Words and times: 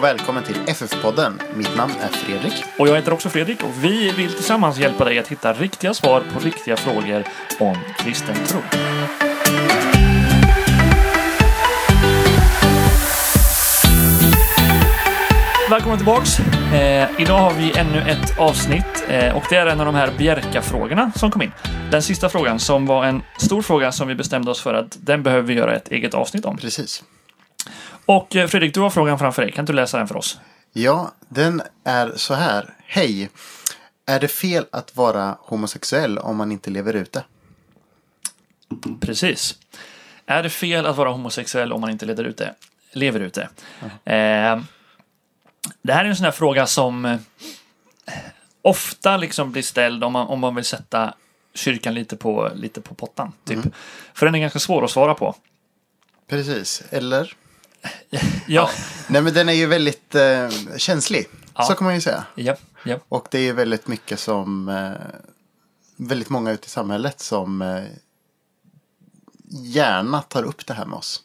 och 0.00 0.04
välkommen 0.04 0.44
till 0.44 0.56
FF-podden. 0.66 1.40
Mitt 1.54 1.76
namn 1.76 1.92
är 2.00 2.08
Fredrik. 2.08 2.64
Och 2.78 2.88
jag 2.88 2.96
heter 2.96 3.12
också 3.12 3.28
Fredrik 3.28 3.62
och 3.62 3.84
vi 3.84 4.10
vill 4.10 4.32
tillsammans 4.32 4.78
hjälpa 4.78 5.04
dig 5.04 5.18
att 5.18 5.28
hitta 5.28 5.52
riktiga 5.52 5.94
svar 5.94 6.22
på 6.32 6.38
riktiga 6.38 6.76
frågor 6.76 7.24
om 7.60 7.76
kristen 7.98 8.34
tro. 8.46 8.60
Välkomna 15.70 15.96
tillbaks! 15.96 16.40
Eh, 16.74 17.20
idag 17.20 17.38
har 17.38 17.54
vi 17.54 17.78
ännu 17.78 17.98
ett 17.98 18.38
avsnitt 18.38 19.04
eh, 19.08 19.36
och 19.36 19.44
det 19.50 19.56
är 19.56 19.66
en 19.66 19.80
av 19.80 19.86
de 19.86 19.94
här 19.94 20.12
Bjerka-frågorna 20.18 21.12
som 21.16 21.30
kom 21.30 21.42
in. 21.42 21.52
Den 21.90 22.02
sista 22.02 22.28
frågan 22.28 22.58
som 22.58 22.86
var 22.86 23.04
en 23.04 23.22
stor 23.38 23.62
fråga 23.62 23.92
som 23.92 24.08
vi 24.08 24.14
bestämde 24.14 24.50
oss 24.50 24.60
för 24.60 24.74
att 24.74 24.98
den 25.00 25.22
behöver 25.22 25.48
vi 25.48 25.54
göra 25.54 25.76
ett 25.76 25.88
eget 25.88 26.14
avsnitt 26.14 26.44
om. 26.44 26.56
Precis. 26.56 27.02
Och 28.10 28.36
eh, 28.36 28.48
Fredrik, 28.48 28.74
du 28.74 28.80
har 28.80 28.90
frågan 28.90 29.18
framför 29.18 29.42
dig. 29.42 29.52
Kan 29.52 29.64
du 29.64 29.72
läsa 29.72 29.98
den 29.98 30.08
för 30.08 30.16
oss? 30.16 30.40
Ja, 30.72 31.12
den 31.28 31.62
är 31.84 32.12
så 32.16 32.34
här. 32.34 32.74
Hej! 32.86 33.30
Är 34.06 34.20
det 34.20 34.28
fel 34.28 34.66
att 34.72 34.96
vara 34.96 35.36
homosexuell 35.40 36.18
om 36.18 36.36
man 36.36 36.52
inte 36.52 36.70
lever 36.70 36.94
ut 36.94 37.12
det? 37.12 37.24
Precis. 39.00 39.58
Är 40.26 40.42
det 40.42 40.50
fel 40.50 40.86
att 40.86 40.96
vara 40.96 41.10
homosexuell 41.10 41.72
om 41.72 41.80
man 41.80 41.90
inte 41.90 42.06
lever 42.06 42.24
ut 42.24 42.36
det? 42.36 42.54
Lever 42.92 43.20
ut 43.20 43.34
det? 43.34 43.48
Eh, 44.04 44.60
det 45.82 45.92
här 45.92 46.04
är 46.04 46.08
en 46.08 46.16
sån 46.16 46.24
här 46.24 46.32
fråga 46.32 46.66
som 46.66 47.04
eh, 47.04 47.18
ofta 48.62 49.16
liksom 49.16 49.52
blir 49.52 49.62
ställd 49.62 50.04
om 50.04 50.12
man, 50.12 50.26
om 50.26 50.40
man 50.40 50.54
vill 50.54 50.64
sätta 50.64 51.14
kyrkan 51.54 51.94
lite 51.94 52.16
på, 52.16 52.50
lite 52.54 52.80
på 52.80 52.94
pottan. 52.94 53.32
Typ. 53.44 53.64
För 54.14 54.26
den 54.26 54.34
är 54.34 54.38
ganska 54.38 54.58
svår 54.58 54.84
att 54.84 54.90
svara 54.90 55.14
på. 55.14 55.34
Precis, 56.28 56.82
eller? 56.90 57.36
Ja, 58.46 58.70
Nej, 59.08 59.22
men 59.22 59.34
den 59.34 59.48
är 59.48 59.52
ju 59.52 59.66
väldigt 59.66 60.14
eh, 60.14 60.48
känslig. 60.76 61.26
Ja. 61.56 61.62
Så 61.62 61.74
kan 61.74 61.84
man 61.84 61.94
ju 61.94 62.00
säga. 62.00 62.24
ja, 62.34 62.56
ja. 62.84 62.96
Och 63.08 63.28
det 63.30 63.38
är 63.38 63.42
ju 63.42 63.52
väldigt 63.52 63.88
mycket 63.88 64.20
som... 64.20 64.68
Eh, 64.68 65.20
väldigt 65.96 66.28
många 66.28 66.50
ute 66.50 66.66
i 66.66 66.70
samhället 66.70 67.20
som 67.20 67.62
eh, 67.62 67.82
gärna 69.50 70.22
tar 70.22 70.42
upp 70.42 70.66
det 70.66 70.74
här 70.74 70.86
med 70.86 70.96
oss. 70.96 71.22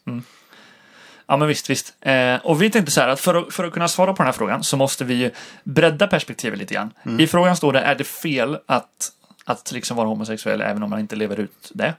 Ja 1.28 1.38
men 1.38 1.48
visst, 1.48 1.70
visst. 1.70 1.94
Eh, 2.02 2.36
och 2.36 2.62
vi 2.62 2.70
tänkte 2.70 2.92
så 2.92 3.02
här 3.02 3.08
att 3.08 3.20
för, 3.20 3.36
att 3.36 3.54
för 3.54 3.64
att 3.64 3.74
kunna 3.74 3.88
svara 3.88 4.14
på 4.14 4.18
den 4.18 4.28
här 4.28 4.34
frågan 4.34 4.64
så 4.64 4.78
måste 4.78 5.04
vi 5.04 5.14
ju 5.14 5.32
bredda 5.64 6.08
perspektivet 6.08 6.60
lite 6.60 6.74
grann. 6.74 6.94
I 7.20 7.28
frågan 7.28 7.56
står 7.58 7.74
det, 7.74 7.80
är 7.80 7.96
det 7.96 8.04
fel 8.04 8.58
att, 8.66 9.12
att 9.46 9.72
liksom 9.72 9.98
vara 9.98 10.08
homosexuell 10.08 10.62
även 10.62 10.84
om 10.84 10.90
man 10.90 11.00
inte 11.00 11.16
lever 11.16 11.40
ut 11.40 11.72
det? 11.74 11.94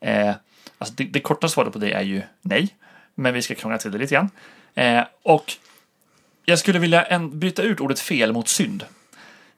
Eh, 0.00 0.34
alltså 0.78 0.94
det, 0.94 1.04
det 1.04 1.20
korta 1.20 1.48
svaret 1.48 1.72
på 1.72 1.78
det 1.78 1.92
är 1.92 2.02
ju 2.02 2.22
nej. 2.42 2.68
Men 3.14 3.34
vi 3.34 3.42
ska 3.42 3.54
krångla 3.54 3.78
till 3.78 3.90
det 3.90 3.98
lite 3.98 4.14
grann. 4.14 4.30
Eh, 4.74 5.04
och 5.22 5.52
jag 6.44 6.58
skulle 6.58 6.78
vilja 6.78 7.02
en, 7.02 7.38
byta 7.38 7.62
ut 7.62 7.80
ordet 7.80 8.00
fel 8.00 8.32
mot 8.32 8.48
synd. 8.48 8.84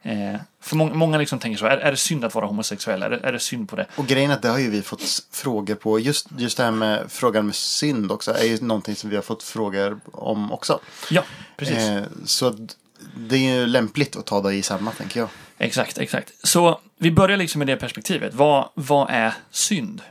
Eh, 0.02 0.40
för 0.60 0.76
må, 0.76 0.86
många 0.86 1.18
liksom 1.18 1.38
tänker 1.38 1.58
så, 1.58 1.66
är, 1.66 1.76
är 1.76 1.90
det 1.90 1.96
synd 1.96 2.24
att 2.24 2.34
vara 2.34 2.46
homosexuell? 2.46 3.02
Är 3.02 3.10
det, 3.10 3.20
är 3.22 3.32
det 3.32 3.38
synd 3.38 3.68
på 3.68 3.76
det? 3.76 3.86
Och 3.96 4.06
grejen 4.06 4.30
är 4.30 4.34
att 4.34 4.42
det 4.42 4.48
har 4.48 4.58
ju 4.58 4.70
vi 4.70 4.82
fått 4.82 5.26
frågor 5.30 5.74
på. 5.74 5.98
Just, 5.98 6.26
just 6.38 6.56
det 6.56 6.64
här 6.64 6.70
med 6.70 7.12
frågan 7.12 7.46
med 7.46 7.54
synd 7.54 8.12
också 8.12 8.32
är 8.34 8.44
ju 8.44 8.60
någonting 8.60 8.96
som 8.96 9.10
vi 9.10 9.16
har 9.16 9.22
fått 9.22 9.42
frågor 9.42 10.00
om 10.12 10.52
också. 10.52 10.80
Ja, 11.10 11.24
precis. 11.56 11.76
Eh, 11.76 12.02
så 12.24 12.68
det 13.16 13.36
är 13.36 13.54
ju 13.54 13.66
lämpligt 13.66 14.16
att 14.16 14.26
ta 14.26 14.42
det 14.42 14.54
i 14.54 14.62
samma, 14.62 14.90
tänker 14.90 15.20
jag. 15.20 15.28
Exakt, 15.58 15.98
exakt. 15.98 16.32
Så 16.46 16.80
vi 16.98 17.10
börjar 17.10 17.36
liksom 17.36 17.58
med 17.58 17.66
det 17.66 17.76
perspektivet. 17.76 18.34
Vad, 18.34 18.68
vad 18.74 19.10
är 19.10 19.34
synd? 19.50 20.02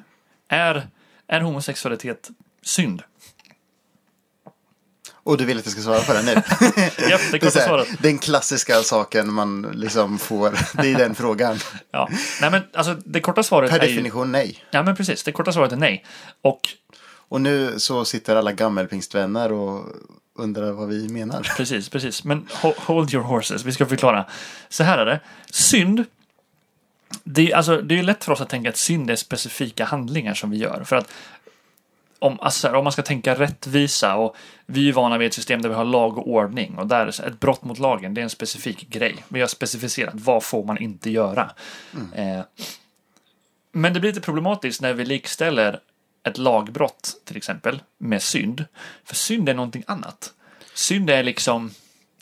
Är, 0.47 0.87
är 1.27 1.41
homosexualitet 1.41 2.29
synd? 2.61 3.03
Och 5.25 5.37
du 5.37 5.45
vill 5.45 5.57
att 5.57 5.65
jag 5.65 5.71
ska 5.71 5.81
svara 5.81 5.99
på 6.01 6.13
den 6.13 6.25
nu? 6.25 6.33
Ja, 7.09 7.17
det 7.31 7.39
korta 7.39 7.59
svaret. 7.59 7.87
den 7.99 8.17
klassiska 8.17 8.83
saken 8.83 9.33
man 9.33 9.61
liksom 9.73 10.19
får. 10.19 10.57
Det 10.81 10.91
är 10.93 10.97
den 10.97 11.15
frågan. 11.15 11.59
Ja. 11.91 12.09
Nej, 12.41 12.51
men 12.51 12.61
alltså 12.73 12.95
det 13.05 13.19
korta 13.19 13.43
svaret 13.43 13.69
Per 13.71 13.79
är 13.79 13.83
ju... 13.87 13.89
definition 13.95 14.31
nej. 14.31 14.63
Ja, 14.71 14.83
men 14.83 14.95
precis. 14.95 15.23
Det 15.23 15.31
korta 15.31 15.51
svaret 15.51 15.71
är 15.71 15.75
nej. 15.77 16.05
Och 16.41 16.59
Och 17.29 17.41
nu 17.41 17.73
så 17.79 18.05
sitter 18.05 18.35
alla 18.35 18.51
gammelpingstvänner 18.51 19.51
och 19.51 19.85
undrar 20.37 20.71
vad 20.71 20.87
vi 20.87 21.07
menar. 21.09 21.51
precis, 21.57 21.89
precis. 21.89 22.23
Men 22.23 22.47
ho- 22.61 22.73
hold 22.79 23.13
your 23.13 23.23
horses. 23.25 23.63
Vi 23.63 23.71
ska 23.71 23.85
förklara. 23.85 24.25
Så 24.69 24.83
här 24.83 24.97
är 24.97 25.05
det. 25.05 25.19
Synd. 25.51 26.03
Det 27.23 27.51
är, 27.51 27.55
alltså, 27.55 27.77
det 27.81 27.99
är 27.99 28.03
lätt 28.03 28.23
för 28.23 28.31
oss 28.31 28.41
att 28.41 28.49
tänka 28.49 28.69
att 28.69 28.77
synd 28.77 29.09
är 29.11 29.15
specifika 29.15 29.85
handlingar 29.85 30.33
som 30.33 30.49
vi 30.51 30.57
gör. 30.57 30.83
För 30.83 30.95
att 30.95 31.11
om, 32.19 32.39
alltså, 32.39 32.69
om 32.71 32.83
man 32.83 32.93
ska 32.93 33.01
tänka 33.01 33.35
rättvisa 33.35 34.15
och 34.15 34.35
vi 34.65 34.89
är 34.89 34.93
vana 34.93 35.17
vid 35.17 35.27
ett 35.27 35.33
system 35.33 35.61
där 35.61 35.69
vi 35.69 35.75
har 35.75 35.85
lag 35.85 36.17
och 36.17 36.27
ordning 36.27 36.77
och 36.77 36.87
där 36.87 37.27
ett 37.27 37.39
brott 37.39 37.63
mot 37.63 37.79
lagen, 37.79 38.13
det 38.13 38.21
är 38.21 38.23
en 38.23 38.29
specifik 38.29 38.89
grej. 38.89 39.25
Vi 39.27 39.41
har 39.41 39.47
specificerat 39.47 40.13
vad 40.13 40.43
får 40.43 40.65
man 40.65 40.77
inte 40.77 41.09
göra. 41.09 41.51
Eh, 42.15 42.41
men 43.71 43.93
det 43.93 43.99
blir 43.99 44.11
lite 44.11 44.21
problematiskt 44.21 44.81
när 44.81 44.93
vi 44.93 45.05
likställer 45.05 45.79
ett 46.23 46.37
lagbrott 46.37 47.15
till 47.25 47.37
exempel 47.37 47.81
med 47.97 48.21
synd. 48.21 48.65
För 49.03 49.15
synd 49.15 49.49
är 49.49 49.53
någonting 49.53 49.83
annat. 49.87 50.33
Synd 50.73 51.09
är 51.09 51.23
liksom, 51.23 51.71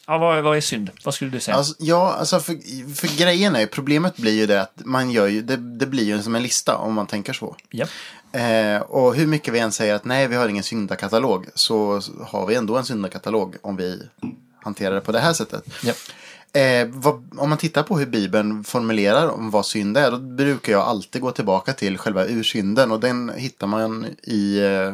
ja 0.08 0.18
vad, 0.18 0.44
vad 0.44 0.58
är 0.58 0.62
synd? 0.62 0.92
Vad 1.04 1.14
skulle 1.14 1.32
du 1.32 1.40
säga? 1.40 1.58
Alltså, 1.58 1.74
ja, 1.80 2.14
alltså 2.14 2.40
för, 2.40 2.54
för 2.96 3.18
grejen 3.18 3.56
är 3.56 3.60
ju, 3.60 3.68
problemet 3.68 4.18
blir 4.18 4.34
ju 4.34 4.46
det 4.46 4.62
att 4.62 4.74
man 4.76 5.12
gör 5.12 5.28
ju, 5.28 5.42
det, 5.42 5.58
det 5.58 5.86
blir 5.86 6.04
ju 6.04 6.24
som 6.24 6.36
en 6.36 6.44
lista 6.44 6.78
om 6.78 6.94
man 6.94 7.08
tänker 7.08 7.34
så. 7.34 7.56
ja. 7.70 7.86
Eh, 8.34 8.82
och 8.82 9.16
hur 9.16 9.28
mycket 9.28 9.54
vi 9.54 9.60
än 9.60 9.72
säger 9.72 9.96
att 9.96 10.06
nej, 10.06 10.28
vi 10.28 10.36
har 10.36 10.48
ingen 10.48 10.64
syndakatalog, 10.64 11.48
så 11.56 12.02
har 12.22 12.46
vi 12.46 12.56
ändå 12.56 12.78
en 12.78 12.86
syndakatalog 12.86 13.56
om 13.62 13.76
vi 13.76 14.02
hanterar 14.64 14.96
det 14.96 15.02
på 15.02 15.12
det 15.12 15.20
här 15.20 15.34
sättet. 15.34 15.66
Ja. 15.84 15.94
Eh, 16.60 16.88
vad, 16.92 17.30
om 17.38 17.50
man 17.50 17.58
tittar 17.58 17.84
på 17.84 17.98
hur 17.98 18.06
Bibeln 18.06 18.64
formulerar 18.64 19.28
om 19.28 19.52
vad 19.52 19.66
synd 19.66 19.98
är, 19.98 20.12
då 20.12 20.18
brukar 20.18 20.72
jag 20.72 20.82
alltid 20.82 21.22
gå 21.22 21.32
tillbaka 21.32 21.74
till 21.74 21.98
själva 21.98 22.26
ursynden 22.26 22.92
och 22.92 23.00
den 23.00 23.32
hittar 23.36 23.68
man 23.68 24.06
i 24.24 24.60
eh, 24.60 24.94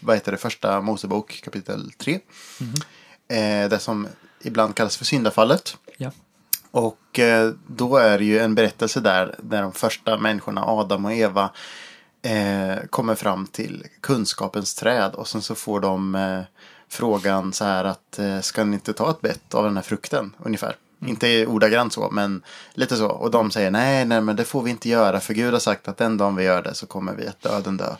vad 0.00 0.16
heter 0.16 0.32
det, 0.32 0.38
första 0.38 0.80
Mosebok 0.80 1.40
kapitel 1.44 1.92
3. 1.98 2.20
Eh, 3.28 3.68
det 3.68 3.78
som 3.78 4.08
ibland 4.42 4.74
kallas 4.74 4.96
för 4.96 5.04
syndafallet. 5.04 5.76
ja. 5.96 6.10
Och 6.70 7.18
eh, 7.18 7.52
då 7.66 7.96
är 7.96 8.18
det 8.18 8.24
ju 8.24 8.38
en 8.38 8.54
berättelse 8.54 9.00
där, 9.00 9.34
där 9.42 9.62
de 9.62 9.72
första 9.72 10.16
människorna, 10.16 10.64
Adam 10.64 11.04
och 11.04 11.12
Eva, 11.12 11.50
eh, 12.22 12.86
kommer 12.90 13.14
fram 13.14 13.46
till 13.46 13.86
kunskapens 14.00 14.74
träd 14.74 15.14
och 15.14 15.28
sen 15.28 15.42
så 15.42 15.54
får 15.54 15.80
de 15.80 16.14
eh, 16.14 16.40
frågan 16.88 17.52
så 17.52 17.64
här 17.64 17.84
att 17.84 18.18
eh, 18.18 18.40
ska 18.40 18.64
ni 18.64 18.74
inte 18.74 18.92
ta 18.92 19.10
ett 19.10 19.20
bett 19.20 19.54
av 19.54 19.64
den 19.64 19.76
här 19.76 19.82
frukten 19.82 20.36
ungefär. 20.38 20.76
Inte 21.06 21.46
ordagrant 21.46 21.92
så, 21.92 22.08
men 22.10 22.42
lite 22.74 22.96
så. 22.96 23.08
Och 23.08 23.30
de 23.30 23.50
säger 23.50 23.70
nej, 23.70 24.04
nej, 24.04 24.20
men 24.20 24.36
det 24.36 24.44
får 24.44 24.62
vi 24.62 24.70
inte 24.70 24.88
göra 24.88 25.20
för 25.20 25.34
Gud 25.34 25.52
har 25.52 25.60
sagt 25.60 25.88
att 25.88 25.96
den 25.96 26.16
dagen 26.16 26.36
vi 26.36 26.44
gör 26.44 26.62
det 26.62 26.74
så 26.74 26.86
kommer 26.86 27.14
vi 27.14 27.26
att 27.26 27.42
döden 27.42 27.76
dö. 27.76 27.94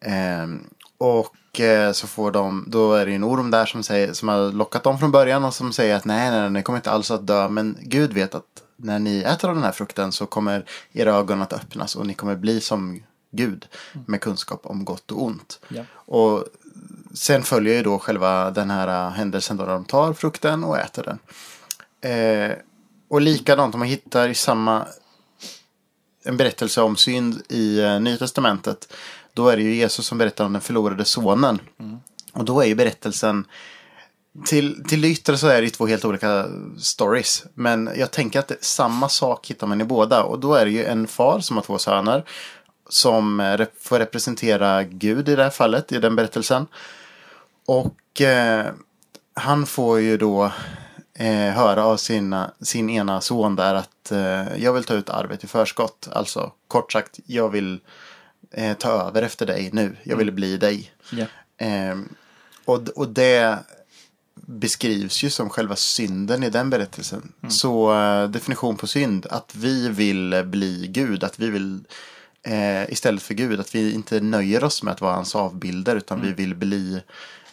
Ehm, 0.00 0.64
och 0.98 1.60
eh, 1.60 1.92
så 1.92 2.06
får 2.06 2.30
de, 2.30 2.64
då 2.68 2.94
är 2.94 3.06
det 3.06 3.14
en 3.14 3.24
orm 3.24 3.50
där 3.50 3.66
som, 3.66 3.82
säger, 3.82 4.12
som 4.12 4.28
har 4.28 4.52
lockat 4.52 4.82
dem 4.82 4.98
från 4.98 5.10
början 5.10 5.44
och 5.44 5.54
som 5.54 5.72
säger 5.72 5.96
att 5.96 6.04
nej, 6.04 6.30
nej, 6.30 6.40
nej, 6.40 6.50
ni 6.50 6.62
kommer 6.62 6.78
inte 6.78 6.90
alls 6.90 7.10
att 7.10 7.26
dö. 7.26 7.48
Men 7.48 7.78
Gud 7.80 8.12
vet 8.12 8.34
att 8.34 8.62
när 8.76 8.98
ni 8.98 9.18
äter 9.18 9.48
av 9.48 9.54
den 9.54 9.64
här 9.64 9.72
frukten 9.72 10.12
så 10.12 10.26
kommer 10.26 10.64
era 10.92 11.14
ögon 11.14 11.42
att 11.42 11.52
öppnas 11.52 11.96
och 11.96 12.06
ni 12.06 12.14
kommer 12.14 12.36
bli 12.36 12.60
som 12.60 13.02
Gud 13.30 13.66
med 14.06 14.20
kunskap 14.20 14.60
om 14.66 14.84
gott 14.84 15.10
och 15.10 15.22
ont. 15.22 15.60
Ja. 15.68 15.82
Och 15.94 16.44
sen 17.14 17.42
följer 17.42 17.74
ju 17.74 17.82
då 17.82 17.98
själva 17.98 18.50
den 18.50 18.70
här 18.70 19.06
äh, 19.06 19.12
händelsen 19.12 19.56
då 19.56 19.66
de 19.66 19.84
tar 19.84 20.12
frukten 20.12 20.64
och 20.64 20.78
äter 20.78 21.02
den. 21.02 21.18
Eh, 22.12 22.56
och 23.08 23.20
likadant 23.20 23.74
om 23.74 23.78
man 23.78 23.88
hittar 23.88 24.28
i 24.28 24.34
samma 24.34 24.86
en 26.24 26.36
berättelse 26.36 26.82
om 26.82 26.96
synd 26.96 27.42
i 27.48 27.80
eh, 27.80 28.00
Nya 28.00 28.16
Testamentet. 28.16 28.92
Då 29.34 29.48
är 29.48 29.56
det 29.56 29.62
ju 29.62 29.74
Jesus 29.74 30.06
som 30.06 30.18
berättar 30.18 30.44
om 30.44 30.52
den 30.52 30.62
förlorade 30.62 31.04
sonen. 31.04 31.60
Och 32.32 32.44
då 32.44 32.60
är 32.60 32.66
ju 32.66 32.74
berättelsen 32.74 33.44
till, 34.44 34.84
till 34.84 35.00
det 35.00 35.08
yttre 35.08 35.38
så 35.38 35.46
är 35.46 35.56
det 35.56 35.64
ju 35.64 35.70
två 35.70 35.86
helt 35.86 36.04
olika 36.04 36.46
stories. 36.78 37.44
Men 37.54 37.90
jag 37.96 38.10
tänker 38.10 38.38
att 38.38 38.48
det, 38.48 38.64
samma 38.64 39.08
sak 39.08 39.50
hittar 39.50 39.66
man 39.66 39.80
i 39.80 39.84
båda. 39.84 40.22
Och 40.22 40.38
då 40.38 40.54
är 40.54 40.64
det 40.64 40.70
ju 40.70 40.84
en 40.84 41.06
far 41.06 41.40
som 41.40 41.56
har 41.56 41.64
två 41.64 41.78
söner. 41.78 42.24
Som 42.90 43.40
eh, 43.40 43.66
får 43.80 43.98
representera 43.98 44.84
Gud 44.84 45.28
i 45.28 45.36
det 45.36 45.42
här 45.42 45.50
fallet, 45.50 45.92
i 45.92 45.98
den 45.98 46.16
berättelsen. 46.16 46.66
Och 47.66 48.20
eh, 48.20 48.66
han 49.34 49.66
får 49.66 50.00
ju 50.00 50.16
då 50.16 50.52
eh, 51.14 51.50
höra 51.54 51.84
av 51.84 51.96
sina, 51.96 52.50
sin 52.60 52.90
ena 52.90 53.20
son 53.20 53.56
där 53.56 53.74
att 53.74 54.12
eh, 54.12 54.56
jag 54.56 54.72
vill 54.72 54.84
ta 54.84 54.94
ut 54.94 55.10
arvet 55.10 55.44
i 55.44 55.46
förskott. 55.46 56.08
Alltså 56.12 56.52
kort 56.68 56.92
sagt, 56.92 57.20
jag 57.26 57.48
vill 57.48 57.80
eh, 58.50 58.76
ta 58.76 58.90
över 58.90 59.22
efter 59.22 59.46
dig 59.46 59.70
nu. 59.72 59.96
Jag 60.02 60.16
vill 60.16 60.32
bli 60.32 60.56
dig. 60.56 60.92
Eh, 61.56 61.98
och, 62.64 62.88
och 62.88 63.08
det 63.08 63.58
beskrivs 64.34 65.22
ju 65.22 65.30
som 65.30 65.50
själva 65.50 65.76
synden 65.76 66.42
i 66.42 66.50
den 66.50 66.70
berättelsen. 66.70 67.32
Så 67.48 67.94
eh, 67.94 68.28
definition 68.28 68.76
på 68.76 68.86
synd, 68.86 69.26
att 69.30 69.54
vi 69.56 69.88
vill 69.88 70.42
bli 70.46 70.86
Gud, 70.86 71.24
att 71.24 71.38
vi 71.38 71.50
vill 71.50 71.80
eh, 72.46 72.92
istället 72.92 73.22
för 73.22 73.34
Gud, 73.34 73.60
att 73.60 73.74
vi 73.74 73.94
inte 73.94 74.20
nöjer 74.20 74.64
oss 74.64 74.82
med 74.82 74.92
att 74.92 75.00
vara 75.00 75.14
hans 75.14 75.34
avbilder 75.34 75.96
utan 75.96 76.20
vi 76.22 76.32
vill 76.32 76.54
bli, 76.54 77.02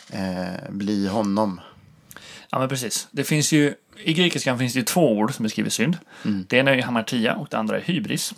eh, 0.09 0.69
bli 0.69 1.07
honom. 1.07 1.61
Ja, 2.49 2.59
men 2.59 2.69
precis. 2.69 3.07
Det 3.11 3.23
finns 3.23 3.51
ju, 3.51 3.73
I 4.03 4.13
grekiskan 4.13 4.59
finns 4.59 4.73
det 4.73 4.83
två 4.87 5.17
ord 5.17 5.33
som 5.33 5.43
beskriver 5.43 5.69
synd. 5.69 5.97
Det 6.23 6.57
ena 6.57 6.71
är 6.71 6.75
ju 6.75 6.81
hamartia 6.81 7.35
och 7.35 7.47
det 7.51 7.57
andra 7.57 7.77
är 7.77 7.81
hybris. 7.81 8.33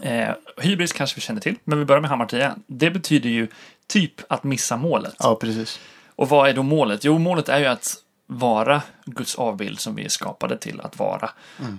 Eh, 0.00 0.30
hybris 0.56 0.92
kanske 0.92 1.16
vi 1.16 1.20
känner 1.20 1.40
till, 1.40 1.56
men 1.64 1.78
vi 1.78 1.84
börjar 1.84 2.00
med 2.00 2.10
hamartia. 2.10 2.56
Det 2.66 2.90
betyder 2.90 3.30
ju 3.30 3.48
typ 3.86 4.32
att 4.32 4.44
missa 4.44 4.76
målet. 4.76 5.14
Ja, 5.18 5.34
precis. 5.40 5.80
Och 6.16 6.28
vad 6.28 6.48
är 6.48 6.54
då 6.54 6.62
målet? 6.62 7.04
Jo, 7.04 7.18
målet 7.18 7.48
är 7.48 7.58
ju 7.58 7.66
att 7.66 7.96
vara 8.26 8.82
Guds 9.04 9.34
avbild 9.34 9.80
som 9.80 9.94
vi 9.94 10.04
är 10.04 10.08
skapade 10.08 10.58
till 10.58 10.80
att 10.80 10.98
vara. 10.98 11.30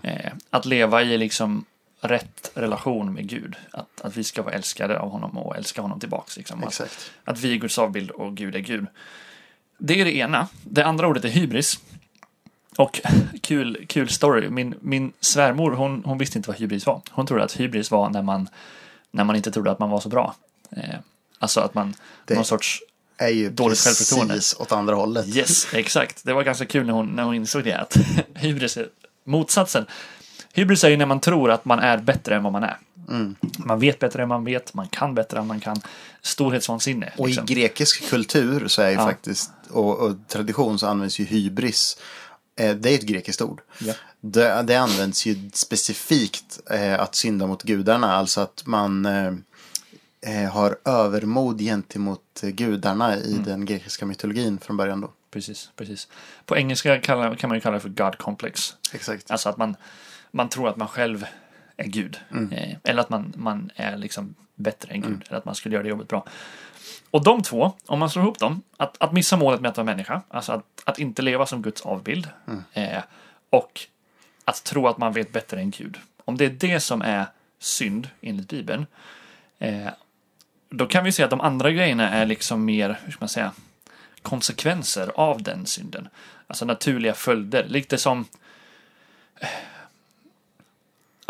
Eh, 0.03 0.31
att 0.49 0.65
leva 0.65 1.01
i 1.01 1.17
liksom 1.17 1.65
rätt 2.01 2.51
relation 2.53 3.13
med 3.13 3.27
Gud. 3.29 3.55
Att, 3.71 4.01
att 4.01 4.17
vi 4.17 4.23
ska 4.23 4.41
vara 4.41 4.53
älskade 4.53 4.99
av 4.99 5.09
honom 5.09 5.37
och 5.37 5.57
älska 5.57 5.81
honom 5.81 5.99
tillbaks. 5.99 6.37
Liksom. 6.37 6.63
Att, 6.63 6.81
att 7.23 7.39
vi 7.39 7.51
är 7.53 7.57
Guds 7.57 7.77
avbild 7.79 8.09
och 8.11 8.35
Gud 8.37 8.55
är 8.55 8.59
Gud. 8.59 8.85
Det 9.77 10.01
är 10.01 10.05
det 10.05 10.15
ena. 10.15 10.47
Det 10.63 10.83
andra 10.83 11.07
ordet 11.07 11.25
är 11.25 11.29
hybris. 11.29 11.79
Och 12.77 13.01
kul, 13.41 13.85
kul 13.89 14.09
story. 14.09 14.49
Min, 14.49 14.75
min 14.81 15.13
svärmor 15.19 15.71
hon, 15.71 16.01
hon 16.05 16.17
visste 16.17 16.37
inte 16.37 16.49
vad 16.49 16.57
hybris 16.59 16.85
var. 16.85 17.01
Hon 17.11 17.27
trodde 17.27 17.43
att 17.43 17.53
hybris 17.59 17.91
var 17.91 18.09
när 18.09 18.21
man, 18.21 18.49
när 19.11 19.23
man 19.23 19.35
inte 19.35 19.51
trodde 19.51 19.71
att 19.71 19.79
man 19.79 19.89
var 19.89 19.99
så 19.99 20.09
bra. 20.09 20.35
Eh, 20.71 20.95
alltså 21.39 21.59
att 21.61 21.73
man, 21.73 21.93
Det- 22.25 22.35
någon 22.35 22.45
sorts 22.45 22.79
Är 23.17 23.27
ju 23.29 23.49
Dåligt 23.49 23.79
självförtroende. 23.79 24.39
åt 24.59 24.71
andra 24.71 24.95
hållet. 24.95 25.27
Yes, 25.35 25.73
exakt. 25.73 26.23
Det 26.25 26.33
var 26.33 26.43
ganska 26.43 26.65
kul 26.65 26.85
när 26.85 26.93
hon, 26.93 27.07
när 27.07 27.23
hon 27.23 27.35
insåg 27.35 27.63
det. 27.63 27.73
Att 27.73 27.97
hybris 28.35 28.77
är 28.77 28.87
motsatsen. 29.23 29.85
Hybris 30.53 30.83
är 30.83 30.89
ju 30.89 30.97
när 30.97 31.05
man 31.05 31.19
tror 31.19 31.51
att 31.51 31.65
man 31.65 31.79
är 31.79 31.97
bättre 31.97 32.35
än 32.35 32.43
vad 32.43 32.51
man 32.53 32.63
är. 32.63 32.77
Mm. 33.09 33.35
Man 33.57 33.79
vet 33.79 33.99
bättre 33.99 34.23
än 34.23 34.29
man 34.29 34.43
vet, 34.45 34.73
man 34.73 34.87
kan 34.87 35.15
bättre 35.15 35.39
än 35.39 35.47
man 35.47 35.59
kan. 35.59 35.81
Storhetsvansinne. 36.21 37.11
Och 37.17 37.27
liksom. 37.27 37.43
i 37.49 37.53
grekisk 37.53 38.09
kultur 38.09 38.67
så 38.67 38.81
är 38.81 38.89
ju 38.89 38.95
Ja. 38.95 39.05
faktiskt, 39.05 39.51
och, 39.69 39.99
och 39.99 40.15
tradition 40.27 40.79
så 40.79 40.87
används 40.87 41.19
ju 41.19 41.23
hybris. 41.25 41.97
Eh, 42.59 42.75
det 42.75 42.89
är 42.91 42.95
ett 42.95 43.01
grekiskt 43.05 43.41
ord. 43.41 43.61
Ja. 43.79 43.93
Det, 44.21 44.61
det 44.67 44.75
används 44.75 45.25
ju 45.25 45.49
specifikt 45.53 46.59
eh, 46.71 46.99
att 46.99 47.15
synda 47.15 47.47
mot 47.47 47.63
gudarna. 47.63 48.15
Alltså 48.15 48.41
att 48.41 48.63
man 48.65 49.05
eh, 49.05 50.51
har 50.51 50.77
övermod 50.85 51.59
gentemot 51.59 52.41
gudarna 52.41 53.17
i 53.17 53.31
Mm. 53.31 53.43
den 53.43 53.65
grekiska 53.65 54.05
mytologin 54.05 54.59
från 54.59 54.77
början 54.77 55.01
då. 55.01 55.11
Precis, 55.31 55.69
precis. 55.75 56.07
På 56.45 56.57
engelska 56.57 57.01
kan 57.01 57.19
man 57.19 57.53
ju 57.53 57.59
kalla 57.61 57.73
det 57.73 57.79
för 57.79 57.89
God 57.89 58.17
complex. 58.17 58.73
Exakt. 58.93 59.31
Alltså 59.31 59.49
att 59.49 59.57
man, 59.57 59.75
man 60.31 60.49
tror 60.49 60.69
att 60.69 60.77
man 60.77 60.87
själv 60.87 61.25
är 61.77 61.87
Gud. 61.87 62.19
Eh, 62.51 62.77
eller 62.83 63.01
att 63.01 63.09
man, 63.09 63.33
man 63.37 63.71
är 63.75 63.97
liksom 63.97 64.35
bättre 64.55 64.93
än 64.93 65.01
Gud. 65.01 65.23
Eller 65.27 65.37
att 65.37 65.45
man 65.45 65.55
skulle 65.55 65.75
göra 65.75 65.83
det 65.83 65.89
jobbet 65.89 66.07
bra. 66.07 66.25
Och 67.11 67.23
de 67.23 67.43
två, 67.43 67.71
om 67.85 67.99
man 67.99 68.09
slår 68.09 68.23
ihop 68.23 68.39
dem, 68.39 68.61
att, 68.77 69.01
att 69.01 69.13
missa 69.13 69.37
målet 69.37 69.61
med 69.61 69.69
att 69.69 69.77
vara 69.77 69.85
människa, 69.85 70.21
alltså 70.27 70.51
att, 70.51 70.81
att 70.83 70.99
inte 70.99 71.21
leva 71.21 71.45
som 71.45 71.61
Guds 71.61 71.81
avbild, 71.81 72.29
eh, 72.73 73.03
och 73.49 73.81
att 74.45 74.63
tro 74.63 74.87
att 74.87 74.97
man 74.97 75.13
vet 75.13 75.31
bättre 75.31 75.59
än 75.59 75.71
Gud. 75.71 75.97
Om 76.25 76.37
det 76.37 76.45
är 76.45 76.49
det 76.49 76.79
som 76.79 77.01
är 77.01 77.25
synd 77.59 78.09
enligt 78.21 78.49
Bibeln, 78.49 78.85
eh, 79.59 79.89
då 80.69 80.85
kan 80.85 81.03
vi 81.03 81.11
se 81.11 81.23
att 81.23 81.29
de 81.29 81.41
andra 81.41 81.71
grejerna 81.71 82.09
är 82.09 82.25
liksom 82.25 82.65
mer, 82.65 82.99
hur 83.03 83.11
ska 83.11 83.19
man 83.21 83.29
säga, 83.29 83.51
konsekvenser 84.21 85.11
av 85.15 85.43
den 85.43 85.65
synden. 85.65 86.07
Alltså 86.47 86.65
naturliga 86.65 87.13
följder. 87.13 87.65
Lite 87.67 87.97
som 87.97 88.25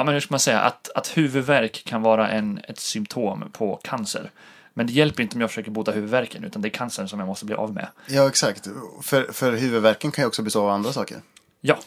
ja, 0.02 0.06
men 0.06 0.14
hur 0.14 0.22
ska 0.22 0.34
man 0.34 0.40
säga, 0.40 0.60
att, 0.60 0.90
att 0.96 1.18
huvudvärk 1.18 1.84
kan 1.86 2.02
vara 2.02 2.30
en, 2.30 2.62
ett 2.68 2.80
symptom 2.80 3.52
på 3.52 3.76
cancer. 3.84 4.32
Men 4.74 4.88
det 4.88 4.94
hjälper 4.94 5.24
inte 5.24 5.36
om 5.36 5.42
jag 5.42 5.50
försöker 5.50 5.72
bota 5.72 5.92
huvudvärken, 5.92 6.44
utan 6.44 6.62
det 6.62 6.68
är 6.68 6.70
cancern 6.70 7.08
som 7.08 7.20
jag 7.20 7.28
måste 7.28 7.46
bli 7.46 7.56
av 7.56 7.74
med. 7.74 7.88
Ja, 8.08 8.28
exakt. 8.28 8.68
För, 9.04 9.32
för 9.32 9.52
huvudvärken 9.52 10.12
kan 10.12 10.22
ju 10.24 10.28
också 10.28 10.42
bestå 10.42 10.62
av 10.64 10.70
andra 10.70 10.94
saker. 10.94 11.18
Ja, 11.62 11.80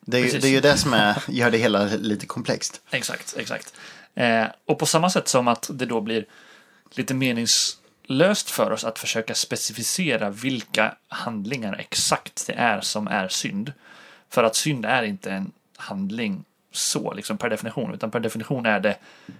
Det 0.00 0.16
är, 0.16 0.20
ju- 0.20 0.26
Precis. 0.26 0.42
det 0.42 0.48
är 0.48 0.52
ju 0.52 0.60
det 0.60 0.76
som 0.76 0.94
är, 0.94 1.22
gör 1.28 1.50
det 1.50 1.58
hela 1.58 1.84
lite 1.84 2.26
komplext. 2.26 2.80
exakt, 2.90 3.34
exakt. 3.38 3.74
Eh, 4.14 4.44
och 4.66 4.78
på 4.78 4.86
samma 4.86 5.10
sätt 5.10 5.28
som 5.28 5.48
att 5.48 5.70
det 5.72 5.86
då 5.86 6.00
blir 6.00 6.24
lite 6.90 7.14
meningslöst 7.14 8.50
för 8.50 8.70
oss 8.70 8.84
att 8.84 8.98
försöka 8.98 9.34
specificera 9.34 10.30
vilka 10.30 10.94
handlingar 11.08 11.76
exakt 11.78 12.46
det 12.46 12.52
är 12.52 12.80
som 12.80 13.08
är 13.08 13.28
synd. 13.28 13.72
För 14.30 14.44
att 14.44 14.56
synd 14.56 14.84
är 14.86 15.02
inte 15.02 15.30
en 15.30 15.52
handling 15.76 16.44
så, 16.76 17.12
liksom 17.12 17.38
per 17.38 17.50
definition, 17.50 17.94
utan 17.94 18.10
per 18.10 18.20
definition 18.20 18.66
är 18.66 18.80
det 18.80 18.96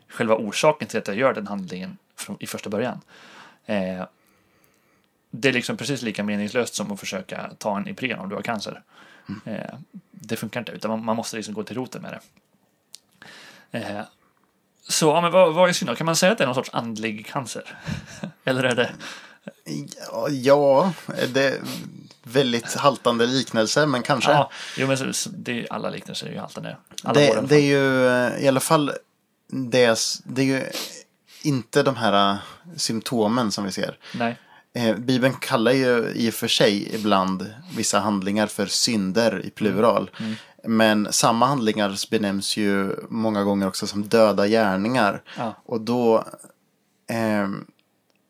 själva 0.09 0.35
orsaken 0.35 0.89
till 0.89 0.99
att 0.99 1.09
jag 1.09 1.17
gör 1.17 1.35
den 1.35 1.47
handlingen 1.47 1.99
i 2.39 2.47
första 2.47 2.71
början. 2.71 3.01
Eh, 3.67 4.05
det 5.31 5.49
är 5.49 5.53
liksom 5.53 5.77
precis 5.77 6.03
lika 6.03 6.25
meningslöst 6.25 6.75
som 6.75 6.93
att 6.93 7.01
försöka 7.01 7.51
ta 7.59 7.77
en 7.77 7.89
Ipren 7.89 8.19
om 8.19 8.29
du 8.29 8.35
har 8.35 8.43
cancer. 8.43 8.83
Eh, 9.45 9.75
det 10.11 10.37
funkar 10.37 10.61
inte, 10.61 10.73
utan 10.73 10.91
man, 10.91 11.05
man 11.05 11.17
måste 11.17 11.37
liksom 11.37 11.55
gå 11.55 11.63
till 11.63 11.77
roten 11.77 12.03
med 12.03 12.13
det. 12.13 12.21
Eh, 13.79 14.03
så, 14.89 15.07
ja, 15.07 15.21
men 15.21 15.33
vad, 15.33 15.55
vad 15.55 15.69
är 15.69 15.73
synd? 15.73 15.97
Kan 15.97 16.05
man 16.05 16.17
säga 16.17 16.33
att 16.33 16.39
det 16.39 16.45
är 16.45 16.47
någon 16.47 16.55
sorts 16.55 16.71
andlig 16.73 17.27
cancer? 17.27 17.79
Eller 18.45 18.65
är 18.65 18.75
det... 18.75 18.93
Ja, 20.31 20.93
det 21.35 21.61
väldigt 22.29 22.75
haltande 22.75 23.27
liknelse, 23.27 23.87
men 23.87 24.03
kanske. 24.03 24.31
Ja, 24.31 24.51
jo, 24.77 24.87
men 24.87 25.13
det 25.33 25.53
är, 25.61 25.73
alla 25.73 25.91
liknelser 25.91 26.27
är 26.27 26.33
ju 26.33 26.39
haltande. 26.39 26.77
Alla 27.03 27.21
det, 27.21 27.41
det 27.49 27.57
är 27.57 27.61
ju 27.61 28.07
eh, 28.09 28.45
i 28.45 28.49
alla 28.49 28.61
fall 28.61 28.93
det, 29.51 29.85
är- 29.85 29.99
det 30.35 30.43
är 30.43 30.47
ju 30.47 30.63
inte 31.43 31.83
de 31.83 31.97
här 31.97 32.31
eh, 32.33 32.37
symptomen 32.77 33.53
som 33.53 33.65
vi 33.65 33.73
ser. 33.73 33.99
Nej, 34.15 34.39
Eh, 34.75 34.97
Bibeln 34.97 35.35
kallar 35.35 35.73
ju 35.73 36.13
i 36.15 36.31
och 36.31 36.35
för 36.35 36.49
sig 36.49 36.95
ibland 36.95 37.53
vissa 37.77 37.99
handlingar 38.01 38.47
för 38.47 38.67
synder 38.67 39.47
i 39.47 39.51
plural. 39.51 40.11
Men 40.65 41.13
samma 41.13 41.47
handlingar 41.47 42.11
benämns 42.11 42.57
ju 42.57 42.97
många 43.09 43.45
gånger 43.45 43.69
också 43.69 43.87
som 43.87 44.09
döda 44.09 44.47
gärningar. 44.49 45.23
Ja. 45.39 45.55
Och 45.67 45.81
då, 45.81 46.17
eh, 47.11 47.49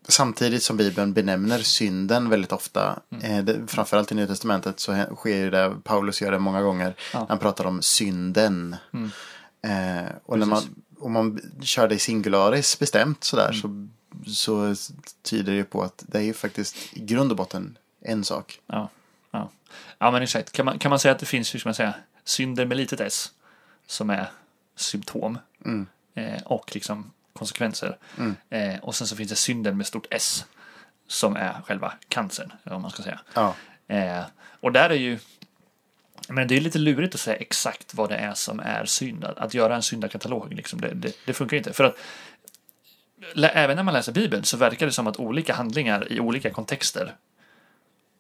samtidigt 0.09 0.63
som 0.63 0.77
Bibeln 0.77 1.13
benämner 1.13 1.59
synden 1.59 2.29
väldigt 2.29 2.53
ofta, 2.53 3.01
eh, 3.23 3.45
det, 3.45 3.67
framförallt 3.67 4.13
i 4.13 4.15
Nya 4.15 4.27
Testamentet 4.27 4.81
så 4.81 5.05
sker 5.17 5.37
ju 5.37 5.51
det, 5.51 5.77
Paulus 5.85 6.23
gör 6.23 6.33
det 6.33 6.39
många 6.39 6.63
gånger, 6.63 6.95
när 7.15 7.27
han 7.29 7.39
pratar 7.39 7.65
om 7.65 7.83
synden. 7.83 8.77
Eh, 9.63 10.13
och 10.25 10.39
när 10.39 10.47
man, 10.47 10.63
om 10.99 11.13
man 11.13 11.41
kör 11.63 11.89
det 11.89 11.95
i 11.95 11.99
singularis 11.99 12.79
bestämt 12.79 13.25
sådär 13.25 13.53
så, 13.53 13.87
så 14.27 14.75
tyder 15.23 15.53
det 15.53 15.65
på 15.65 15.83
att 15.83 16.05
det 16.07 16.19
är 16.19 16.23
ju 16.23 16.33
faktiskt 16.33 16.77
i 16.93 17.01
grund 17.01 17.31
och 17.31 17.37
botten 17.37 17.79
en 18.01 18.25
sak. 18.25 18.61
ja. 18.67 18.89
Ja, 19.31 19.51
ja 19.99 20.11
men 20.11 20.23
exakt. 20.23 20.53
Kan 20.53 20.65
man, 20.65 20.79
kan 20.79 20.91
man 20.91 20.99
säga 20.99 21.13
att 21.13 21.19
det 21.19 21.27
finns, 21.27 21.55
hur 21.55 21.59
ska 21.59 21.69
man 21.69 21.75
säga, 21.75 21.95
synder 22.25 22.67
med 22.67 22.77
litet 22.77 23.01
s 23.01 23.31
som 23.87 24.11
är 24.11 24.31
symptom 24.77 25.39
eh, 26.15 26.43
och 26.43 26.75
liksom 26.75 27.11
konsekvenser. 27.37 27.99
Eh, 28.51 28.79
och 28.83 28.95
sen 28.95 29.07
så 29.07 29.17
finns 29.17 29.31
det 29.31 29.37
synden 29.37 29.77
med 29.77 29.87
stort 29.87 30.07
S 30.11 30.45
som 31.09 31.37
är 31.37 31.63
själva 31.67 31.93
cancern, 32.09 32.53
vad 32.63 32.81
man 32.81 32.91
ska 32.91 33.03
säga. 33.03 33.21
Ja, 33.35 33.55
Eh, 33.89 34.23
och 34.61 34.73
där 34.73 34.91
är 34.91 34.95
ju 34.95 35.19
men 36.29 36.49
det 36.49 36.57
är 36.57 36.61
lite 36.61 36.79
lurigt 36.79 37.15
att 37.15 37.21
säga 37.21 37.37
exakt 37.37 37.95
vad 37.95 38.09
det 38.09 38.17
är 38.17 38.35
som 38.35 38.61
är 38.61 38.85
synd. 38.85 39.25
Att, 39.25 39.55
göra 39.55 39.77
en 39.77 39.83
syndakatalog, 39.83 40.55
liksom, 40.55 40.81
det, 40.81 40.95
det, 40.95 41.13
det 41.25 41.33
funkar 41.33 41.57
inte. 41.57 41.73
För 41.73 41.85
att 41.85 41.97
även 43.37 43.77
när 43.77 43.83
man 43.83 43.95
läser 43.95 44.13
Bibeln 44.13 44.45
så 44.45 44.57
verkar 44.57 44.87
det 44.87 44.93
som 44.93 45.07
att 45.07 45.17
olika 45.17 45.55
handlingar 45.55 46.13
i 46.13 46.21
olika 46.21 46.51
kontexter 46.51 47.17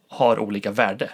har 0.08 0.38
olika 0.38 0.70
värde. 0.70 1.10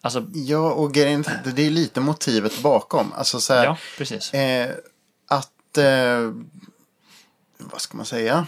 Alltså, 0.00 0.26
ja 0.32 0.72
och 0.72 0.94
grejen, 0.94 1.24
det 1.44 1.66
är 1.66 1.70
lite 1.70 2.00
motivet 2.00 2.62
bakom. 2.62 3.12
Alltså 3.12 3.40
så 3.40 3.54
här, 3.54 3.64
ja, 3.64 3.78
precis. 3.98 4.34
Eh, 4.34 4.70
att, 5.28 5.78
eh, 5.78 6.32
vad 7.72 7.80
ska 7.80 7.96
man 7.96 8.06
säga? 8.06 8.46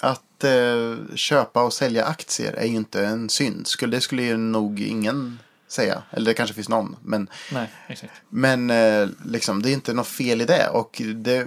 Att 0.00 0.44
eh, 0.44 1.14
köpa 1.14 1.62
och 1.62 1.72
sälja 1.72 2.04
aktier 2.04 2.52
är 2.52 2.66
ju 2.66 2.76
inte 2.76 3.06
en 3.06 3.28
synd. 3.28 3.66
Skulle, 3.66 3.96
det 3.96 4.00
skulle 4.00 4.22
ju 4.22 4.36
nog 4.36 4.80
ingen 4.80 5.38
säga. 5.68 6.02
Eller 6.10 6.26
det 6.26 6.34
kanske 6.34 6.54
finns 6.54 6.68
någon. 6.68 6.96
Men, 7.02 7.28
Nej, 7.52 7.70
men 8.28 8.70
eh, 8.70 9.08
liksom, 9.24 9.62
det 9.62 9.70
är 9.70 9.72
inte 9.72 9.92
något 9.92 10.06
fel 10.08 10.40
i 10.40 10.44
det. 10.44 10.68
Och 10.68 11.02
det, 11.14 11.46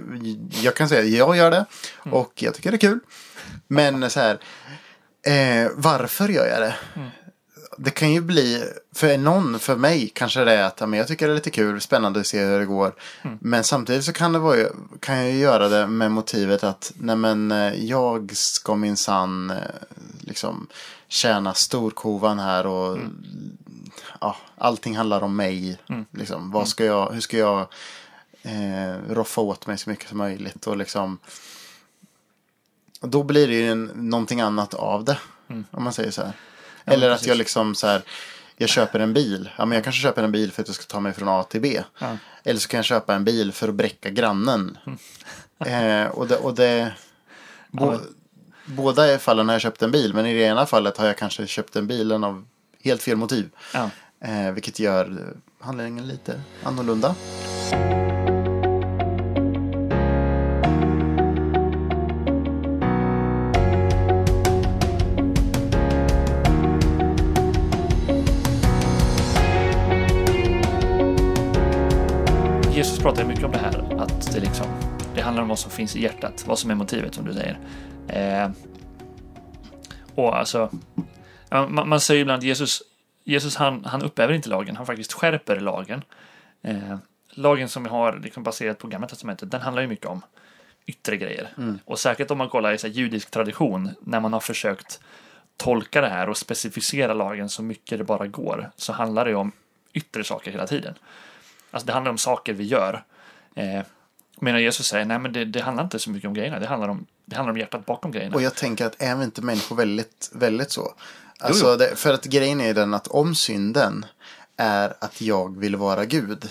jag 0.50 0.74
kan 0.76 0.88
säga 0.88 1.04
jag 1.04 1.36
gör 1.36 1.50
det. 1.50 1.64
Och 2.10 2.42
jag 2.42 2.54
tycker 2.54 2.70
det 2.70 2.76
är 2.76 2.78
kul. 2.78 3.00
Men 3.68 4.10
så 4.10 4.20
här, 4.20 4.38
eh, 5.26 5.70
varför 5.74 6.28
gör 6.28 6.46
jag 6.46 6.60
det? 6.62 6.74
Det 7.80 7.90
kan 7.90 8.12
ju 8.12 8.20
bli, 8.20 8.64
för 8.92 9.18
någon, 9.18 9.58
för 9.58 9.76
mig 9.76 10.10
kanske 10.14 10.44
det 10.44 10.52
är 10.52 10.62
att 10.62 10.80
men 10.80 10.92
jag 10.92 11.08
tycker 11.08 11.26
det 11.26 11.32
är 11.32 11.34
lite 11.34 11.50
kul, 11.50 11.80
spännande 11.80 12.20
att 12.20 12.26
se 12.26 12.44
hur 12.44 12.58
det 12.58 12.66
går. 12.66 12.94
Men 13.40 13.64
samtidigt 13.64 14.04
så 14.04 14.12
kan, 14.12 14.32
det 14.32 14.38
vara, 14.38 14.66
kan 15.00 15.16
jag 15.16 15.30
ju 15.30 15.38
göra 15.38 15.68
det 15.68 15.86
med 15.86 16.10
motivet 16.10 16.64
att 16.64 16.92
nej 16.96 17.16
men 17.16 17.52
eh, 17.52 17.84
jag 17.84 18.36
ska 18.36 18.74
minsann 18.74 19.50
eh, 19.50 19.56
liksom 20.20 20.66
tjäna 21.08 21.54
storkovan 21.54 22.38
här 22.38 22.66
och 22.66 22.98
ja, 24.20 24.36
allting 24.58 24.96
handlar 24.96 25.22
om 25.22 25.36
mig. 25.36 25.78
Liksom. 26.10 26.50
Vad 26.50 26.68
ska 26.68 26.84
jag, 26.84 27.12
hur 27.12 27.20
ska 27.20 27.38
jag 27.38 27.60
eh, 28.42 28.94
roffa 29.10 29.40
åt 29.40 29.66
mig 29.66 29.78
så 29.78 29.90
mycket 29.90 30.08
som 30.08 30.18
möjligt 30.18 30.66
och 30.66 30.76
liksom 30.76 31.18
då 33.00 33.22
blir 33.22 33.48
det 33.48 33.54
ju 33.54 33.70
en, 33.70 33.90
någonting 33.94 34.40
annat 34.40 34.74
av 34.74 35.04
det. 35.04 35.18
Om 35.70 35.84
man 35.84 35.92
säger 35.92 36.10
så 36.10 36.22
här. 36.22 36.32
Eller 36.90 37.10
att 37.10 37.26
jag 37.26 37.36
liksom 37.36 37.74
så 37.74 37.86
här. 37.86 38.02
Jag 38.60 38.68
köper 38.68 39.00
en 39.00 39.14
bil. 39.14 39.50
Ja, 39.56 39.64
men 39.64 39.76
jag 39.76 39.84
kanske 39.84 40.02
köper 40.02 40.22
en 40.22 40.32
bil 40.32 40.52
för 40.52 40.62
att 40.62 40.68
jag 40.68 40.74
ska 40.74 40.84
ta 40.84 41.00
mig 41.00 41.12
från 41.12 41.28
A 41.28 41.42
till 41.42 41.60
B. 41.60 41.82
Ja. 41.98 42.16
Eller 42.44 42.60
så 42.60 42.68
kan 42.68 42.78
jag 42.78 42.84
köpa 42.84 43.14
en 43.14 43.24
bil 43.24 43.52
för 43.52 43.68
att 43.68 43.74
bräcka 43.74 44.10
grannen. 44.10 44.78
eh, 45.66 46.04
och 46.04 46.28
det, 46.28 46.36
och 46.36 46.54
det 46.54 46.92
bo, 47.70 47.92
Ja, 47.92 48.00
Båda 48.66 49.18
fallen 49.18 49.48
har 49.48 49.54
jag 49.54 49.62
köpt 49.62 49.82
en 49.82 49.90
bil. 49.90 50.14
Men 50.14 50.26
i 50.26 50.34
det 50.34 50.44
ena 50.44 50.66
fallet 50.66 50.96
har 50.96 51.06
jag 51.06 51.16
kanske 51.16 51.46
köpt 51.46 51.72
den 51.72 51.86
bilen 51.86 52.24
av 52.24 52.44
helt 52.84 53.02
fel 53.02 53.16
motiv. 53.16 53.50
Ja. 53.74 53.90
Eh, 54.20 54.52
vilket 54.52 54.78
gör 54.78 55.34
handlingen 55.60 56.08
lite 56.08 56.40
annorlunda. 56.62 57.14
Pratar 73.08 73.22
ju 73.22 73.28
mycket 73.28 73.44
om 73.44 73.52
det 73.52 73.58
här, 73.58 74.02
att 74.02 74.32
det, 74.32 74.40
liksom, 74.40 74.66
det 75.14 75.20
handlar 75.20 75.42
om 75.42 75.48
vad 75.48 75.58
som 75.58 75.70
finns 75.70 75.96
i 75.96 76.02
hjärtat, 76.02 76.44
vad 76.46 76.58
som 76.58 76.70
är 76.70 76.74
motivet 76.74 77.14
som 77.14 77.24
du 77.24 77.34
säger. 77.34 77.58
Eh, 78.08 78.50
och 80.14 80.38
alltså, 80.38 80.70
man, 81.50 81.88
man 81.88 82.00
säger 82.00 82.20
ibland 82.20 82.42
Jesus, 82.42 82.82
Jesus 83.24 83.56
han, 83.56 83.84
han 83.84 84.02
upphäver 84.02 84.34
inte 84.34 84.48
lagen, 84.48 84.76
han 84.76 84.86
faktiskt 84.86 85.12
skärper 85.12 85.60
lagen. 85.60 86.02
Eh, 86.62 86.96
lagen 87.30 87.68
som 87.68 87.82
vi 87.82 87.88
har 87.88 88.20
liksom 88.22 88.42
baserat 88.42 88.78
på 88.78 88.88
Gamla 88.88 89.08
Testamentet, 89.08 89.50
den 89.50 89.60
handlar 89.60 89.82
ju 89.82 89.88
mycket 89.88 90.06
om 90.06 90.22
yttre 90.86 91.16
grejer. 91.16 91.48
Och 91.84 91.98
säkert 91.98 92.30
om 92.30 92.38
man 92.38 92.48
kollar 92.48 92.72
i 92.72 92.78
så 92.78 92.86
här, 92.86 92.94
judisk 92.94 93.30
tradition, 93.30 93.90
när 94.00 94.20
man 94.20 94.32
har 94.32 94.40
försökt 94.40 95.00
tolka 95.56 96.00
det 96.00 96.08
här 96.08 96.28
och 96.28 96.36
specificera 96.36 97.14
lagen 97.14 97.48
så 97.48 97.62
mycket 97.62 97.98
det 97.98 98.04
bara 98.04 98.26
går, 98.26 98.70
så 98.76 98.92
handlar 98.92 99.24
det 99.24 99.34
om 99.34 99.52
yttre 99.92 100.24
saker 100.24 100.50
hela 100.50 100.66
tiden. 100.66 100.94
Alltså 101.70 101.86
det 101.86 101.92
handlar 101.92 102.10
om 102.10 102.18
saker 102.18 102.52
vi 102.52 102.64
gör. 102.64 103.04
Eh, 103.54 103.82
medan 104.40 104.62
Jesus 104.62 104.86
säger, 104.86 105.04
nej 105.04 105.18
men 105.18 105.32
det, 105.32 105.44
det 105.44 105.60
handlar 105.62 105.84
inte 105.84 105.98
så 105.98 106.10
mycket 106.10 106.28
om 106.28 106.34
grejerna, 106.34 106.58
det 106.58 106.66
handlar 106.66 106.88
om, 106.88 107.06
det 107.24 107.36
handlar 107.36 107.52
om 107.52 107.58
hjärtat 107.58 107.86
bakom 107.86 108.12
grejerna. 108.12 108.34
Och 108.34 108.42
jag 108.42 108.54
tänker 108.54 108.86
att 108.86 109.02
är 109.02 109.16
vi 109.16 109.24
inte 109.24 109.42
människor 109.42 109.76
väldigt, 109.76 110.30
väldigt 110.32 110.70
så? 110.70 110.94
Alltså, 111.40 111.76
Det, 111.76 111.96
för 111.96 112.14
att 112.14 112.24
grejen 112.24 112.60
är 112.60 112.74
den 112.74 112.94
att 112.94 113.08
om 113.08 113.34
synden 113.34 114.06
är 114.56 114.94
att 115.00 115.20
jag 115.20 115.58
vill 115.58 115.76
vara 115.76 116.04
Gud. 116.04 116.50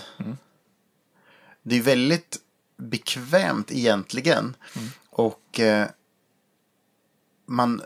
Det 1.62 1.76
är 1.76 1.82
väldigt 1.82 2.36
bekvämt 2.76 3.72
egentligen. 3.72 4.56
Och 5.10 5.60
eh, 5.60 5.86
man 7.46 7.82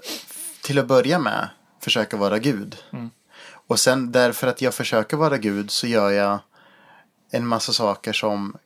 till 0.62 0.78
att 0.78 0.86
börja 0.86 1.18
med 1.18 1.48
försöker 1.80 2.16
vara 2.16 2.38
Gud. 2.38 2.76
Och 3.66 3.80
sen 3.80 4.12
därför 4.12 4.46
att 4.46 4.62
jag 4.62 4.74
försöker 4.74 5.16
vara 5.16 5.38
Gud 5.38 5.70
så 5.70 5.86
gör 5.86 6.10
jag 6.10 6.38
en 7.32 7.46
massa 7.46 7.72
saker 7.72 8.12
som 8.12 8.56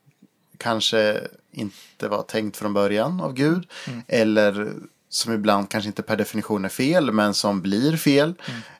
kanske 0.57 1.21
inte 1.51 2.07
var 2.07 2.21
tänkt 2.21 2.57
från 2.57 2.73
början 2.73 3.21
av 3.21 3.33
Gud. 3.33 3.67
Eller 4.07 4.73
som 5.09 5.33
ibland 5.33 5.69
kanske 5.69 5.87
inte 5.87 6.01
per 6.03 6.17
definition 6.17 6.65
är 6.65 6.69
fel, 6.69 7.11
men 7.11 7.33
som 7.33 7.61
blir 7.61 7.97
fel. 7.97 8.33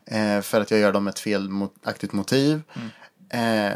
Eh, 0.06 0.42
för 0.42 0.62
att 0.62 0.72
jag 0.72 0.80
gör 0.80 0.94
dem 0.94 1.04
med 1.04 1.12
ett 1.12 1.20
felaktigt 1.20 2.14
motiv. 2.14 2.62
Eh, 3.30 3.74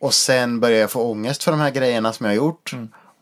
och 0.00 0.14
sen 0.14 0.60
börjar 0.60 0.80
jag 0.80 0.90
få 0.90 1.10
ångest 1.10 1.42
för 1.42 1.50
de 1.50 1.60
här 1.60 1.70
grejerna 1.70 2.12
som 2.12 2.26
jag 2.26 2.30
har 2.30 2.36
gjort. 2.36 2.74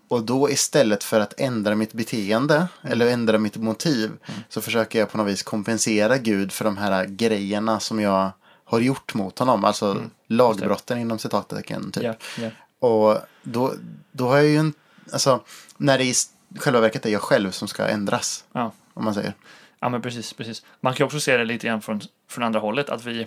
Och 0.09 0.23
då 0.23 0.51
istället 0.51 1.05
för 1.05 1.21
att 1.21 1.41
ändra 1.41 1.75
mitt 1.75 1.93
beteende 1.93 2.69
eller 2.83 3.07
ändra 3.07 3.39
mitt 3.39 3.57
motiv 3.57 4.11
så 4.49 4.61
försöker 4.61 4.99
jag 4.99 5.11
på 5.11 5.19
något 5.19 5.27
vis 5.27 5.43
kompensera 5.43 6.19
Gud 6.19 6.53
för 6.53 6.65
de 6.65 6.77
här 6.77 7.05
grejerna 7.07 7.81
som 7.81 8.01
jag 8.01 8.31
har 8.75 8.81
gjort 8.81 9.15
mot 9.15 9.39
honom. 9.39 9.65
Alltså 9.65 10.03
lagbrotten 10.27 10.99
inom 10.99 11.19
citattecken. 11.19 11.93
Typ. 11.93 12.03
Ja, 12.03 12.15
ja. 12.39 12.51
Och 12.89 13.19
då, 13.43 13.75
då 14.13 14.29
har 14.29 14.37
jag 14.37 14.47
ju 14.47 14.57
en, 14.57 14.75
alltså 15.13 15.45
när 15.77 15.99
det 15.99 16.05
i 16.05 16.15
själva 16.59 16.81
verket 16.81 17.07
är 17.07 17.11
jag 17.11 17.23
själv 17.23 17.51
som 17.51 17.69
ska 17.69 17.87
ändras. 17.87 18.45
Ja. 18.53 18.73
Om 18.95 19.05
man 19.05 19.15
säger. 19.15 19.35
Ja, 19.81 19.89
men 19.89 20.03
precis, 20.03 20.33
precis. 20.33 20.63
Man 20.81 20.95
kan 20.95 21.05
också 21.05 21.21
se 21.21 21.37
det 21.37 21.45
lite 21.45 21.67
grann 21.67 21.83
från, 21.83 22.01
från 22.29 22.45
andra 22.45 22.61
hållet, 22.61 22.91
att 22.91 23.05
vi, 23.05 23.27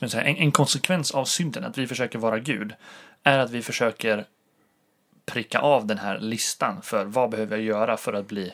man 0.00 0.10
säga, 0.10 0.22
en, 0.22 0.36
en 0.36 0.52
konsekvens 0.52 1.10
av 1.10 1.24
synden, 1.24 1.64
att 1.64 1.78
vi 1.78 1.86
försöker 1.86 2.18
vara 2.18 2.38
Gud, 2.38 2.74
är 3.22 3.38
att 3.38 3.50
vi 3.50 3.62
försöker 3.62 4.26
pricka 5.26 5.58
av 5.58 5.86
den 5.86 5.98
här 5.98 6.18
listan 6.18 6.82
för 6.82 7.04
vad 7.04 7.30
behöver 7.30 7.56
jag 7.56 7.64
göra 7.64 7.96
för 7.96 8.12
att 8.12 8.28
bli, 8.28 8.52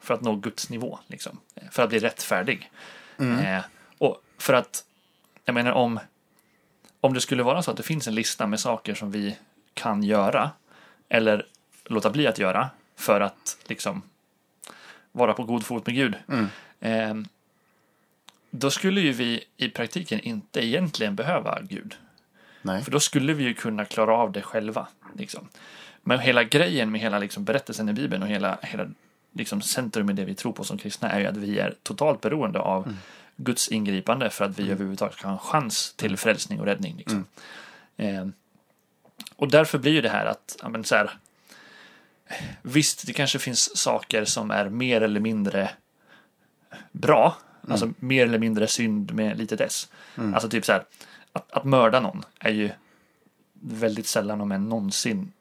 för 0.00 0.14
att 0.14 0.20
nå 0.20 0.36
Guds 0.36 0.70
nivå, 0.70 0.98
liksom. 1.06 1.40
För 1.70 1.82
att 1.82 1.88
bli 1.88 1.98
rättfärdig. 1.98 2.70
Eh, 3.18 3.64
och 3.98 4.22
för 4.38 4.52
att, 4.52 4.84
jag 5.46 5.54
menar 5.54 5.72
om, 5.72 6.00
om 7.00 7.14
det 7.14 7.20
skulle 7.20 7.42
vara 7.42 7.62
så 7.62 7.70
att 7.70 7.76
det 7.76 7.82
finns 7.82 8.08
en 8.08 8.14
lista 8.14 8.46
med 8.46 8.60
saker 8.60 8.94
som 8.94 9.10
vi 9.10 9.36
kan 9.74 10.02
göra, 10.02 10.50
eller 11.08 11.46
låta 11.84 12.10
bli 12.10 12.26
att 12.26 12.38
göra, 12.38 12.70
för 12.96 13.20
att 13.20 13.56
liksom 13.64 14.02
vara 15.12 15.32
på 15.32 15.44
god 15.44 15.64
fot 15.64 15.86
med 15.86 15.94
Gud. 15.94 16.14
Eh, 16.80 17.14
då 18.50 18.70
skulle 18.70 19.00
ju 19.00 19.12
vi 19.12 19.44
i 19.56 19.68
praktiken 19.68 20.20
inte 20.20 20.66
egentligen 20.66 21.16
behöva 21.16 21.60
Gud. 21.62 21.94
Nej. 22.62 22.82
För 22.84 22.90
då 22.90 23.00
skulle 23.00 23.32
vi 23.32 23.44
ju 23.44 23.54
kunna 23.54 23.84
klara 23.84 24.14
av 24.14 24.32
det 24.32 24.42
själva. 24.42 24.88
Liksom. 25.14 25.48
Men 26.02 26.18
hela 26.18 26.44
grejen 26.44 26.90
med 26.90 27.00
hela 27.00 27.18
liksom, 27.18 27.44
berättelsen 27.44 27.88
i 27.88 27.92
Bibeln 27.92 28.22
och 28.22 28.28
hela, 28.28 28.58
hela 28.62 28.86
liksom, 29.32 29.62
centrum 29.62 30.10
i 30.10 30.12
det 30.12 30.24
vi 30.24 30.34
tror 30.34 30.52
på 30.52 30.64
som 30.64 30.78
kristna 30.78 31.10
är 31.10 31.20
ju 31.20 31.26
att 31.26 31.36
vi 31.36 31.58
är 31.58 31.74
totalt 31.82 32.20
beroende 32.20 32.58
av 32.58 32.96
Guds 33.36 33.68
ingripande 33.68 34.30
för 34.30 34.44
att 34.44 34.58
vi 34.58 34.70
överhuvudtaget 34.70 35.14
ska 35.18 35.28
ha 35.28 35.32
en 35.32 35.38
chans 35.38 35.94
till 35.96 36.16
frälsning 36.16 36.60
och 36.60 36.66
räddning. 36.66 36.96
Liksom. 36.96 37.24
Eh, 37.96 38.26
och 39.36 39.48
därför 39.48 39.78
blir 39.78 39.92
ju 39.92 40.00
det 40.00 40.08
här 40.08 40.26
att, 40.26 40.56
ja, 40.62 40.68
men, 40.68 40.84
så 40.84 40.94
här, 40.94 41.10
visst, 42.62 43.06
det 43.06 43.12
kanske 43.12 43.38
finns 43.38 43.76
saker 43.76 44.24
som 44.24 44.50
är 44.50 44.68
mer 44.68 45.00
eller 45.00 45.20
mindre 45.20 45.70
bra. 46.92 47.36
Alltså 47.68 47.92
mer 47.98 48.26
eller 48.26 48.38
mindre 48.38 48.66
synd 48.66 49.12
med 49.12 49.38
litet 49.38 49.60
s. 49.60 49.88
Alltså 50.34 50.48
typ 50.48 50.64
så 50.64 50.72
här, 50.72 50.84
att, 51.32 51.52
att 51.52 51.64
mörda 51.64 52.00
någon 52.00 52.22
är 52.38 52.50
ju 52.50 52.70
väldigt 53.60 54.06
sällan 54.06 54.40
om 54.40 54.52
än 54.52 54.68
någonsin 54.68 55.32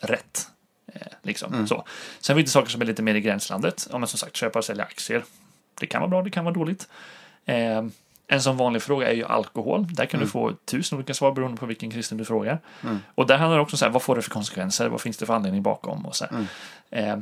rätt. 0.00 0.48
Eh, 0.86 1.06
liksom. 1.22 1.66
så. 1.66 1.86
Sen 2.20 2.36
finns 2.36 2.46
det 2.46 2.52
saker 2.52 2.70
som 2.70 2.82
är 2.82 2.86
lite 2.86 3.02
mer 3.02 3.14
i 3.14 3.20
gränslandet. 3.20 3.88
Om 3.90 4.00
man 4.00 4.08
som 4.08 4.18
sagt 4.18 4.36
köpa 4.36 4.58
och 4.58 4.64
sälja 4.64 4.84
aktier. 4.84 5.24
Det 5.80 5.86
kan 5.86 6.00
vara 6.00 6.08
bra, 6.08 6.22
det 6.22 6.30
kan 6.30 6.44
vara 6.44 6.54
dåligt. 6.54 6.88
Eh, 7.44 7.84
en 8.26 8.42
sån 8.42 8.56
vanlig 8.56 8.82
fråga 8.82 9.08
är 9.10 9.14
ju 9.14 9.24
alkohol. 9.24 9.86
Där 9.90 10.06
kan 10.06 10.20
du 10.20 10.26
få 10.26 10.52
tusen 10.64 10.98
olika 10.98 11.14
svar 11.14 11.32
beroende 11.32 11.56
på 11.56 11.66
vilken 11.66 11.90
kristen 11.90 12.18
du 12.18 12.24
frågar. 12.24 12.60
Och 13.14 13.26
där 13.26 13.38
handlar 13.38 13.56
det 13.56 13.62
också 13.62 13.74
om 13.74 13.78
så 13.78 13.84
här, 13.84 13.92
vad 13.92 14.02
får 14.02 14.16
det 14.16 14.22
för 14.22 14.30
konsekvenser? 14.30 14.88
Vad 14.88 15.00
finns 15.00 15.16
det 15.16 15.26
för 15.26 15.34
anledning 15.34 15.62
bakom? 15.62 16.06
Och 16.06 16.16
så 16.16 16.24
här. 16.30 16.46
Eh, 16.90 17.18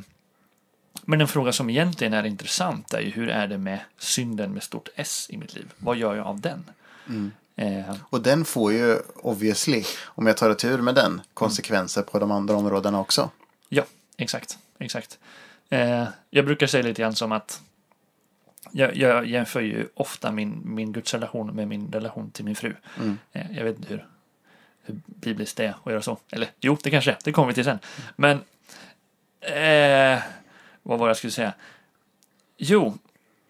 men 1.03 1.21
en 1.21 1.29
fråga 1.29 1.53
som 1.53 1.71
egentligen 1.71 2.12
är 2.15 2.25
intressant 2.27 2.95
är 2.95 3.00
ju 3.00 3.11
hur 3.11 3.29
är 3.29 3.47
det 3.47 3.59
med 3.59 3.79
synden 3.99 4.53
med 4.53 4.62
stort 4.62 4.88
S 4.95 5.27
i 5.31 5.37
mitt 5.37 5.55
liv? 5.55 5.73
Vad 5.79 5.97
gör 5.97 6.15
jag 6.17 6.27
av 6.27 6.41
den? 6.41 6.65
Eh, 7.57 7.95
Och 8.11 8.23
den 8.23 8.45
får 8.45 8.73
ju 8.73 8.99
obviously, 9.17 9.85
om 10.05 10.27
jag 10.27 10.37
tar 10.37 10.55
tur 10.55 10.79
med 10.79 10.95
den, 10.95 11.21
konsekvenser 11.35 12.03
på 12.03 12.19
de 12.19 12.31
andra 12.31 12.57
områdena 12.57 13.00
också. 13.00 13.31
Ja, 13.69 13.83
exakt. 14.17 14.59
exakt. 14.79 15.19
Eh, 15.71 16.05
jag 16.31 16.45
brukar 16.45 16.67
säga 16.67 16.83
lite 16.83 17.03
grann 17.03 17.15
som 17.15 17.33
att 17.33 17.61
jag, 18.72 18.96
jag 18.96 19.26
jämför 19.26 19.60
ju 19.60 19.88
ofta 19.94 20.32
min, 20.32 20.62
min 20.64 20.92
gudsrelation 20.92 21.46
med 21.46 21.68
min 21.68 21.92
relation 21.92 22.30
till 22.30 22.44
min 22.44 22.56
fru. 22.56 22.75
Eh, 23.32 23.56
jag 23.56 23.64
vet 23.64 23.76
inte 23.76 23.88
hur, 23.88 24.06
hur 24.82 25.00
bibliskt 25.06 25.56
det 25.56 25.64
är 25.64 25.75
att 25.84 25.92
göra 25.92 26.02
så. 26.02 26.18
Eller 26.32 26.48
jo, 26.60 26.78
det 26.82 26.90
kanske 26.90 27.10
är. 27.10 27.16
Det 27.25 27.32
kommer 27.32 27.48
vi 27.48 27.54
till 27.54 27.64
sen. 27.64 27.78
Men 28.16 28.37
eh, 29.40 30.22
vad 30.82 30.98
var 30.98 31.06
det 31.06 31.10
jag 31.10 31.16
skulle 31.16 31.30
säga? 31.30 31.52
Jo, 32.56 32.98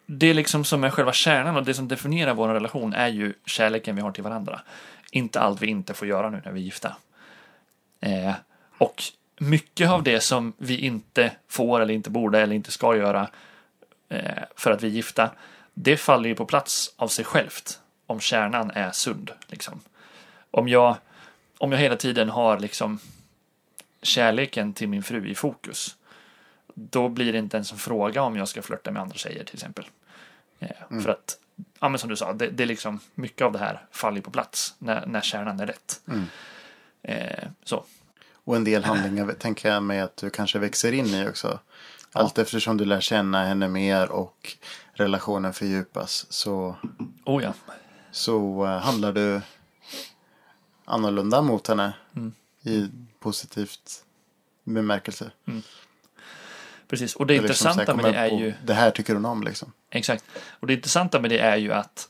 det 0.06 0.34
liksom 0.34 0.64
som 0.64 0.84
är 0.84 0.90
själva 0.90 1.12
kärnan 1.12 1.56
och 1.56 1.64
det 1.64 1.75
som 1.75 1.88
definierar 1.88 2.34
vår 2.34 2.48
relation 2.48 2.92
är 2.92 3.08
ju 3.08 3.34
kärleken 3.46 3.96
vi 3.96 4.02
har 4.02 4.12
till 4.12 4.25
varandra. 4.25 4.60
Inte 5.10 5.40
allt 5.40 5.62
vi 5.62 5.66
inte 5.66 5.94
får 5.94 6.08
göra 6.08 6.30
nu 6.30 6.42
när 6.44 6.52
vi 6.52 6.60
är 6.60 6.64
gifta. 6.64 6.96
Eh, 8.00 8.32
och 8.78 9.02
mycket 9.38 9.90
av 9.90 10.02
det 10.02 10.20
som 10.20 10.52
vi 10.58 10.78
inte 10.78 11.32
får 11.48 11.80
eller 11.80 11.94
inte 11.94 12.10
borde 12.10 12.40
eller 12.40 12.54
inte 12.54 12.70
ska 12.70 12.96
göra 12.96 13.28
för 14.57 14.71
att 14.71 14.83
vi 14.83 14.87
är 14.87 14.93
gifta, 14.93 15.31
det 15.75 15.97
faller 15.97 16.29
ju 16.29 16.35
på 16.35 16.47
plats 16.47 16.95
av 16.97 17.09
sig 17.09 17.25
självt 17.25 17.81
om 18.07 18.21
kärnan 18.21 18.71
är 18.71 18.91
sund. 18.91 19.31
Liksom. 19.47 19.81
Om, 20.50 20.69
jag, 20.69 20.97
om 21.59 21.73
jag 21.73 21.79
hela 21.79 21.97
tiden 21.97 22.29
har 22.29 22.59
liksom 22.59 22.99
kärleken 24.03 24.73
till 24.73 24.88
min 24.88 25.03
fru 25.03 25.29
i 25.29 25.35
fokus, 25.35 25.97
då 26.75 27.09
blir 27.09 27.33
det 27.33 27.38
inte 27.38 27.57
ens 27.57 27.73
en 27.73 27.79
fråga 27.79 28.23
om 28.23 28.37
jag 28.37 28.49
ska 28.49 28.62
flörta 28.62 28.91
med 28.91 29.03
andra 29.03 29.17
tjejer 29.17 29.45
till 29.45 29.55
exempel. 29.55 29.85
Eh, 30.59 30.69
För 31.03 31.09
att, 31.11 31.38
ja 31.81 31.88
men 31.88 31.99
som 31.99 32.11
du 32.11 32.17
sa, 32.17 32.33
det, 32.33 32.49
det 32.49 32.62
är 32.62 32.67
liksom 32.67 33.00
mycket 33.15 33.43
av 33.43 33.53
det 33.53 33.59
här 33.59 33.87
faller 33.91 34.21
på 34.21 34.31
plats 34.31 34.75
när, 34.79 35.07
när 35.07 35.21
kärnan 35.21 35.61
är 35.61 35.67
rätt. 35.67 36.00
Eh, 37.03 37.49
så. 37.65 37.85
Och 38.33 38.57
en 38.57 38.65
del 38.65 38.85
handlingar 38.85 39.33
tänker 39.33 39.71
jag 39.71 39.83
mig 39.83 40.00
att 40.00 40.17
du 40.17 40.31
kanske 40.31 40.59
växer 40.59 40.93
in 40.93 41.07
i 41.07 41.29
också. 41.29 41.59
Allt 42.12 42.38
eftersom 42.38 42.77
du 42.77 42.85
lär 42.85 43.00
känna 43.00 43.45
henne 43.45 43.69
mer 43.69 44.11
och 44.11 44.57
relationen 44.93 45.53
fördjupas. 45.53 46.27
Så 46.33 46.77
Oh 47.25 47.43
ja. 47.43 47.53
så 48.11 48.65
eh, 48.67 48.79
handlar 48.79 49.12
du 49.12 49.41
annorlunda 50.85 51.43
mot 51.43 51.67
henne 51.69 51.93
Mm. 52.17 52.33
i 52.62 52.88
positivt 53.21 54.05
bemärkelse. 54.65 55.31
Precis, 56.88 57.17
och 57.17 57.27
det 57.27 57.35
är 57.37 57.43
liksom 57.43 57.69
intressanta 57.69 57.95
med 57.95 58.05
kommer 58.05 58.12
det 58.12 58.19
är 58.19 58.38
ju... 58.38 58.55
Det 58.65 58.75
här 58.75 58.91
tycker 58.91 59.15
hon 59.15 59.25
om 59.25 59.43
liksom. 59.43 59.73
Exakt. 59.91 60.25
Och 60.61 60.67
det 60.67 60.75
intressanta 60.75 61.21
med 61.21 61.31
det 61.31 61.38
är 61.38 61.57
ju 61.57 61.73
att 61.73 62.09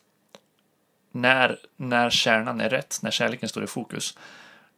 när, 1.12 1.58
när 1.76 2.10
kärnan 2.10 2.60
är 2.60 2.70
rätt, 2.70 2.98
när 3.02 3.10
kärleken 3.10 3.48
står 3.48 3.64
i 3.64 3.66
fokus, 3.66 4.18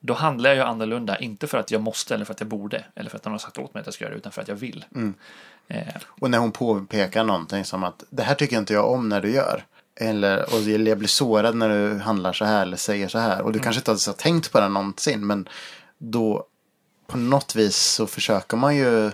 då 0.01 0.15
handlar 0.15 0.51
jag 0.51 0.57
ju 0.57 0.63
annorlunda, 0.63 1.19
inte 1.19 1.47
för 1.47 1.59
att 1.59 1.71
jag 1.71 1.83
måste 1.83 2.15
eller 2.15 2.25
för 2.25 2.35
att 2.35 2.41
jag 2.41 2.49
borde, 2.49 2.85
eller 2.95 3.11
för 3.11 3.17
att 3.17 3.25
någon 3.25 3.33
har 3.33 3.39
sagt 3.39 3.59
åt 3.59 3.75
mig 3.75 3.81
att 3.81 3.87
jag 3.87 3.95
ska 3.95 4.05
göra 4.05 4.15
det, 4.15 4.19
utan 4.19 4.33
för 4.33 4.43
att 4.43 4.49
jag 4.49 4.55
vill. 4.55 4.85
Mm. 4.95 5.15
Eh, 5.69 5.95
Och 6.07 6.31
när 6.31 6.39
hon 6.39 6.53
påpekar 6.53 7.25
någonting 7.25 7.65
som 7.65 7.85
att 7.85 8.05
det 8.11 8.23
här 8.23 8.35
tycker 8.35 8.59
inte 8.59 8.73
jag 8.73 8.91
om 8.91 9.09
när 9.09 9.21
du 9.21 9.31
gör. 9.33 9.65
Eller 10.01 10.55
och 10.55 10.61
jag 10.61 10.99
blir 10.99 11.09
sårad 11.09 11.55
när 11.55 11.69
du 11.69 11.99
handlar 11.99 12.33
så 12.33 12.45
här 12.45 12.63
eller 12.63 12.77
säger 12.77 13.09
så 13.09 13.19
här. 13.19 13.43
Och 13.43 13.53
du 13.53 13.59
kanske 13.59 13.81
inte 13.81 13.91
ens 13.91 14.07
har 14.07 14.15
tänkt 14.15 14.53
på 14.53 14.61
det 14.61 14.69
någonsin. 14.69 15.27
Men 15.27 15.49
då 15.99 16.47
på 17.07 17.19
något 17.19 17.55
vis 17.55 17.77
så 17.77 18.07
försöker 18.07 18.57
man 18.57 18.77
ju 18.77 19.11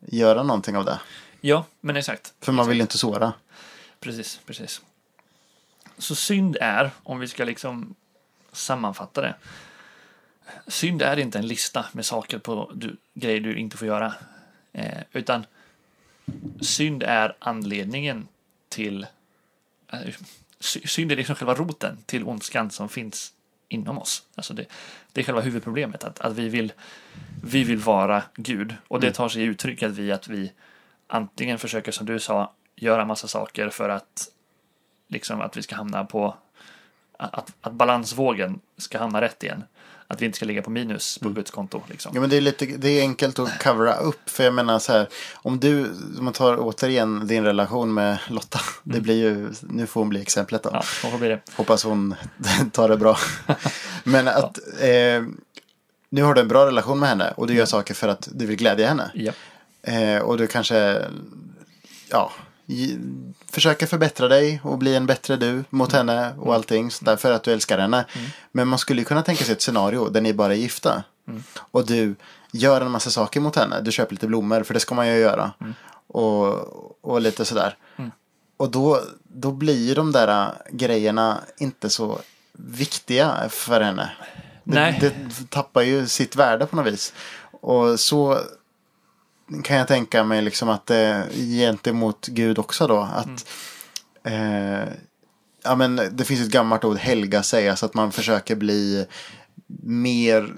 göra 0.00 0.42
någonting 0.42 0.76
av 0.76 0.84
det. 0.84 1.00
ja, 1.40 1.64
men 1.80 1.96
exakt. 1.96 2.34
För 2.40 2.52
man 2.52 2.68
vill 2.68 2.76
ju 2.76 2.82
inte 2.82 2.98
såra. 2.98 3.32
Precis, 4.00 4.40
precis. 4.46 4.80
Så 5.98 6.14
synd 6.14 6.56
är, 6.60 6.90
om 7.02 7.18
vi 7.18 7.28
ska 7.28 7.44
liksom 7.44 7.94
sammanfatta 8.52 9.20
det. 9.20 9.34
Synd 10.66 11.02
är 11.02 11.16
inte 11.16 11.38
en 11.38 11.46
lista 11.46 11.86
med 11.92 12.06
saker 12.06 12.38
på 12.38 12.70
du, 12.74 12.96
grejer 13.14 13.40
du 13.40 13.56
inte 13.56 13.76
får 13.76 13.88
göra. 13.88 14.14
Eh, 14.72 15.02
utan 15.12 15.46
synd 16.60 17.02
är 17.02 17.36
anledningen 17.38 18.28
till... 18.68 19.06
Eh, 19.92 20.14
sy- 20.60 20.86
synd 20.86 21.12
är 21.12 21.16
liksom 21.16 21.34
själva 21.36 21.54
roten 21.54 21.98
till 22.06 22.24
ondskan 22.24 22.70
som 22.70 22.88
finns 22.88 23.32
inom 23.68 23.98
oss. 23.98 24.22
Alltså 24.34 24.54
det, 24.54 24.66
det 25.12 25.20
är 25.20 25.24
själva 25.24 25.40
huvudproblemet. 25.40 26.04
Att, 26.04 26.20
att 26.20 26.32
vi, 26.32 26.48
vill, 26.48 26.72
vi 27.42 27.64
vill 27.64 27.78
vara 27.78 28.22
Gud. 28.34 28.74
Och 28.88 29.00
det 29.00 29.12
tar 29.12 29.28
sig 29.28 29.42
uttryck 29.42 29.82
att 29.82 29.92
vi, 29.92 30.12
att 30.12 30.28
vi 30.28 30.52
antingen 31.06 31.58
försöker, 31.58 31.92
som 31.92 32.06
du 32.06 32.20
sa, 32.20 32.52
göra 32.76 33.04
massa 33.04 33.28
saker 33.28 33.68
för 33.68 33.88
att 33.88 34.28
liksom 35.08 35.40
att 35.40 35.56
vi 35.56 35.62
ska 35.62 35.76
hamna 35.76 36.04
på 36.04 36.36
att, 37.16 37.52
att 37.60 37.72
balansvågen 37.72 38.60
ska 38.76 38.98
hamna 38.98 39.20
rätt 39.20 39.42
igen. 39.42 39.64
Att 40.08 40.22
vi 40.22 40.26
inte 40.26 40.36
ska 40.36 40.46
ligga 40.46 40.62
på 40.62 40.70
minus 40.70 41.18
på 41.18 41.28
Guds 41.28 41.50
konto. 41.50 41.82
Liksom. 41.88 42.12
Ja 42.14 42.20
men 42.20 42.30
det 42.30 42.36
är, 42.36 42.40
lite, 42.40 42.66
det 42.66 42.88
är 42.88 43.00
enkelt 43.00 43.38
att 43.38 43.62
covera 43.62 43.96
upp. 43.96 44.30
För 44.30 44.44
jag 44.44 44.54
menar 44.54 44.78
så 44.78 44.92
här. 44.92 45.08
Om 45.34 45.60
du, 45.60 45.84
om 46.18 46.24
man 46.24 46.32
tar 46.32 46.56
återigen 46.60 47.26
din 47.26 47.44
relation 47.44 47.94
med 47.94 48.18
Lotta. 48.28 48.60
Det 48.82 49.00
blir 49.00 49.14
ju, 49.14 49.48
nu 49.60 49.86
får 49.86 50.00
hon 50.00 50.08
bli 50.08 50.22
exemplet 50.22 50.62
då. 50.62 50.82
Ja, 51.02 51.18
det? 51.20 51.40
Hoppas 51.56 51.84
hon 51.84 52.14
tar 52.72 52.88
det 52.88 52.96
bra. 52.96 53.18
Men 54.04 54.28
att 54.28 54.58
eh, 54.80 55.22
nu 56.10 56.22
har 56.22 56.34
du 56.34 56.40
en 56.40 56.48
bra 56.48 56.66
relation 56.66 56.98
med 56.98 57.08
henne 57.08 57.32
och 57.36 57.46
du 57.46 57.54
gör 57.54 57.66
saker 57.66 57.94
för 57.94 58.08
att 58.08 58.28
du 58.32 58.46
vill 58.46 58.56
glädja 58.56 58.88
henne. 58.88 59.10
Ja. 59.14 59.32
Eh, 59.92 60.18
och 60.18 60.38
du 60.38 60.46
kanske 60.46 61.02
ja, 62.10 62.32
försöker 63.50 63.86
förbättra 63.86 64.28
dig 64.28 64.60
och 64.64 64.78
bli 64.78 64.94
en 64.94 65.06
bättre 65.06 65.36
du 65.36 65.64
mot 65.70 65.92
henne 65.92 66.34
och 66.38 66.54
allting. 66.54 66.90
Så 66.90 67.04
där, 67.04 67.16
för 67.16 67.32
att 67.32 67.42
du 67.42 67.52
älskar 67.52 67.78
henne. 67.78 68.04
Men 68.52 68.68
man 68.68 68.78
skulle 68.78 69.00
ju 69.00 69.04
kunna 69.04 69.22
tänka 69.22 69.44
sig 69.44 69.52
ett 69.52 69.62
scenario 69.62 70.08
där 70.08 70.20
ni 70.20 70.32
bara 70.34 70.52
är 70.52 70.58
gifta. 70.58 71.02
Och 71.58 71.86
du 71.86 72.14
gör 72.52 72.80
en 72.80 72.90
massa 72.90 73.10
saker 73.10 73.40
mot 73.40 73.56
henne. 73.56 73.80
Du 73.80 73.92
köper 73.92 74.12
lite 74.12 74.26
blommor, 74.26 74.62
för 74.62 74.74
det 74.74 74.80
ska 74.80 74.94
man 74.94 75.08
ju 75.08 75.16
göra. 75.16 75.52
Och, 76.06 77.04
och 77.04 77.20
lite 77.20 77.44
sådär. 77.44 77.76
Och 78.56 78.70
då, 78.70 79.00
då 79.22 79.52
blir 79.52 79.94
de 79.94 80.12
där 80.12 80.52
grejerna 80.70 81.40
inte 81.58 81.90
så 81.90 82.18
viktiga 82.52 83.48
för 83.50 83.80
henne. 83.80 84.10
Det, 84.64 84.96
det 85.00 85.50
tappar 85.50 85.82
ju 85.82 86.06
sitt 86.06 86.36
värde 86.36 86.66
på 86.66 86.76
något 86.76 86.92
vis. 86.92 87.12
Och 87.60 88.00
så 88.00 88.38
kan 89.62 89.76
jag 89.76 89.88
tänka 89.88 90.24
mig 90.24 90.42
liksom 90.42 90.68
att 90.68 90.86
det 90.86 90.96
är 90.96 91.30
gentemot 91.32 92.26
Gud 92.26 92.58
också 92.58 92.86
då. 92.86 92.98
Att 92.98 93.46
eh, 94.24 94.88
ja, 95.64 95.76
men 95.76 96.00
det 96.12 96.24
finns 96.24 96.40
ett 96.40 96.52
gammalt 96.52 96.84
ord, 96.84 96.96
helga 96.96 97.42
säga, 97.42 97.76
så 97.76 97.86
att 97.86 97.94
man 97.94 98.12
försöker 98.12 98.56
bli 98.56 99.06
mer 99.86 100.54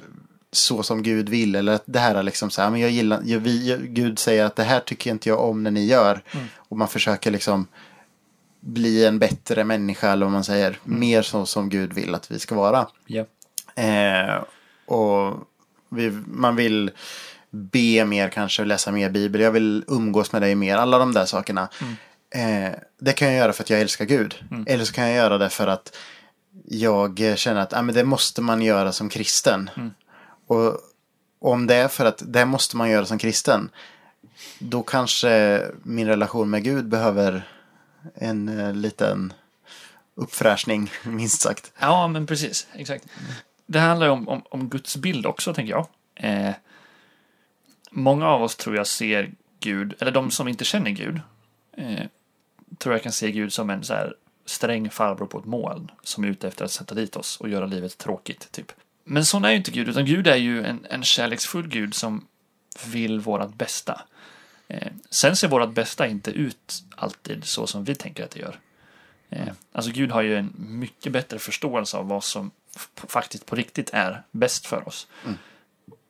så 0.53 0.83
som 0.83 1.03
Gud 1.03 1.29
vill. 1.29 1.55
Eller 1.55 1.73
att 1.73 1.83
det 1.87 1.99
här 1.99 2.15
är 2.15 2.23
liksom 2.23 2.51
så 2.51 2.63
här, 2.63 2.71
men 2.71 2.81
jag 2.81 2.91
gillar, 2.91 3.23
jag, 3.25 3.41
vi, 3.41 3.71
jag, 3.71 3.81
Gud 3.81 4.19
säger 4.19 4.45
att 4.45 4.57
det 4.57 4.65
här 4.65 4.81
tycker 4.81 5.11
inte 5.11 5.29
jag 5.29 5.41
om 5.41 5.63
när 5.63 5.71
ni 5.71 5.87
gör. 5.87 6.23
Och 6.57 6.77
man 6.77 6.89
försöker 6.89 7.31
liksom 7.31 7.67
bli 8.61 9.07
en 9.07 9.19
bättre 9.19 9.65
människa 9.65 10.13
eller 10.13 10.27
vad 10.27 10.33
man 10.33 10.45
säger. 10.45 10.79
Mer 10.85 11.23
så 11.23 11.47
som 11.47 11.69
Gud 11.69 11.93
vill 11.93 12.15
att 12.15 12.31
vi 12.31 12.39
ska 12.39 12.55
vara. 12.55 12.87
Ja. 13.07 13.25
Eh, 13.83 14.45
och 14.87 15.35
vi, 15.89 16.11
man 16.27 16.57
vill 16.57 16.91
be 17.51 18.05
mer 18.05 18.29
kanske, 18.29 18.65
läsa 18.65 18.93
mer 18.93 19.11
bibel. 19.11 19.41
Jag 19.41 19.51
vill 19.51 19.85
umgås 19.89 20.33
med 20.33 20.43
dig 20.43 20.55
mer. 20.55 20.77
Alla 20.77 20.99
de 20.99 21.13
där 21.13 21.25
sakerna. 21.25 21.69
Eh, 22.35 22.73
det 23.01 23.13
kan 23.13 23.29
jag 23.29 23.37
göra 23.37 23.53
för 23.53 23.63
att 23.63 23.71
jag 23.71 23.81
älskar 23.81 24.05
Gud. 24.05 24.35
Eller 24.67 24.85
så 24.85 24.93
kan 24.93 25.05
jag 25.05 25.17
göra 25.17 25.39
det 25.39 25.49
för 25.49 25.67
att 25.67 25.97
jag 26.65 27.35
känner 27.37 27.61
att 27.61 27.73
ah, 27.73 27.83
men 27.83 27.95
det 27.95 28.05
måste 28.05 28.43
man 28.43 28.63
göra 28.63 28.93
som 28.93 29.09
kristen. 29.09 29.71
Och 30.47 30.81
om 31.41 31.67
det 31.67 31.75
är 31.75 31.89
för 31.89 32.05
att 32.05 32.23
det 32.27 32.45
måste 32.45 32.77
man 32.77 32.91
göra 32.91 33.07
som 33.07 33.19
kristen. 33.19 33.71
Då 34.59 34.83
kanske 34.83 35.63
min 35.83 36.07
relation 36.07 36.51
med 36.51 36.65
Gud 36.65 36.89
behöver 36.89 37.49
en 38.15 38.61
eh, 38.61 38.73
liten 38.75 39.33
uppfräschning, 40.15 40.91
minst 41.05 41.41
sagt. 41.41 41.73
Ja, 41.79 42.09
men 42.09 42.27
precis. 42.27 42.67
Exakt. 42.73 43.05
Det 43.67 43.79
handlar 43.79 44.07
ju 44.07 44.13
om, 44.13 44.29
om, 44.29 44.43
om 44.51 44.69
Guds 44.69 44.97
bild 44.97 45.27
också, 45.27 45.55
tänker 45.55 45.71
jag. 45.71 45.87
Eh, 46.15 46.55
många 47.91 48.29
av 48.29 48.43
oss 48.43 48.57
tror 48.57 48.77
jag 48.77 48.87
ser 48.87 49.31
Gud, 49.61 49.95
eller 49.99 50.13
de 50.13 50.31
som 50.31 50.49
inte 50.49 50.65
känner 50.65 50.91
Gud, 50.91 51.21
eh, 51.77 52.07
tror 52.79 52.95
jag 52.95 53.03
kan 53.03 53.13
se 53.13 53.31
Gud 53.31 53.53
som 53.53 53.71
en 53.71 53.85
så 53.85 53.95
här 53.95 54.15
sträng 54.45 54.91
farbror 54.91 55.27
på 55.27 55.39
ett 55.39 55.45
moln 55.45 55.91
som 56.03 56.25
är 56.25 56.29
ute 56.29 56.49
efter 56.49 56.65
att 56.65 56.73
sätta 56.73 56.95
dit 56.95 57.17
oss 57.17 57.41
och 57.41 57.49
göra 57.49 57.67
livet 57.67 57.99
tråkigt, 57.99 58.53
typ. 58.53 58.73
Men 59.05 59.25
sån 59.25 59.45
är 59.45 59.51
ju 59.51 59.57
inte 59.57 59.71
Gud, 59.71 59.89
utan 59.89 60.05
Gud 60.05 60.27
är 60.27 60.37
ju 60.37 60.65
en, 60.65 60.87
en 60.91 61.03
kärleksfull 61.03 61.69
Gud 61.69 61.95
som 61.95 62.27
vill 62.87 63.21
vårat 63.21 63.55
bästa. 63.55 64.03
Eh, 64.69 64.93
sen 65.11 65.37
ser 65.37 65.49
vårat 65.49 65.73
bästa 65.73 66.07
inte 66.07 66.31
ut 66.31 66.83
alltid 66.97 67.45
så 67.45 67.67
som 67.67 67.85
vi 67.85 67.95
tänker 67.95 68.25
att 68.25 68.31
det 68.31 68.41
gör. 68.41 68.59
Eh, 69.31 69.49
alltså 69.73 69.93
Gud 69.93 70.11
har 70.11 70.23
ju 70.23 70.37
en 70.37 70.53
mycket 70.57 71.13
bättre 71.13 71.39
förståelse 71.39 71.97
av 71.97 72.09
vad 72.09 72.25
som 72.25 72.51
faktiskt 72.95 73.47
på 73.47 73.57
riktigt 73.57 73.91
är 73.93 74.23
bäst 74.31 74.67
för 74.67 74.89
oss. 74.89 75.07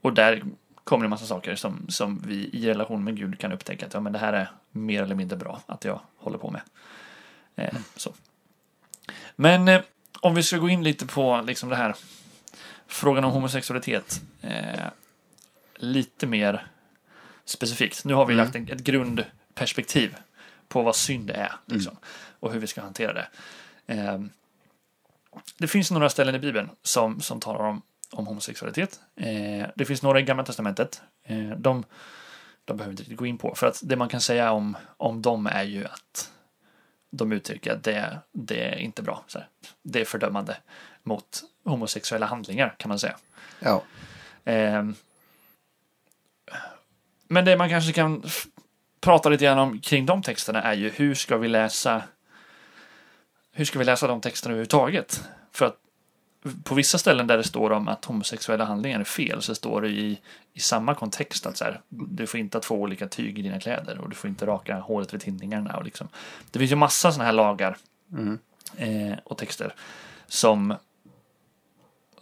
Och 0.00 0.12
där 0.12 0.42
kommer 0.88 1.04
det 1.04 1.06
en 1.06 1.10
massa 1.10 1.26
saker 1.26 1.54
som, 1.54 1.86
som 1.88 2.22
vi 2.26 2.50
i 2.52 2.66
relation 2.66 3.04
med 3.04 3.16
Gud 3.16 3.38
kan 3.38 3.52
upptäcka 3.52 3.86
att 3.86 3.94
ja, 3.94 4.00
men 4.00 4.12
det 4.12 4.18
här 4.18 4.32
är 4.32 4.50
mer 4.70 5.02
eller 5.02 5.14
mindre 5.14 5.36
bra 5.36 5.60
att 5.66 5.84
jag 5.84 6.00
håller 6.16 6.38
på 6.38 6.50
med. 6.50 6.60
Eh, 7.56 7.78
så. 7.96 8.14
Men 9.36 9.68
eh, 9.68 9.80
om 10.20 10.34
vi 10.34 10.42
ska 10.42 10.56
gå 10.58 10.68
in 10.68 10.82
lite 10.84 11.06
på 11.06 11.42
liksom 11.46 11.68
det 11.68 11.76
här 11.76 11.94
frågan 12.86 13.24
om 13.24 13.32
homosexualitet 13.32 14.20
eh, 14.42 14.86
lite 15.76 16.26
mer 16.26 16.66
specifikt. 17.44 18.04
Nu 18.04 18.14
har 18.14 18.26
vi 18.26 18.32
Mm. 18.34 18.44
lagt 18.44 18.56
en, 18.56 18.68
ett 18.68 18.84
grundperspektiv 18.84 20.16
på 20.68 20.82
vad 20.82 20.96
synd 20.96 21.30
är 21.30 21.52
liksom, 21.66 21.96
och 22.40 22.52
hur 22.52 22.60
vi 22.60 22.66
ska 22.66 22.80
hantera 22.80 23.12
det. 23.12 23.28
Eh, 23.86 24.18
det 25.58 25.68
finns 25.68 25.90
några 25.90 26.08
ställen 26.08 26.34
i 26.34 26.38
Bibeln 26.38 26.70
som, 26.82 27.20
som 27.20 27.40
talar 27.40 27.60
om, 27.60 27.82
om 28.12 28.26
homosexualitet. 28.26 29.00
Eh, 29.16 29.68
det 29.74 29.84
finns 29.84 30.02
några 30.02 30.20
i 30.20 30.22
Gamla 30.22 30.44
Testamentet. 30.44 31.02
Eh, 31.24 31.50
de, 31.50 31.84
de 32.64 32.76
behöver 32.76 32.92
inte 32.92 33.02
riktigt 33.02 33.18
gå 33.18 33.26
in 33.26 33.38
på. 33.38 33.54
För 33.54 33.66
att 33.66 33.80
det 33.84 33.96
man 33.96 34.08
kan 34.08 34.20
säga 34.20 34.52
om, 34.52 34.76
om 34.96 35.22
dem 35.22 35.46
är 35.46 35.62
ju 35.62 35.84
att 35.84 36.32
de 37.10 37.32
uttrycker 37.32 37.72
att 37.72 37.84
det, 37.84 38.18
det 38.32 38.74
är 38.74 38.78
inte 38.78 39.02
bra. 39.02 39.24
Så 39.26 39.38
här. 39.38 39.48
Det 39.82 40.00
är 40.00 40.04
fördömande 40.04 40.56
mot 41.02 41.42
homosexuella 41.64 42.26
handlingar 42.26 42.74
kan 42.78 42.88
man 42.88 42.98
säga. 42.98 43.16
Ja. 43.60 43.82
Ehm, 44.44 44.94
men 47.28 47.44
det 47.44 47.56
man 47.56 47.68
kanske 47.68 47.92
kan 47.92 48.22
prata 49.00 49.28
lite 49.28 49.44
grann 49.44 49.58
om 49.58 49.80
kring 49.80 50.06
de 50.06 50.22
texterna 50.22 50.62
är 50.62 50.74
ju 50.74 50.90
hur 50.90 51.14
ska 51.14 51.36
vi 51.36 51.48
läsa 51.48 52.02
hur 53.52 53.64
ska 53.64 53.78
vi 53.78 53.84
läsa 53.84 54.06
de 54.06 54.20
texterna 54.20 54.52
överhuvudtaget? 54.52 55.28
För 55.52 55.66
att 55.66 55.76
på 56.64 56.74
vissa 56.74 56.98
ställen 56.98 57.26
där 57.26 57.36
det 57.36 57.44
står 57.44 57.70
om 57.70 57.88
att 57.88 58.04
homosexuella 58.04 58.64
handlingar 58.64 59.00
är 59.00 59.04
fel 59.04 59.42
så 59.42 59.54
står 59.54 59.82
det 59.82 59.88
i, 59.88 60.20
i 60.54 60.60
samma 60.60 60.94
kontext 60.94 61.46
att 61.46 61.56
så 61.56 61.64
här, 61.64 61.80
du 61.88 62.26
får 62.26 62.40
inte 62.40 62.56
ha 62.56 62.62
två 62.62 62.74
olika 62.74 63.08
tyg 63.08 63.38
i 63.38 63.42
dina 63.42 63.60
kläder 63.60 63.98
och 63.98 64.08
du 64.08 64.14
får 64.14 64.30
inte 64.30 64.46
raka 64.46 64.80
håret 64.80 65.14
vid 65.14 65.20
tinningarna. 65.20 65.76
Och 65.76 65.84
liksom. 65.84 66.08
Det 66.50 66.58
finns 66.58 66.72
ju 66.72 66.76
massa 66.76 67.12
sådana 67.12 67.24
här 67.24 67.32
lagar 67.32 67.76
eh, 68.76 69.18
och 69.24 69.38
texter 69.38 69.74
som, 70.26 70.74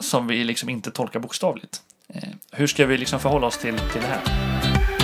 som 0.01 0.27
vi 0.27 0.45
liksom 0.45 0.69
inte 0.69 0.91
tolkar 0.91 1.21
bokstavligt. 1.21 1.83
Eh, 2.09 2.29
hur 2.53 2.67
ska 2.67 2.87
vi 2.87 2.99
liksom 2.99 3.21
förhålla 3.21 3.47
oss 3.47 3.59
till, 3.59 3.79
till 3.79 4.01
det 4.01 4.07
här? 4.07 4.96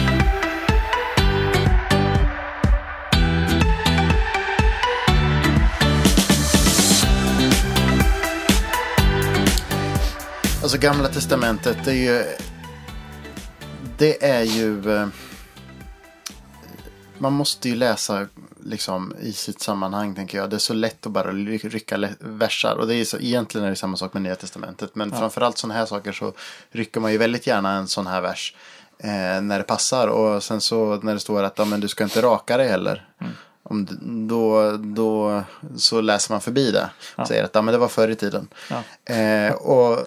Alltså 10.72 10.86
Gamla 10.88 11.08
Testamentet, 11.08 11.76
det 11.84 11.90
är 11.90 11.94
ju... 11.94 12.24
Det 13.98 14.24
är 14.26 14.42
ju... 14.42 14.96
eh, 14.96 15.06
Man 17.18 17.32
måste 17.32 17.68
ju 17.68 17.74
läsa 17.74 18.26
liksom 18.64 19.14
i 19.20 19.32
sitt 19.32 19.60
sammanhang 19.60 20.14
tänker 20.14 20.38
jag. 20.38 20.50
Det 20.50 20.56
är 20.56 20.58
så 20.58 20.74
lätt 20.74 21.06
att 21.06 21.12
bara 21.12 21.32
ry- 21.32 21.68
rycka 21.68 22.08
versar. 22.18 22.76
Och 22.76 22.86
det 22.86 22.94
är 22.94 23.04
så, 23.04 23.18
egentligen 23.18 23.66
är 23.66 23.70
det 23.70 23.76
samma 23.76 23.96
sak 23.96 24.12
med 24.14 24.22
Nya 24.22 24.34
Testamentet. 24.34 24.94
Men 24.94 25.10
framförallt 25.10 25.58
sådana 25.58 25.74
här 25.78 25.86
saker 25.86 26.12
så 26.12 26.32
rycker 26.70 27.00
man 27.00 27.12
ju 27.12 27.18
väldigt 27.18 27.46
gärna 27.46 27.72
en 27.72 27.88
sån 27.88 28.06
här 28.06 28.20
vers. 28.20 28.54
Eh, 28.98 29.40
när 29.42 29.58
det 29.58 29.64
passar. 29.64 30.08
Och 30.08 30.42
sen 30.42 30.60
så 30.60 30.96
när 31.02 31.14
det 31.14 31.20
står 31.20 31.42
att 31.42 31.58
ja, 31.58 31.64
men 31.64 31.80
du 31.80 31.88
ska 31.88 32.04
inte 32.04 32.22
raka 32.22 32.56
dig 32.56 32.68
heller. 32.68 33.08
Om, 33.62 33.84
d- 33.84 33.94
då, 34.28 34.76
då 34.76 35.42
så 35.76 36.00
läser 36.00 36.32
man 36.34 36.40
förbi 36.40 36.70
det. 36.70 36.90
Och 37.16 37.28
säger 37.28 37.44
att 37.44 37.54
ja, 37.54 37.62
men 37.62 37.72
det 37.72 37.78
var 37.78 37.88
förr 37.88 38.08
i 38.08 38.14
tiden. 38.16 38.48
Ja. 38.70 39.14
Eh, 39.14 39.52
och 39.52 40.06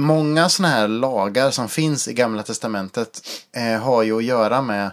många 0.00 0.48
sådana 0.48 0.74
här 0.74 0.88
lagar 0.88 1.50
som 1.50 1.68
finns 1.68 2.08
i 2.08 2.12
Gamla 2.12 2.42
Testamentet 2.42 3.20
eh, 3.52 3.82
har 3.82 4.02
ju 4.02 4.16
att 4.16 4.24
göra 4.24 4.62
med 4.62 4.90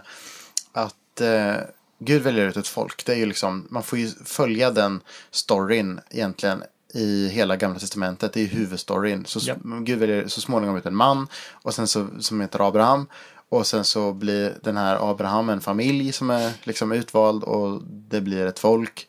att 0.72 1.20
eh, 1.20 1.54
Gud 1.98 2.22
väljer 2.22 2.48
ut 2.48 2.56
ett 2.56 2.68
folk. 2.68 3.06
Det 3.06 3.12
är 3.12 3.16
ju 3.16 3.26
liksom, 3.26 3.66
man 3.70 3.82
får 3.82 3.98
ju 3.98 4.10
följa 4.24 4.70
den 4.70 5.00
storyn 5.30 6.00
egentligen 6.10 6.62
i 6.94 7.28
hela 7.28 7.56
Gamla 7.56 7.78
Testamentet. 7.78 8.32
Det 8.32 8.40
är 8.40 8.42
ju 8.44 8.48
huvudstoryn. 8.48 9.24
Så, 9.26 9.40
Ja. 9.42 9.54
Gud 9.80 9.98
väljer 9.98 10.28
så 10.28 10.40
småningom 10.40 10.76
ut 10.76 10.86
en 10.86 10.96
man 10.96 11.26
och 11.52 11.74
sen 11.74 11.86
så, 11.86 12.06
som 12.20 12.40
heter 12.40 12.68
Abraham. 12.68 13.06
Och 13.48 13.66
sen 13.66 13.84
så 13.84 14.12
blir 14.12 14.54
den 14.62 14.76
här 14.76 15.10
Abraham 15.10 15.48
en 15.48 15.60
familj 15.60 16.12
som 16.12 16.30
är 16.30 16.52
liksom 16.62 16.92
utvald 16.92 17.44
och 17.44 17.82
det 17.84 18.20
blir 18.20 18.46
ett 18.46 18.58
folk. 18.58 19.08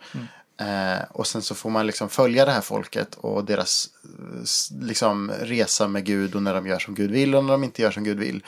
Eh, 0.60 1.04
och 1.10 1.28
sen 1.28 1.42
så 1.42 1.56
får 1.56 1.70
man 1.70 1.88
liksom 1.88 2.10
följa 2.10 2.46
det 2.46 2.52
här 2.52 2.62
folket 2.62 3.16
och 3.16 3.46
deras 3.46 3.90
eh, 4.04 4.82
liksom 4.82 5.32
resa 5.42 5.88
med 5.88 6.06
Gud 6.06 6.36
och 6.36 6.44
när 6.44 6.54
de 6.54 6.68
gör 6.68 6.80
som 6.80 6.96
Gud 6.96 7.12
vill 7.12 7.36
och 7.36 7.44
när 7.44 7.52
de 7.52 7.64
inte 7.64 7.82
gör 7.82 7.92
som 7.92 8.04
Gud 8.04 8.20
vill. 8.20 8.44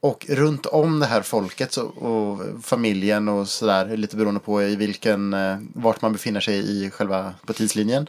Och 0.00 0.26
runt 0.28 0.66
om 0.66 1.00
det 1.00 1.06
här 1.06 1.22
folket 1.22 1.72
så, 1.72 1.86
och 1.86 2.40
familjen 2.62 3.28
och 3.28 3.48
sådär, 3.48 3.96
lite 3.96 4.16
beroende 4.16 4.40
på 4.40 4.62
i 4.62 4.76
vilken, 4.76 5.34
eh, 5.34 5.56
vart 5.74 6.02
man 6.02 6.12
befinner 6.12 6.40
sig 6.40 6.56
i 6.86 6.90
själva 6.90 7.34
på 7.46 7.52
tidslinjen. 7.52 8.06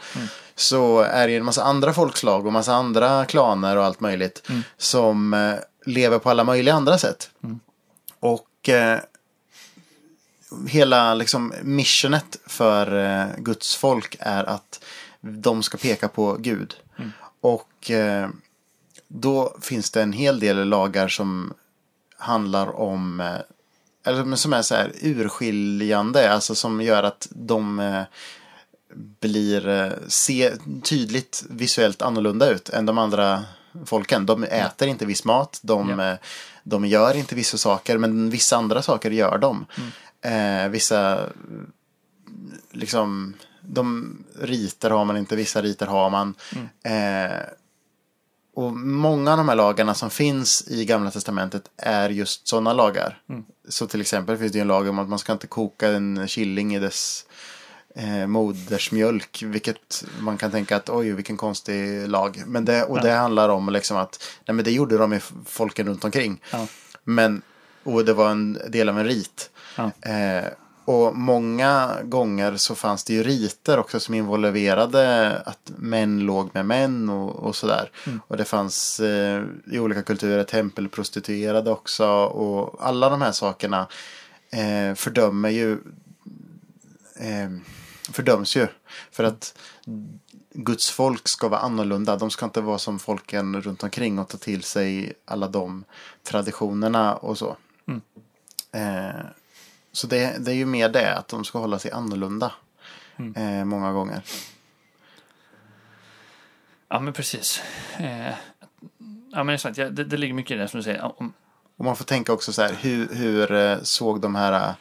Så 0.56 1.00
är 1.02 1.28
det 1.28 1.36
en 1.36 1.46
massa 1.46 1.64
andra 1.64 1.94
folkslag 1.94 2.46
och 2.46 2.54
massa 2.54 2.74
andra 2.74 3.26
klaner 3.26 3.78
och 3.78 3.86
allt 3.86 4.00
möjligt 4.00 4.50
som 4.78 5.34
eh, 5.34 5.54
lever 5.86 6.20
på 6.20 6.30
alla 6.30 6.44
möjliga 6.44 6.74
andra 6.74 6.98
sätt. 6.98 7.30
Och 8.20 8.70
eh, 8.70 9.00
hela 10.68 11.14
liksom 11.14 11.54
missionet 11.64 12.38
för 12.46 12.96
eh, 13.06 13.28
Guds 13.38 13.76
folk 13.76 14.16
är 14.20 14.44
att 14.44 14.84
de 15.22 15.64
ska 15.64 15.78
peka 15.78 16.08
på 16.08 16.38
Gud. 16.40 16.76
Och 17.42 17.92
eh, 17.92 18.30
då 19.08 19.58
finns 19.62 19.92
det 19.92 20.02
en 20.02 20.14
hel 20.14 20.40
del 20.40 20.68
lagar 20.68 21.08
som 21.08 21.54
handlar 22.18 22.76
om 22.80 23.20
eh, 23.20 23.36
eller 24.04 24.36
som 24.36 24.54
är 24.54 24.62
så 24.62 24.76
här 24.76 24.92
urskiljande, 25.02 26.34
alltså 26.34 26.56
som 26.56 26.82
gör 26.82 27.04
att 27.04 27.28
de 27.32 27.82
blir 29.20 29.94
se 30.08 30.52
tydligt 30.84 31.44
visuellt 31.50 32.02
annorlunda 32.02 32.50
ut 32.50 32.70
än 32.70 32.86
de 32.86 32.98
andra 32.98 33.44
folken. 33.86 34.26
De 34.26 34.44
äter 34.44 34.88
inte 34.88 35.06
viss 35.06 35.26
mat, 35.26 35.60
de, 35.64 36.00
Ja. 36.00 36.18
de 36.64 36.86
gör 36.86 37.18
inte 37.18 37.36
vissa 37.36 37.58
saker, 37.58 37.98
men 37.98 38.30
vissa 38.30 38.58
andra 38.58 38.82
saker 38.82 39.12
gör 39.12 39.38
de. 39.38 39.66
Eh, 40.26 40.70
vissa, 40.70 41.30
liksom, 42.72 43.34
de 43.62 44.18
riter 44.40 44.90
har 44.90 45.06
man 45.06 45.18
inte, 45.18 45.36
vissa 45.36 45.62
riter 45.62 45.86
har 45.86 46.10
man. 46.10 46.36
Eh, 46.84 47.40
och 48.56 48.74
många 48.74 49.32
av 49.32 49.38
de 49.38 49.50
här 49.50 49.56
lagarna 49.56 49.94
som 49.94 50.10
finns 50.10 50.68
i 50.68 50.86
Gamla 50.86 51.12
Testamentet 51.12 51.64
är 51.78 52.10
just 52.10 52.48
sådana 52.48 52.74
lagar. 52.74 53.22
Så 53.70 53.88
till 53.88 54.02
exempel 54.02 54.38
finns 54.38 54.52
det 54.52 54.60
en 54.60 54.68
lag 54.68 54.88
om 54.88 55.00
att 55.00 55.10
man 55.10 55.20
ska 55.20 55.34
inte 55.34 55.48
koka 55.48 55.88
en 55.88 56.28
killing 56.28 56.76
i 56.76 56.80
dess 56.80 57.26
eh, 57.96 58.28
modersmjölk. 58.28 59.44
Vilket 59.46 60.06
man 60.20 60.38
kan 60.38 60.52
tänka 60.52 60.76
att 60.76 60.90
oj 60.90 61.12
vilken 61.12 61.38
konstig 61.38 62.08
lag. 62.08 62.44
Men 62.46 62.66
det, 62.66 62.84
och 62.84 63.02
det 63.02 63.12
handlar 63.12 63.50
om 63.50 63.70
liksom 63.70 63.98
att 63.98 64.24
nej, 64.46 64.56
men 64.56 64.66
det 64.66 64.72
gjorde 64.72 64.98
de 64.98 65.14
i 65.14 65.20
folken 65.46 65.88
runt 65.88 66.04
omkring. 66.04 66.42
Ja. 66.52 66.68
Men, 67.04 67.42
och 67.84 68.06
det 68.06 68.14
var 68.14 68.30
en 68.30 68.60
del 68.70 68.90
av 68.90 69.00
en 69.00 69.06
rit. 69.06 69.50
Ja. 69.76 70.10
Eh, 70.12 70.46
och 70.86 71.16
många 71.16 71.98
gånger 72.04 72.58
så 72.58 72.76
fanns 72.76 73.04
det 73.04 73.14
ju 73.14 73.24
riter 73.24 73.80
också 73.80 74.00
som 74.00 74.14
involverade 74.14 75.38
att 75.46 75.72
män 75.78 76.20
låg 76.20 76.50
med 76.54 76.66
män 76.66 77.10
och, 77.10 77.36
och 77.36 77.56
sådär. 77.56 77.92
Och 78.28 78.38
det 78.38 78.46
fanns 78.46 79.00
eh, 79.00 79.44
i 79.72 79.80
olika 79.80 80.04
kulturer 80.04 80.44
tempelprostituerade 80.44 81.72
också. 81.72 82.08
Och 82.26 82.88
alla 82.88 83.10
de 83.10 83.22
här 83.22 83.32
sakerna 83.32 83.88
eh, 84.50 84.96
fördömer 84.96 85.50
ju 85.50 85.72
eh, 87.20 87.50
fördöms 88.12 88.56
ju. 88.56 88.68
För 89.12 89.24
att 89.24 89.58
Guds 90.54 90.90
folk 90.90 91.28
ska 91.28 91.48
vara 91.48 91.62
annorlunda. 91.62 92.18
De 92.18 92.30
ska 92.30 92.46
inte 92.46 92.62
vara 92.62 92.78
som 92.78 93.00
folken 93.00 93.62
runt 93.62 93.84
omkring 93.84 94.20
och 94.20 94.28
ta 94.28 94.38
till 94.38 94.64
sig 94.64 95.14
alla 95.26 95.48
de 95.48 95.84
traditionerna 96.24 97.16
och 97.16 97.38
så. 97.38 97.58
Eh, 98.72 99.26
så 99.96 100.08
det, 100.08 100.46
det 100.46 100.52
är 100.52 100.56
ju 100.56 100.66
mer 100.66 100.90
det, 100.90 101.16
att 101.16 101.28
de 101.28 101.44
ska 101.46 101.60
hålla 101.60 101.80
sig 101.80 101.92
annorlunda. 101.92 102.52
Eh, 103.36 103.66
många 103.66 103.92
gånger. 103.92 104.22
Ja, 106.90 107.00
men 107.00 107.14
precis. 107.14 107.62
Eh, 107.98 108.34
ja, 109.32 109.44
men 109.44 109.60
sant. 109.60 109.78
Ja, 109.78 109.90
det, 109.90 110.04
det 110.04 110.18
ligger 110.18 110.34
mycket 110.34 110.56
i 110.56 110.58
det 110.58 110.68
som 110.68 110.78
du 110.78 110.84
säger. 110.84 111.22
Om, 111.22 111.34
Och 111.78 111.86
man 111.86 111.96
får 111.96 112.06
tänka 112.06 112.34
också 112.34 112.54
så 112.54 112.62
här, 112.62 112.74
hur, 112.82 113.16
hur 113.16 113.52
eh, 113.52 113.78
såg 113.82 114.22
de 114.22 114.36
här, 114.36 114.70
eh, 114.70 114.76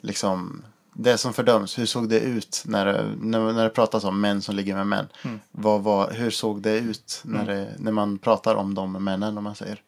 liksom, 0.00 0.62
det 0.92 1.18
som 1.18 1.32
fördöms, 1.32 1.78
hur 1.78 1.86
såg 1.86 2.08
det 2.08 2.20
ut 2.20 2.62
när, 2.66 3.14
när, 3.20 3.52
när 3.52 3.64
det 3.64 3.70
pratas 3.70 4.04
om 4.04 4.20
män 4.20 4.42
som 4.42 4.54
ligger 4.56 4.74
med 4.74 4.86
män? 4.86 5.08
Vad 5.50 5.82
var, 5.82 6.10
hur 6.10 6.30
såg 6.30 6.62
det 6.62 6.78
ut 6.78 7.20
när, 7.24 7.46
det, 7.46 7.74
när 7.78 7.92
man 7.92 8.18
pratar 8.18 8.54
om 8.54 8.74
de 8.74 8.92
männen, 9.04 9.38
om 9.38 9.44
man 9.44 9.54
säger? 9.54 9.82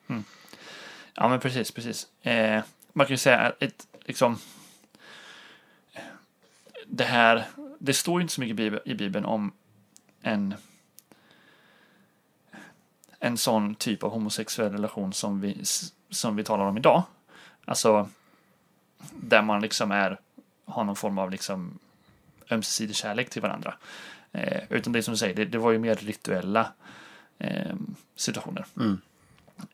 Ja, 1.15 1.29
men 1.29 1.41
precis, 1.41 1.71
precis. 1.71 2.07
Eh, 2.23 2.63
man 2.93 3.07
kan 3.07 3.15
ju 3.15 3.19
säga 3.19 3.39
att 3.39 3.63
ett, 3.63 3.87
liksom, 4.05 4.39
det 6.95 7.05
här, 7.05 7.45
det 7.79 7.95
står 7.95 8.21
ju 8.21 8.23
inte 8.23 8.35
så 8.35 8.41
mycket 8.41 8.87
i 8.87 8.95
Bibeln, 8.95 9.25
om 9.25 9.53
en, 10.23 10.55
en 13.19 13.39
sån 13.39 13.75
typ 13.75 14.03
av 14.03 14.11
homosexuell 14.11 14.73
relation 14.73 15.13
som 15.13 15.41
vi, 15.41 15.63
som 16.11 16.37
vi 16.37 16.45
talar 16.45 16.65
om 16.65 16.77
idag. 16.77 17.03
Alltså, 17.65 18.09
där 19.11 19.43
man 19.43 19.61
liksom 19.61 19.93
är, 19.93 20.21
har 20.65 20.85
någon 20.85 20.97
form 20.97 21.19
av 21.19 21.31
liksom 21.31 21.79
ömsesidig 22.51 22.97
kärlek 22.97 23.31
till 23.31 23.43
varandra. 23.43 23.75
Eh, 24.33 24.63
utan 24.71 24.93
det 24.93 25.03
som 25.03 25.13
du 25.13 25.19
säger, 25.19 25.35
det, 25.35 25.45
det 25.45 25.59
var 25.59 25.73
ju 25.73 25.79
mer 25.79 25.95
rituella 25.95 26.73
eh, 27.39 27.77
situationer. 28.17 28.67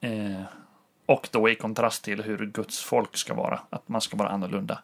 Eh, 0.00 0.42
och 1.06 1.28
då 1.32 1.48
i 1.48 1.54
kontrast 1.54 2.04
till 2.04 2.22
hur 2.22 2.46
Guds 2.46 2.80
folk 2.80 3.16
ska 3.16 3.34
vara. 3.34 3.60
Att 3.70 3.88
man 3.88 4.00
ska 4.00 4.16
vara 4.16 4.28
annorlunda. 4.28 4.82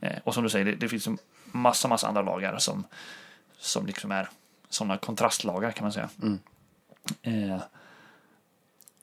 Eh, 0.00 0.18
och 0.24 0.34
som 0.34 0.42
du 0.42 0.48
säger, 0.48 0.64
det, 0.64 0.74
det 0.74 0.88
finns 0.88 1.06
en 1.06 1.18
massa, 1.56 1.88
massa 1.88 2.08
andra 2.08 2.22
lagar 2.22 2.58
som, 2.58 2.84
som 3.58 3.86
liksom 3.86 4.12
är 4.12 4.28
sådana 4.68 4.98
kontrastlagar 4.98 5.70
kan 5.70 5.84
man 5.84 5.92
säga. 5.92 6.08
Eh, 7.22 7.60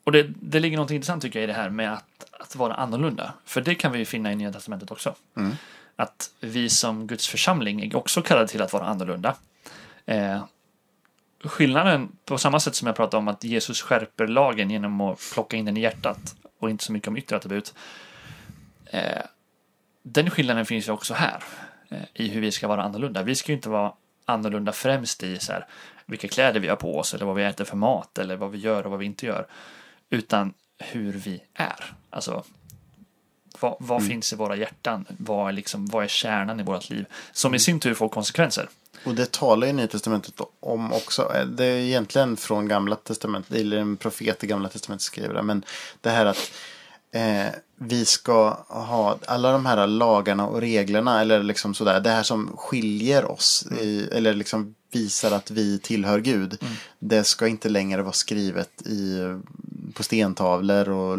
och 0.03 0.11
det, 0.11 0.27
det 0.41 0.59
ligger 0.59 0.77
något 0.77 0.91
intressant 0.91 1.21
tycker 1.21 1.39
jag 1.39 1.43
i 1.43 1.47
det 1.47 1.53
här 1.53 1.69
med 1.69 1.93
att, 1.93 2.25
att 2.31 2.55
vara 2.55 2.73
annorlunda. 2.73 3.33
För 3.45 3.61
det 3.61 3.75
kan 3.75 3.91
vi 3.91 3.99
ju 3.99 4.05
finna 4.05 4.31
i 4.31 4.35
Nya 4.35 4.51
Testamentet 4.51 4.91
också. 4.91 5.15
Att 5.95 6.29
vi 6.39 6.69
som 6.69 7.07
Guds 7.07 7.27
församling 7.27 7.81
är 7.81 7.95
också 7.95 8.21
kallade 8.21 8.47
till 8.47 8.61
att 8.61 8.73
vara 8.73 8.85
annorlunda. 8.85 9.35
Eh, 10.05 10.43
skillnaden, 11.43 12.11
på 12.25 12.37
samma 12.37 12.59
sätt 12.59 12.75
som 12.75 12.85
jag 12.87 12.95
pratade 12.95 13.17
om 13.17 13.27
att 13.27 13.43
Jesus 13.43 13.81
skärper 13.81 14.27
lagen 14.27 14.71
genom 14.71 15.01
att 15.01 15.19
plocka 15.33 15.57
in 15.57 15.65
den 15.65 15.77
i 15.77 15.81
hjärtat 15.81 16.35
och 16.59 16.69
inte 16.69 16.83
så 16.83 16.91
mycket 16.91 17.07
om 17.07 17.17
yttre 17.17 17.35
attribut. 17.35 17.73
Eh, 18.85 19.21
den 20.03 20.29
skillnaden 20.29 20.65
finns 20.65 20.87
ju 20.87 20.91
också 20.91 21.13
här 21.13 21.43
i 22.13 22.27
hur 22.27 22.41
vi 22.41 22.51
ska 22.51 22.67
vara 22.67 22.83
annorlunda. 22.83 23.23
Vi 23.23 23.35
ska 23.35 23.51
ju 23.51 23.55
inte 23.55 23.69
vara 23.69 23.93
annorlunda 24.25 24.71
främst 24.71 25.23
i 25.23 25.39
så 25.39 25.51
här, 25.51 25.67
vilka 26.05 26.27
kläder 26.27 26.59
vi 26.59 26.67
har 26.67 26.75
på 26.75 26.99
oss 26.99 27.13
eller 27.13 27.25
vad 27.25 27.35
vi 27.35 27.43
äter 27.43 27.65
för 27.65 27.77
mat 27.77 28.17
eller 28.17 28.35
vad 28.35 28.51
vi 28.51 28.57
gör 28.57 28.83
och 28.83 28.91
vad 28.91 28.99
vi 28.99 29.05
inte 29.05 29.25
gör. 29.25 29.47
Utan 30.09 30.53
hur 30.77 31.13
vi 31.13 31.41
är. 31.53 31.93
Alltså, 32.09 32.43
vad, 33.59 33.75
vad 33.79 34.07
finns 34.07 34.33
i 34.33 34.35
våra 34.35 34.55
hjärtan? 34.55 35.05
Vad 35.17 35.47
är, 35.47 35.51
liksom, 35.51 35.85
vad 35.85 36.03
är 36.03 36.07
kärnan 36.07 36.59
i 36.59 36.63
vårt 36.63 36.89
liv? 36.89 37.05
Som 37.31 37.55
i 37.55 37.59
sin 37.59 37.79
tur 37.79 37.93
får 37.93 38.09
konsekvenser. 38.09 38.69
Och 39.05 39.15
det 39.15 39.31
talar 39.31 39.67
ju 39.67 39.73
Nya 39.73 39.87
Testamentet 39.87 40.33
om 40.59 40.93
också. 40.93 41.35
Eh, 41.35 41.45
Det 41.45 41.65
är 41.65 41.77
egentligen 41.77 42.37
från 42.37 42.67
Gamla 42.67 42.95
Testamentet, 42.95 43.55
eller 43.55 43.77
en 43.77 43.97
profet 43.97 44.43
i 44.43 44.47
Gamla 44.47 44.69
Testamentet 44.69 45.03
skriver 45.03 45.33
det. 45.33 45.41
Men 45.41 45.65
det 46.01 46.09
här 46.09 46.25
att 46.25 46.51
eh, 47.11 47.47
vi 47.87 48.05
ska 48.05 48.49
ha 48.67 49.17
alla 49.27 49.51
de 49.51 49.65
här 49.65 49.87
lagarna 49.87 50.47
och 50.47 50.61
reglerna 50.61 51.21
eller 51.21 51.43
liksom 51.43 51.73
sådär. 51.73 51.99
Det 51.99 52.09
här 52.09 52.23
som 52.23 52.57
skiljer 52.57 53.31
oss 53.31 53.65
i, 53.81 54.09
eller 54.11 54.33
liksom 54.33 54.75
visar 54.91 55.31
att 55.31 55.51
vi 55.51 55.79
tillhör 55.79 56.19
Gud. 56.19 56.63
Det 56.99 57.23
ska 57.23 57.47
inte 57.47 57.69
längre 57.69 58.01
vara 58.01 58.13
skrivet 58.13 58.81
i, 58.81 59.19
på 59.93 60.03
stentavlor 60.03 60.89
och 60.89 61.17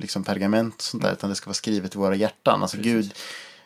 liksom 0.00 0.24
pergament 0.24 0.74
och 0.74 0.82
sånt 0.82 1.02
där. 1.02 1.12
Utan 1.12 1.30
det 1.30 1.36
ska 1.36 1.46
vara 1.46 1.54
skrivet 1.54 1.94
i 1.94 1.98
våra 1.98 2.14
hjärtan. 2.14 2.62
Alltså 2.62 2.76
Precis. 2.76 2.92
Gud, 2.92 3.14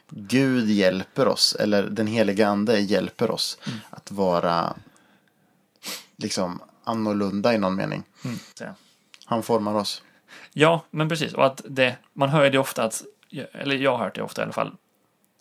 Gud 0.08 0.70
hjälper 0.70 1.28
oss, 1.28 1.56
eller 1.60 1.82
den 1.82 2.06
heliga 2.06 2.48
ande 2.48 2.78
hjälper 2.78 3.30
oss 3.30 3.58
att 3.90 4.10
vara 4.10 4.76
liksom 6.16 6.60
annorlunda 6.84 7.54
i 7.54 7.58
någon 7.58 7.76
mening. 7.76 8.02
Så. 8.54 8.64
Han 9.24 9.42
formar 9.42 9.74
oss. 9.74 10.02
Ja, 10.52 10.84
men 10.90 11.08
precis. 11.08 11.34
Och 11.34 11.46
att 11.46 11.60
det, 11.68 11.96
man 12.12 12.28
hör 12.28 12.50
det 12.50 12.58
ofta 12.58 12.84
att, 12.84 13.02
eller 13.52 13.76
jag 13.76 13.96
har 13.96 14.04
hört 14.04 14.14
det 14.14 14.22
ofta 14.22 14.42
i 14.42 14.44
alla 14.44 14.52
fall, 14.52 14.72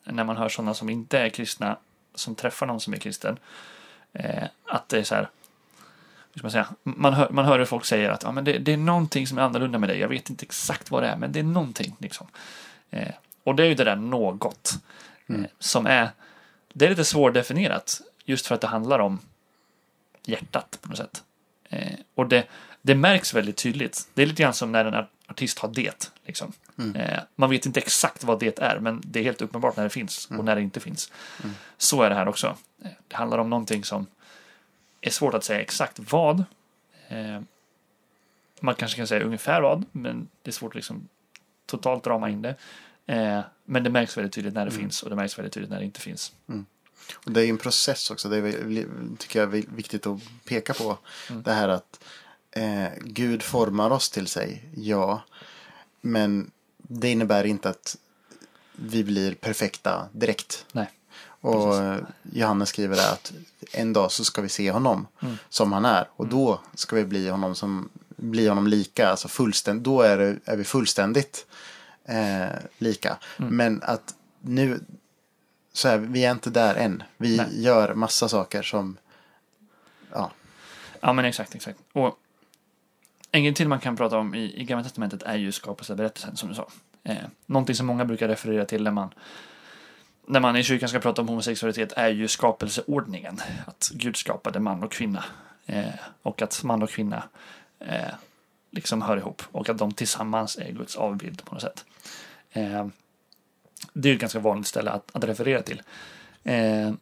när 0.03 0.23
man 0.23 0.37
hör 0.37 0.49
sådana 0.49 0.73
som 0.73 0.89
inte 0.89 1.19
är 1.19 1.29
kristna, 1.29 1.77
som 2.15 2.35
träffar 2.35 2.65
någon 2.65 2.79
som 2.79 2.93
är 2.93 2.97
kristen, 2.97 3.37
eh, 4.13 4.43
att 4.65 4.89
det 4.89 4.99
är 4.99 5.03
så 5.03 5.15
här, 5.15 5.29
man 6.41 6.51
säga, 6.51 6.67
man 6.83 7.13
hör, 7.13 7.29
man 7.29 7.45
hör 7.45 7.59
hur 7.59 7.65
folk 7.65 7.85
säger 7.85 8.09
att 8.09 8.23
ja, 8.23 8.31
men 8.31 8.43
det, 8.43 8.57
det 8.57 8.73
är 8.73 8.77
någonting 8.77 9.27
som 9.27 9.37
är 9.37 9.41
annorlunda 9.41 9.79
med 9.79 9.89
dig, 9.89 9.99
jag 9.99 10.07
vet 10.07 10.29
inte 10.29 10.45
exakt 10.45 10.91
vad 10.91 11.03
det 11.03 11.07
är, 11.07 11.17
men 11.17 11.31
det 11.31 11.39
är 11.39 11.43
någonting. 11.43 11.95
Liksom. 11.99 12.27
Eh, 12.89 13.13
och 13.43 13.55
det 13.55 13.63
är 13.63 13.67
ju 13.67 13.75
det 13.75 13.83
där 13.83 13.95
något, 13.95 14.73
eh, 15.27 15.35
som 15.59 15.85
är, 15.85 16.09
det 16.73 16.85
är 16.85 16.89
lite 16.89 17.05
svårdefinierat, 17.05 18.01
just 18.25 18.47
för 18.47 18.55
att 18.55 18.61
det 18.61 18.67
handlar 18.67 18.99
om 18.99 19.19
hjärtat 20.25 20.77
på 20.81 20.89
något 20.89 20.97
sätt. 20.97 21.23
Eh, 21.69 21.99
och 22.15 22.27
det, 22.27 22.47
det 22.81 22.95
märks 22.95 23.33
väldigt 23.33 23.57
tydligt. 23.57 24.07
Det 24.13 24.21
är 24.21 24.25
lite 24.25 24.43
grann 24.43 24.53
som 24.53 24.71
när 24.71 24.85
en 24.85 25.05
artist 25.27 25.59
har 25.59 25.69
det. 25.69 26.11
Liksom. 26.25 26.51
Eh, 26.95 27.19
man 27.35 27.49
vet 27.49 27.65
inte 27.65 27.79
exakt 27.79 28.23
vad 28.23 28.39
det 28.39 28.59
är, 28.59 28.79
men 28.79 29.01
det 29.05 29.19
är 29.19 29.23
helt 29.23 29.41
uppenbart 29.41 29.77
när 29.77 29.83
det 29.83 29.89
finns 29.89 30.25
och 30.37 30.45
när 30.45 30.55
det 30.55 30.61
inte 30.61 30.79
finns. 30.79 31.11
Så 31.77 32.01
är 32.01 32.09
det 32.09 32.15
här 32.15 32.27
också. 32.27 32.57
Eh, 32.83 32.91
Det 33.07 33.15
handlar 33.15 33.37
om 33.37 33.49
någonting 33.49 33.83
som 33.83 34.05
är 35.01 35.09
svårt 35.09 35.33
att 35.33 35.43
säga 35.43 35.61
exakt 35.61 35.99
vad. 36.11 36.43
Eh, 37.07 37.41
man 38.59 38.75
kanske 38.75 38.97
kan 38.97 39.07
säga 39.07 39.23
ungefär 39.25 39.61
vad, 39.61 39.85
men 39.91 40.27
det 40.41 40.49
är 40.49 40.53
svårt 40.53 40.71
att 40.71 40.75
liksom 40.75 41.07
totalt 41.65 42.07
rama 42.07 42.29
in 42.29 42.41
det. 42.41 42.55
Eh, 43.05 43.39
men 43.65 43.83
det 43.83 43.89
märks 43.89 44.17
väldigt 44.17 44.33
tydligt 44.33 44.53
när 44.53 44.65
det 44.65 44.71
finns 44.71 45.03
och 45.03 45.09
det 45.09 45.15
märks 45.15 45.37
väldigt 45.37 45.53
tydligt 45.53 45.69
när 45.71 45.79
det 45.79 45.85
inte 45.85 45.99
finns. 46.01 46.33
Och 47.15 47.31
det 47.31 47.41
är 47.41 47.43
ju 47.43 47.49
en 47.49 47.57
process 47.57 48.11
också. 48.11 48.29
Det 48.29 48.37
är, 48.37 49.15
tycker 49.17 49.39
jag 49.39 49.55
är 49.55 49.63
viktigt 49.75 50.07
att 50.07 50.19
peka 50.45 50.73
på. 50.73 50.97
Det 51.43 51.51
här 51.53 51.69
att 51.69 52.03
eh, 52.51 52.89
Gud 53.01 53.43
formar 53.43 53.91
oss 53.91 54.09
till 54.09 54.27
sig, 54.27 54.63
ja. 54.75 55.21
Men 56.01 56.51
det 56.77 57.09
innebär 57.09 57.43
inte 57.43 57.69
att 57.69 57.97
vi 58.71 59.03
blir 59.03 59.35
perfekta 59.35 60.09
direkt. 60.11 60.65
Nej. 60.71 60.91
Och 61.23 61.75
eh, 61.75 61.97
Johannes 62.33 62.69
skriver 62.69 62.95
där 62.95 63.13
att 63.13 63.33
en 63.71 63.93
dag 63.93 64.11
så 64.11 64.23
ska 64.23 64.41
vi 64.41 64.49
se 64.49 64.71
honom 64.71 65.07
som 65.49 65.71
han 65.73 65.85
är. 65.85 66.09
Och 66.15 66.27
då 66.27 66.59
ska 66.73 66.95
vi 66.95 67.05
bli 67.05 67.29
honom 67.29 67.55
som 67.55 67.89
bli 68.15 68.47
honom 68.47 68.67
lika. 68.67 69.09
Alltså 69.09 69.27
fullständ, 69.27 69.81
då 69.81 70.01
är, 70.01 70.17
det, 70.17 70.39
är 70.45 70.57
vi 70.57 70.63
fullständigt 70.63 71.45
eh, 72.05 72.49
lika. 72.77 73.17
Men 73.37 73.83
att 73.83 74.15
nu, 74.39 74.79
så 75.73 75.87
här, 75.87 75.97
vi 75.97 76.25
är 76.25 76.31
inte 76.31 76.49
där 76.49 76.75
än. 76.75 77.03
Vi 77.17 77.37
Nej. 77.37 77.63
gör 77.63 77.93
massa 77.93 78.29
saker 78.29 78.61
som, 78.61 78.97
ja, 80.11 80.31
Ja, 81.01 81.13
men 81.13 81.25
exakt, 81.25 81.55
exakt. 81.55 81.79
Och 81.93 82.17
en 83.31 83.43
grej 83.43 83.53
till 83.53 83.67
man 83.67 83.79
kan 83.79 83.95
prata 83.95 84.17
om 84.17 84.35
i, 84.35 84.61
i 84.61 84.63
Gamla 84.63 84.83
Testamentet 84.83 85.23
är 85.23 85.35
ju 85.35 85.51
skapelseberättelsen, 85.51 86.37
som 86.37 86.49
du 86.49 86.55
sa. 86.55 86.67
Eh, 87.03 87.15
någonting 87.45 87.75
som 87.75 87.87
många 87.87 88.05
brukar 88.05 88.27
referera 88.27 88.65
till 88.65 88.83
när 88.83 88.91
man, 88.91 89.13
när 90.27 90.39
man 90.39 90.55
i 90.55 90.63
kyrkan 90.63 90.89
ska 90.89 90.99
prata 90.99 91.21
om 91.21 91.27
homosexualitet 91.27 91.93
är 91.95 92.09
ju 92.09 92.27
skapelseordningen. 92.27 93.39
Att 93.65 93.91
Gud 93.93 94.17
skapade 94.17 94.59
man 94.59 94.83
och 94.83 94.91
kvinna. 94.91 95.23
Eh, 95.65 95.93
och 96.21 96.41
att 96.41 96.63
man 96.63 96.83
och 96.83 96.89
kvinna 96.89 97.23
eh, 97.79 98.13
liksom 98.71 99.01
hör 99.01 99.17
ihop. 99.17 99.41
Och 99.51 99.69
att 99.69 99.77
de 99.77 99.91
tillsammans 99.91 100.57
är 100.57 100.71
Guds 100.71 100.95
avbild 100.95 101.45
på 101.45 101.55
något 101.55 101.61
sätt. 101.61 101.85
Eh, 102.51 102.87
det 103.93 104.07
är 104.07 104.11
ju 104.11 104.15
ett 104.15 104.21
ganska 104.21 104.39
vanligt 104.39 104.67
ställe 104.67 104.91
att, 104.91 105.15
att 105.15 105.23
referera 105.23 105.61
till. 105.61 105.81
Eh, 106.43 106.93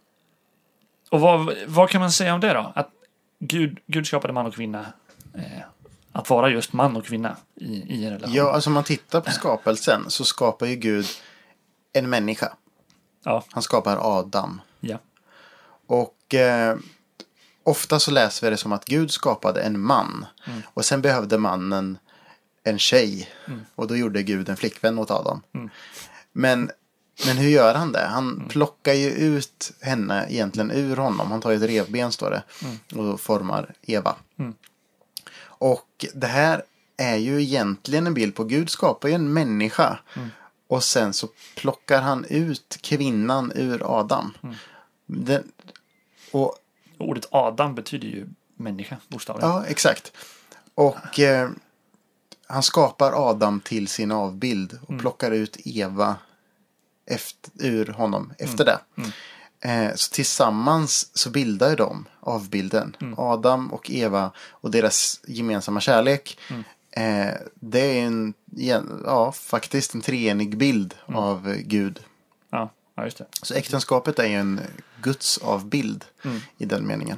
och 1.09 1.21
vad, 1.21 1.53
vad 1.67 1.89
kan 1.89 2.01
man 2.01 2.11
säga 2.11 2.33
om 2.33 2.39
det 2.39 2.53
då? 2.53 2.71
Att 2.75 2.89
Gud, 3.39 3.79
Gud 3.85 4.07
skapade 4.07 4.33
man 4.33 4.45
och 4.45 4.53
kvinna. 4.53 4.85
Eh, 5.33 5.61
att 6.19 6.29
vara 6.29 6.49
just 6.49 6.73
man 6.73 6.95
och 6.95 7.05
kvinna 7.05 7.37
i, 7.55 7.65
i 7.65 8.05
en 8.05 8.11
relation. 8.11 8.35
ja, 8.35 8.51
alltså 8.51 8.69
om 8.69 8.73
man 8.73 8.83
tittar 8.83 9.21
på 9.21 9.31
skapelsen 9.31 10.05
så 10.07 10.23
skapar 10.23 10.65
ju 10.65 10.75
Gud 10.75 11.05
en 11.93 12.09
människa. 12.09 12.53
Ja. 13.23 13.43
Han 13.49 13.63
skapar 13.63 13.97
Adam. 14.01 14.61
ja. 14.79 14.97
Och 15.87 16.33
eh, 16.33 16.77
ofta 17.63 17.99
så 17.99 18.11
läser 18.11 18.47
vi 18.47 18.51
det 18.51 18.57
som 18.57 18.71
att 18.71 18.85
Gud 18.85 19.11
skapade 19.11 19.61
en 19.61 19.79
man. 19.79 20.25
Och 20.73 20.85
sen 20.85 21.01
behövde 21.01 21.37
mannen 21.37 21.97
en 22.63 22.79
tjej. 22.79 23.29
Och 23.75 23.87
då 23.87 23.97
gjorde 23.97 24.23
Gud 24.23 24.49
en 24.49 24.57
flickvän 24.57 24.99
åt 24.99 25.11
Adam. 25.11 25.41
Men, 26.31 26.71
men 27.25 27.37
hur 27.37 27.49
gör 27.49 27.75
han 27.75 27.91
det? 27.91 28.05
Han 28.05 28.45
plockar 28.49 28.93
ju 28.93 29.09
ut 29.09 29.71
henne 29.81 30.25
egentligen 30.29 30.71
ur 30.71 30.97
honom. 30.97 31.31
Han 31.31 31.41
tar 31.41 31.51
ett 31.51 31.61
revben 31.61 32.11
står 32.11 32.29
det. 32.31 32.43
Och 32.95 33.19
formar 33.19 33.73
Eva. 33.81 34.15
Och 35.59 36.05
det 36.13 36.27
här 36.27 36.63
är 36.97 37.15
ju 37.15 37.41
egentligen 37.41 38.07
en 38.07 38.13
bild 38.13 38.35
på 38.35 38.43
Gud 38.43 38.69
skapar 38.69 39.09
ju 39.09 39.15
en 39.15 39.33
människa. 39.33 39.99
Och 40.67 40.83
sen 40.83 41.13
så 41.13 41.27
plockar 41.55 42.01
han 42.01 42.25
ut 42.25 42.77
kvinnan 42.81 43.51
ur 43.55 43.99
Adam. 43.99 44.37
Den, 45.05 45.51
och 46.31 46.55
ordet 46.97 47.25
Adam 47.31 47.75
betyder 47.75 48.07
ju 48.07 48.27
människa, 48.55 48.97
bokstavligen. 49.07 49.49
Ja, 49.49 49.65
exakt. 49.65 50.11
Och 50.75 51.19
eh, 51.19 51.49
han 52.47 52.63
skapar 52.63 53.29
Adam 53.29 53.59
till 53.59 53.87
sin 53.87 54.11
avbild 54.11 54.79
och 54.87 54.99
plockar 54.99 55.31
ut 55.31 55.57
Eva 55.65 56.15
efter, 57.05 57.51
ur 57.55 57.85
honom 57.85 58.33
efter 58.37 58.65
det. 58.65 58.79
Eh, 59.61 59.95
så 59.95 60.11
tillsammans 60.11 61.17
så 61.17 61.29
bildar 61.29 61.69
ju 61.69 61.75
de 61.75 62.05
avbilden. 62.19 62.95
Adam 63.17 63.73
och 63.73 63.91
Eva 63.91 64.31
och 64.37 64.71
deras 64.71 65.21
gemensamma 65.27 65.81
kärlek. 65.81 66.39
Eh, 66.91 67.33
det 67.55 67.79
är 67.79 68.05
en, 68.05 68.33
ja, 69.05 69.31
faktiskt 69.31 69.93
en 69.93 70.01
treenig 70.01 70.57
bild 70.57 70.95
av 71.05 71.49
eh, 71.49 71.57
Gud. 71.57 71.99
Ja, 72.49 72.69
ja 72.95 73.03
just 73.03 73.17
det. 73.17 73.25
Så 73.41 73.53
äktenskapet 73.53 74.19
är 74.19 74.27
ju 74.27 74.35
en 74.35 74.61
Guds 75.01 75.37
avbild 75.37 76.05
i 76.57 76.65
den 76.65 76.87
meningen. 76.87 77.17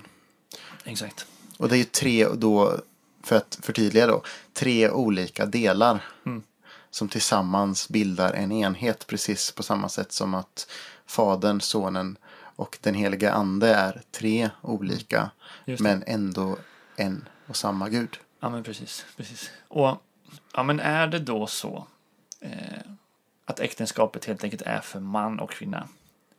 Exakt. 0.84 1.26
Och 1.58 1.70
det 1.70 1.76
är 1.76 1.78
ju 1.78 1.84
tre 1.84 2.28
då, 2.34 2.78
för 3.24 3.36
att 3.36 3.60
förtydliga 3.62 4.08
då, 4.08 4.24
tre 4.54 4.90
olika 4.90 5.46
delar. 5.46 6.04
Som 6.94 7.10
tillsammans 7.10 7.90
bildar 7.90 8.34
en 8.34 8.52
enhet 8.52 9.08
precis 9.08 9.52
på 9.52 9.64
samma 9.64 9.90
sätt 9.90 10.12
som 10.12 10.34
att 10.34 10.68
Fadern, 11.06 11.62
Sonen 11.62 12.18
och 12.62 12.78
den 12.82 12.96
heliga 12.96 13.32
Ande 13.32 13.76
är 13.76 14.02
tre 14.12 14.50
olika. 14.62 15.32
Men 15.66 16.04
ändå 16.08 16.58
en 16.96 17.28
och 17.48 17.56
samma 17.56 17.90
Gud. 17.90 18.18
Ja, 18.40 18.50
men 18.50 18.64
precis. 18.64 19.06
precis. 19.18 19.52
Och 19.68 20.02
ja, 20.54 20.64
men 20.64 20.80
är 20.80 21.08
det 21.08 21.20
då 21.20 21.48
så 21.48 21.88
eh, 22.40 22.82
att 23.46 23.60
äktenskapet 23.60 24.26
helt 24.26 24.44
enkelt 24.44 24.62
är 24.62 24.80
för 24.80 25.00
man 25.00 25.40
och 25.40 25.52
kvinna? 25.52 25.88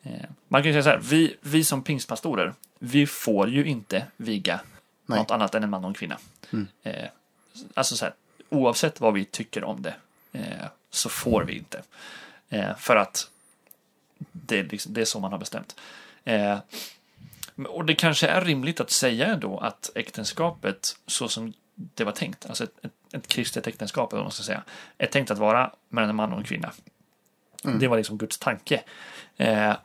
Eh, 0.02 0.30
man 0.48 0.62
kan 0.62 0.72
ju 0.72 0.72
säga 0.72 0.82
så 0.82 0.88
här, 0.88 1.10
vi, 1.10 1.36
vi 1.40 1.64
som 1.64 1.82
pingstpastorer, 1.82 2.54
vi 2.78 3.06
får 3.06 3.48
ju 3.48 3.64
inte 3.64 4.06
viga 4.16 4.60
Nej. 5.06 5.18
något 5.18 5.30
annat 5.30 5.54
än 5.54 5.62
en 5.62 5.70
man 5.70 5.84
och 5.84 5.88
en 5.88 5.94
kvinna. 5.94 6.18
Eh, 6.82 7.08
alltså 7.74 7.96
så 7.96 8.04
här, 8.04 8.14
oavsett 8.48 9.00
vad 9.00 9.14
vi 9.14 9.24
tycker 9.24 9.64
om 9.64 9.82
det 9.82 9.94
eh, 10.32 10.66
så 10.90 11.08
får 11.08 11.44
vi 11.44 11.58
inte. 11.58 11.82
Eh, 12.48 12.76
för 12.76 12.96
att 12.96 13.30
det, 14.32 14.58
är 14.58 14.64
liksom, 14.64 14.94
det 14.94 15.00
är 15.00 15.04
så 15.04 15.20
man 15.20 15.32
har 15.32 15.38
bestämt. 15.38 15.76
Eh, 16.24 16.58
och 17.68 17.84
det 17.84 17.94
kanske 17.94 18.26
är 18.26 18.40
rimligt 18.40 18.80
att 18.80 18.90
säga 18.90 19.26
ändå 19.26 19.58
att 19.58 19.90
äktenskapet, 19.94 20.96
så 21.06 21.28
som 21.28 21.52
det 21.74 22.04
var 22.04 22.12
tänkt, 22.12 22.46
alltså 22.46 22.64
ett, 22.64 22.84
ett, 22.84 22.92
ett 23.12 23.26
kristet 23.26 23.66
äktenskap, 23.66 24.12
eller 24.12 24.22
man 24.22 24.32
ska 24.32 24.42
säga, 24.42 24.62
är 24.98 25.06
tänkt 25.06 25.30
att 25.30 25.38
vara 25.38 25.72
mellan 25.88 26.10
en 26.10 26.16
man 26.16 26.32
och 26.32 26.38
en 26.38 26.44
kvinna. 26.44 26.72
Det 27.62 27.88
var 27.88 27.96
liksom 27.96 28.18
Guds 28.18 28.38
tanke. 28.38 28.82
Eh, 29.36 29.76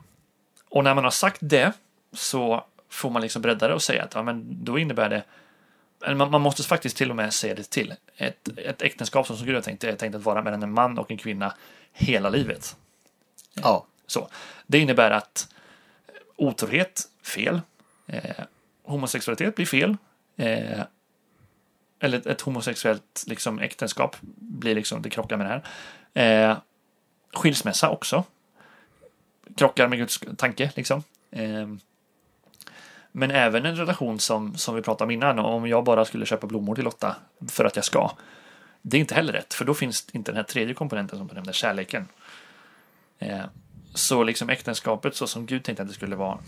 och 0.68 0.84
när 0.84 0.94
man 0.94 1.04
har 1.04 1.10
sagt 1.10 1.38
det 1.40 1.72
så 2.12 2.64
får 2.88 3.10
man 3.10 3.22
liksom 3.22 3.42
bredda 3.42 3.68
det 3.68 3.74
och 3.74 3.82
säga 3.82 4.04
att 4.04 4.14
ja, 4.14 4.22
men 4.22 4.64
då 4.64 4.78
innebär 4.78 5.08
det 5.08 5.24
man, 6.14 6.30
man 6.30 6.40
måste 6.40 6.62
faktiskt 6.62 6.96
till 6.96 7.10
och 7.10 7.16
med 7.16 7.34
säga 7.34 7.54
det 7.54 7.70
till. 7.70 7.94
Ett, 8.16 8.48
ett 8.56 8.82
äktenskap 8.82 9.26
som 9.26 9.36
Gud 9.36 9.54
har 9.54 9.62
tänkt 9.62 9.84
är 9.84 9.96
tänkt 9.96 10.14
att 10.14 10.22
vara 10.22 10.42
mellan 10.42 10.62
en 10.62 10.72
man 10.72 10.98
och 10.98 11.10
en 11.10 11.18
kvinna 11.18 11.54
hela 11.92 12.30
livet. 12.30 12.76
Ja, 13.54 13.86
Så. 14.06 14.28
Det 14.66 14.78
innebär 14.78 15.10
att 15.10 15.48
otrohet, 16.38 17.08
fel. 17.22 17.60
Eh, 18.06 18.44
homosexualitet 18.82 19.54
blir 19.54 19.66
fel. 19.66 19.96
Eh, 20.36 20.82
eller 22.00 22.18
ett, 22.18 22.26
ett 22.26 22.40
homosexuellt 22.40 23.24
liksom, 23.26 23.58
äktenskap 23.58 24.16
blir 24.36 24.74
liksom, 24.74 25.02
det 25.02 25.10
krockar 25.10 25.36
med 25.36 25.46
det 25.46 25.62
här. 26.14 26.50
Eh, 26.50 26.58
skilsmässa 27.32 27.90
också. 27.90 28.24
Krockar 29.56 29.88
med 29.88 29.98
Guds 29.98 30.20
tanke 30.36 30.70
liksom. 30.74 31.02
Eh, 31.30 31.68
men 33.12 33.30
även 33.30 33.66
en 33.66 33.76
relation 33.76 34.18
som, 34.18 34.56
som 34.56 34.74
vi 34.74 34.82
pratade 34.82 35.04
om 35.04 35.10
innan, 35.10 35.38
om 35.38 35.68
jag 35.68 35.84
bara 35.84 36.04
skulle 36.04 36.26
köpa 36.26 36.46
blommor 36.46 36.74
till 36.74 36.84
Lotta 36.84 37.16
för 37.48 37.64
att 37.64 37.76
jag 37.76 37.84
ska. 37.84 38.10
Det 38.82 38.96
är 38.96 39.00
inte 39.00 39.14
heller 39.14 39.32
rätt, 39.32 39.54
för 39.54 39.64
då 39.64 39.74
finns 39.74 40.06
inte 40.12 40.32
den 40.32 40.36
här 40.36 40.42
tredje 40.42 40.74
komponenten 40.74 41.18
som 41.18 41.26
du 41.26 41.34
nämnde, 41.34 41.52
kärleken. 41.52 42.08
Eh, 43.18 43.44
så 43.98 44.22
liksom 44.22 44.48
äktenskapet 44.50 45.16
så 45.16 45.26
som 45.26 45.46
Gud 45.46 45.64
tänkte 45.64 45.82
att 45.82 45.88
det 45.88 45.94
skulle 45.94 46.16
vara 46.16 46.38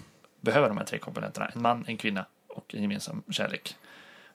behöver 0.40 0.68
de 0.68 0.78
här 0.78 0.84
tre 0.84 0.98
komponenterna. 0.98 1.48
En 1.54 1.62
man, 1.62 1.84
en 1.88 1.96
kvinna 1.96 2.26
och 2.48 2.74
en 2.74 2.82
gemensam 2.82 3.22
kärlek. 3.30 3.76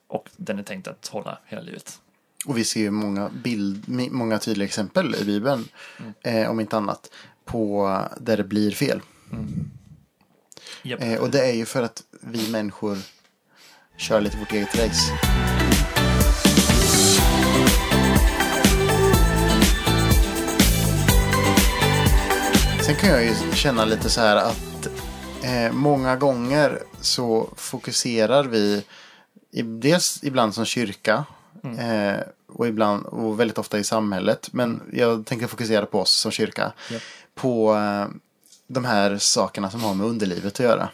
Och 0.07 0.29
den 0.37 0.59
är 0.59 0.63
tänkt 0.63 0.87
att 0.87 1.07
hålla 1.07 1.37
hela 1.45 1.61
livet. 1.61 2.01
Och 2.45 2.57
vi 2.57 2.63
ser 2.63 2.79
ju 2.79 2.91
många, 2.91 3.29
bild, 3.43 3.83
många 4.11 4.39
tydliga 4.39 4.65
exempel 4.65 5.15
i 5.15 5.25
Bibeln, 5.25 5.67
Mm. 5.99 6.13
eh, 6.43 6.49
om 6.51 6.59
inte 6.59 6.77
annat, 6.77 7.11
på 7.45 7.99
där 8.17 8.37
det 8.37 8.43
blir 8.43 8.71
fel. 8.71 9.01
Japp. 10.83 11.01
Eh, 11.01 11.15
och 11.19 11.29
det 11.29 11.49
är 11.49 11.53
ju 11.53 11.65
för 11.65 11.83
att 11.83 12.03
vi 12.21 12.51
människor 12.51 12.97
kör 13.97 14.21
lite 14.21 14.37
vårt 14.37 14.51
eget 14.51 14.75
race. 14.75 15.11
Sen 22.85 22.95
kan 22.95 23.09
jag 23.09 23.23
ju 23.23 23.35
känna 23.53 23.85
lite 23.85 24.09
så 24.09 24.21
här 24.21 24.35
att 24.35 24.87
eh, 25.43 25.71
många 25.71 26.15
gånger 26.15 26.83
så 27.01 27.49
fokuserar 27.55 28.43
vi, 28.43 28.83
dels 29.63 30.19
ibland 30.23 30.55
som 30.55 30.65
kyrka 30.65 31.25
eh, 31.63 32.19
och 32.47 32.67
ibland 32.67 33.05
och 33.05 33.39
väldigt 33.39 33.57
ofta 33.57 33.79
i 33.79 33.83
samhället, 33.83 34.49
men 34.51 34.81
jag 34.93 35.25
tänker 35.25 35.47
fokusera 35.47 35.85
på 35.85 35.99
oss 35.99 36.11
som 36.11 36.31
kyrka, 36.31 36.73
Japp. 36.91 37.01
på 37.35 37.75
eh, 37.75 38.07
de 38.67 38.85
här 38.85 39.17
sakerna 39.17 39.71
som 39.71 39.83
har 39.83 39.93
med 39.93 40.07
underlivet 40.07 40.53
att 40.53 40.59
göra. 40.59 40.89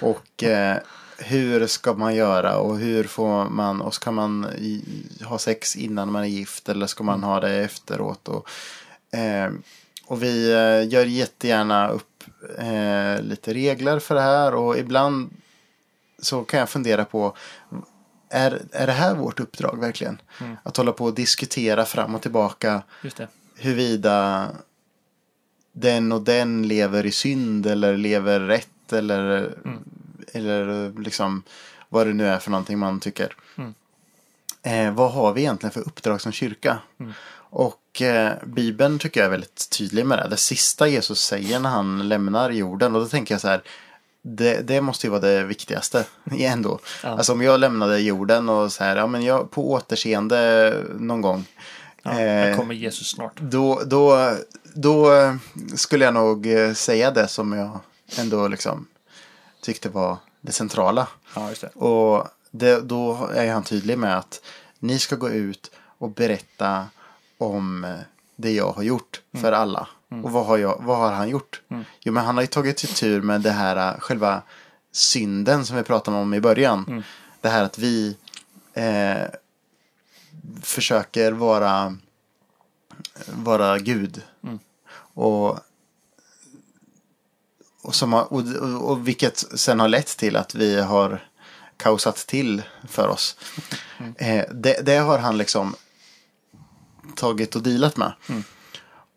Och 0.00 0.42
eh, 0.42 0.78
hur 1.18 1.66
ska 1.66 1.92
man 1.92 2.14
göra 2.14 2.56
och 2.56 2.78
hur 2.78 3.04
får 3.04 3.48
man, 3.48 3.80
och 3.80 3.94
ska 3.94 4.10
man 4.10 4.46
i, 4.58 4.84
ha 5.24 5.38
sex 5.38 5.76
innan 5.76 6.12
man 6.12 6.22
är 6.22 6.28
gift 6.28 6.68
eller 6.68 6.86
ska 6.86 7.04
man 7.04 7.22
ha 7.22 7.40
det 7.40 7.56
efteråt? 7.56 8.28
Och, 8.28 8.48
eh, 9.18 9.50
och 10.12 10.22
vi 10.22 10.52
eh, 10.52 10.92
gör 10.92 11.06
jättegärna 11.06 11.88
upp 11.88 12.24
eh, 12.58 13.22
lite 13.22 13.54
regler 13.54 13.98
för 13.98 14.14
det 14.14 14.20
här 14.20 14.54
och 14.54 14.78
ibland 14.78 15.30
så 16.18 16.44
kan 16.44 16.60
jag 16.60 16.68
fundera 16.68 17.04
på 17.04 17.36
är, 18.28 18.62
är 18.72 18.86
det 18.86 18.92
här 18.92 19.14
vårt 19.14 19.40
uppdrag 19.40 19.80
verkligen? 19.80 20.20
Att 20.62 20.76
hålla 20.76 20.92
på 20.92 21.04
och 21.04 21.14
diskutera 21.14 21.84
fram 21.84 22.14
och 22.14 22.22
tillbaka 22.22 22.82
Just 23.02 23.16
det. 23.16 23.28
huruvida 23.56 24.48
den 25.72 26.12
och 26.12 26.22
den 26.22 26.68
lever 26.68 27.06
i 27.06 27.12
synd 27.12 27.66
eller 27.66 27.96
lever 27.96 28.40
rätt 28.40 28.92
eller, 28.92 29.54
eller 30.32 30.92
liksom 31.00 31.42
vad 31.88 32.06
det 32.06 32.12
nu 32.12 32.26
är 32.26 32.38
för 32.38 32.50
någonting 32.50 32.78
man 32.78 33.00
tycker. 33.00 33.36
Mm. 33.56 33.74
Eh, 34.62 34.94
vad 34.94 35.12
har 35.12 35.32
vi 35.32 35.40
egentligen 35.40 35.72
för 35.72 35.80
uppdrag 35.80 36.20
som 36.20 36.32
kyrka? 36.32 36.78
Och 37.52 38.02
eh, 38.02 38.32
Bibeln 38.46 38.98
tycker 38.98 39.20
jag 39.20 39.26
är 39.26 39.30
väldigt 39.30 39.70
tydlig 39.70 40.06
med 40.06 40.18
det. 40.18 40.28
Det 40.28 40.36
sista 40.36 40.88
Jesus 40.88 41.24
säger 41.24 41.60
när 41.60 41.70
han 41.70 42.08
lämnar 42.08 42.50
jorden 42.50 42.94
och 42.94 43.00
då 43.00 43.08
tänker 43.08 43.34
jag 43.34 43.40
så 43.40 43.48
här 43.48 43.62
det, 44.22 44.60
det 44.60 44.80
måste 44.80 45.06
ju 45.06 45.10
vara 45.10 45.20
det 45.20 45.44
viktigaste 45.44 46.04
ändå. 46.30 46.78
Ja. 47.02 47.08
Alltså 47.08 47.32
om 47.32 47.42
jag 47.42 47.60
lämnade 47.60 47.98
jorden 48.00 48.48
och 48.48 48.72
så 48.72 48.84
här, 48.84 48.96
ja 48.96 49.06
men 49.06 49.22
jag 49.22 49.50
på 49.50 49.72
återseende 49.72 50.74
någon 50.98 51.20
gång. 51.20 51.44
Ja, 52.02 52.10
Eh, 52.10 52.16
här 52.18 52.56
kommer 52.56 52.74
Jesus 52.74 53.08
snart. 53.10 53.40
då, 53.40 53.82
då, 53.86 54.34
då 54.74 55.14
eh, 55.14 55.34
skulle 55.74 56.04
jag 56.04 56.14
nog 56.14 56.46
eh, 56.46 56.72
säga 56.72 57.10
det 57.10 57.28
som 57.28 57.52
jag 57.52 57.80
ändå 58.18 58.48
liksom 58.48 58.86
tyckte 59.62 59.88
var 59.88 60.16
det 60.40 60.52
centrala. 60.52 61.08
Ja, 61.34 61.48
just 61.48 61.60
det. 61.60 61.68
Och 61.68 62.28
det, 62.50 62.80
då 62.80 63.28
är 63.34 63.52
han 63.52 63.62
tydlig 63.62 63.98
med 63.98 64.18
att 64.18 64.40
ni 64.78 64.98
ska 64.98 65.16
gå 65.16 65.30
ut 65.30 65.70
och 65.98 66.10
berätta 66.10 66.86
om 67.42 67.84
eh, 67.84 67.90
det 68.36 68.52
jag 68.52 68.72
har 68.72 68.82
gjort 68.82 69.20
för 69.40 69.52
alla. 69.52 69.88
Och 70.22 70.32
vad 70.32 70.46
har, 70.46 70.58
jag, 70.58 70.80
vad 70.80 70.98
har 70.98 71.12
han 71.12 71.28
gjort? 71.28 71.62
Jo, 72.00 72.12
men 72.12 72.24
han 72.24 72.34
har 72.34 72.42
ju 72.42 72.46
tagit 72.46 72.78
sig 72.78 72.90
tur 72.90 73.22
med 73.22 73.40
det 73.40 73.50
här 73.50 73.76
eh, 73.76 74.00
själva 74.00 74.42
synden 74.92 75.66
som 75.66 75.76
vi 75.76 75.82
pratade 75.82 76.16
om 76.16 76.34
i 76.34 76.40
början. 76.40 77.04
Det 77.40 77.48
här 77.48 77.64
att 77.64 77.78
vi 77.78 78.16
eh, 78.74 79.22
försöker 80.62 81.32
vara, 81.32 81.96
vara 83.26 83.78
Gud. 83.78 84.22
Och, 85.14 85.58
och, 87.82 87.94
som 87.94 88.12
har, 88.12 88.32
och, 88.32 88.40
och, 88.40 88.90
och 88.90 89.08
vilket 89.08 89.38
sen 89.38 89.80
har 89.80 89.88
lett 89.88 90.16
till 90.16 90.36
att 90.36 90.54
vi 90.54 90.80
har 90.80 91.26
kaosat 91.76 92.16
till 92.16 92.62
för 92.88 93.08
oss. 93.08 93.36
Eh, 94.16 94.44
det, 94.52 94.86
det 94.86 94.96
har 94.96 95.18
han 95.18 95.38
liksom 95.38 95.74
tagit 97.16 97.56
och 97.56 97.62
dealat 97.62 97.96
med. 97.96 98.12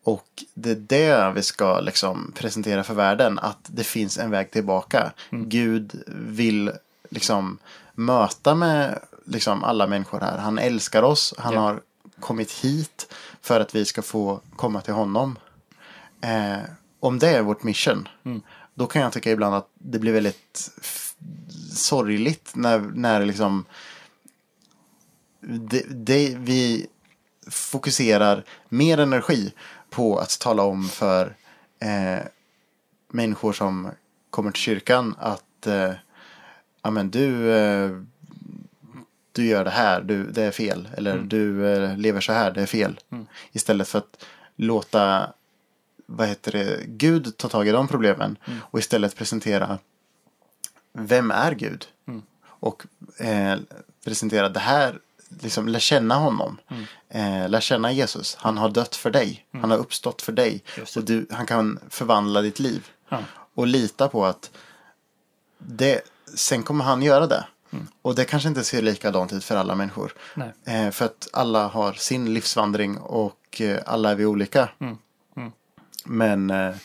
Och 0.04 0.44
det 0.54 0.70
är 0.72 0.76
det 0.76 1.32
vi 1.36 1.42
ska 1.44 1.80
liksom 1.80 2.32
presentera 2.36 2.84
för 2.84 2.94
världen. 2.94 3.40
Att 3.40 3.58
det 3.68 3.84
finns 3.84 4.18
en 4.18 4.32
väg 4.32 4.52
tillbaka. 4.52 5.12
Gud 5.32 6.04
vill 6.08 6.72
liksom 7.10 7.58
möta 7.94 8.56
med 8.56 9.00
liksom 9.26 9.64
alla 9.64 9.88
människor 9.88 10.20
här. 10.20 10.38
Han 10.38 10.58
älskar 10.60 11.04
oss. 11.04 11.34
Han 11.38 11.54
Ja. 11.54 11.60
har 11.60 11.82
kommit 12.20 12.52
hit 12.52 13.14
för 13.42 13.60
att 13.60 13.76
vi 13.76 13.86
ska 13.86 14.02
få 14.02 14.42
komma 14.56 14.82
till 14.82 14.94
honom. 14.94 15.38
Eh, 16.22 16.58
om 17.00 17.20
det 17.20 17.30
är 17.30 17.42
vårt 17.42 17.64
mission. 17.64 18.08
Då 18.74 18.88
kan 18.88 19.02
jag 19.02 19.12
tycka 19.14 19.32
ibland 19.32 19.56
att 19.56 19.70
det 19.74 20.00
blir 20.00 20.14
väldigt 20.14 20.70
sorgligt 21.74 22.52
när, 22.56 22.80
när 22.80 23.26
liksom 23.26 23.66
det, 25.42 25.84
det, 25.90 26.36
vi 26.38 26.88
fokuserar 27.48 28.44
mer 28.70 29.00
energi 29.00 29.54
på 29.90 30.18
att 30.18 30.40
tala 30.40 30.64
om 30.64 30.90
för 30.90 31.36
eh, 31.80 32.26
människor 33.12 33.54
som 33.54 33.92
kommer 34.30 34.52
till 34.52 34.62
kyrkan 34.62 35.16
att 35.20 35.68
eh, 35.68 35.92
ja, 36.82 36.92
men 36.92 37.10
du, 37.10 37.52
eh, 37.52 37.92
du 39.32 39.46
gör 39.46 39.64
det 39.64 39.70
här, 39.70 40.02
du, 40.02 40.32
det 40.32 40.44
är 40.44 40.52
fel. 40.52 40.90
Eller 40.98 41.18
du 41.18 41.74
eh, 41.74 41.98
lever 41.98 42.22
så 42.22 42.34
här, 42.34 42.52
det 42.52 42.62
är 42.62 42.66
fel. 42.66 43.00
Istället 43.52 43.88
för 43.88 44.00
att 44.00 44.26
låta 44.56 45.34
vad 46.06 46.28
heter 46.28 46.52
det, 46.52 46.80
Gud 46.86 47.38
ta 47.38 47.50
tag 47.50 47.68
i 47.68 47.72
de 47.72 47.88
problemen 47.88 48.38
och 48.72 48.80
istället 48.80 49.16
presentera 49.16 49.80
vem 50.94 51.32
är 51.32 51.52
Gud? 51.52 51.86
Och 52.46 52.86
eh, 53.18 53.60
presentera 54.06 54.50
det 54.50 54.60
här, 54.60 55.00
liksom 55.30 55.68
lär 55.68 55.80
känna 55.80 56.16
honom. 56.16 56.58
Eh, 57.10 57.50
lär 57.50 57.60
känna 57.60 57.92
Jesus. 57.92 58.36
Han 58.40 58.58
har 58.58 58.70
dött 58.70 58.96
för 58.96 59.12
dig. 59.12 59.46
Han 59.62 59.72
har 59.72 59.78
uppstått 59.78 60.22
för 60.22 60.32
dig. 60.32 60.64
Och 60.96 61.04
du, 61.04 61.28
han 61.32 61.46
kan 61.46 61.80
förvandla 61.90 62.42
ditt 62.42 62.60
liv. 62.60 62.88
Ja. 63.10 63.20
Och 63.56 63.68
lita 63.68 64.08
på 64.08 64.26
att 64.26 64.52
det, 65.58 66.02
sen 66.36 66.64
kommer 66.64 66.84
han 66.84 67.02
göra 67.02 67.28
det. 67.28 67.46
Och 68.02 68.16
det 68.16 68.26
kanske 68.26 68.50
inte 68.50 68.64
ser 68.64 68.82
likadant 68.82 69.34
ut 69.34 69.44
för 69.44 69.56
alla 69.56 69.76
människor. 69.76 70.14
Eh, 70.66 70.92
för 70.92 71.06
att 71.06 71.28
alla 71.34 71.68
har 71.68 71.94
sin 71.94 72.34
livsvandring 72.34 72.98
och 72.98 73.62
eh, 73.62 73.80
alla 73.86 74.12
är 74.12 74.16
vi 74.16 74.26
olika. 74.26 74.70
Mm. 74.80 74.98
Mm. 75.38 75.52
Men, 76.06 76.50
eh, 76.50 76.76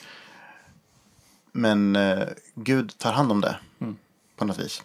men 1.53 1.97
eh, 1.97 2.29
Gud 2.55 2.99
tar 2.99 3.13
hand 3.13 3.33
om 3.33 3.41
det. 3.41 3.57
Mm. 3.81 3.97
På 4.37 4.45
något 4.45 4.59
vis. 4.59 4.83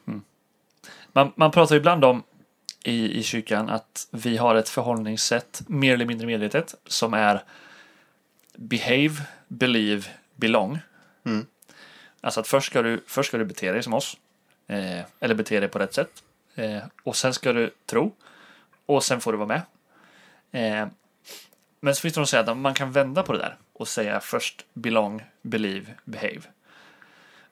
Man, 1.14 1.32
man 1.36 1.52
pratar 1.52 1.76
ibland 1.76 2.06
om 2.06 2.24
i, 2.86 3.20
i 3.20 3.24
kyrkan 3.24 3.70
att 3.70 4.08
vi 4.12 4.38
har 4.38 4.56
ett 4.56 4.70
förhållningssätt, 4.70 5.62
mer 5.68 5.94
eller 5.94 6.06
mindre 6.06 6.28
medvetet, 6.28 6.76
som 6.88 7.14
är 7.14 7.44
behave, 8.56 9.16
believe, 9.48 10.08
belong. 10.36 10.80
Mm. 11.24 11.46
Alltså 12.22 12.40
att 12.40 12.48
först 12.48 12.68
ska 12.68 12.82
du, 12.82 13.04
först 13.08 13.28
ska 13.28 13.38
du 13.38 13.46
bete 13.46 13.72
dig 13.72 13.84
som 13.84 13.94
oss. 13.94 14.18
Eh, 14.68 15.02
eller 15.20 15.36
bete 15.36 15.60
dig 15.60 15.70
på 15.70 15.80
rätt 15.80 15.94
sätt. 15.94 16.24
Eh, 16.56 16.84
och 17.04 17.16
sen 17.16 17.34
ska 17.34 17.54
du 17.54 17.72
tro. 17.86 18.16
Och 18.86 19.04
sen 19.04 19.22
får 19.22 19.32
du 19.32 19.38
vara 19.38 19.48
med. 19.48 19.62
Eh, 20.52 20.88
men 21.80 21.96
så 21.96 22.02
finns 22.02 22.14
det 22.14 22.22
de 22.22 22.26
som 22.26 22.28
säger 22.28 22.52
att 22.52 22.58
man 22.58 22.74
kan 22.74 22.92
vända 22.92 23.24
på 23.24 23.34
det 23.34 23.40
där 23.40 23.58
och 23.74 23.88
säga 23.88 24.20
först 24.20 24.66
belong, 24.74 25.24
believe, 25.42 25.94
behave. 26.04 26.42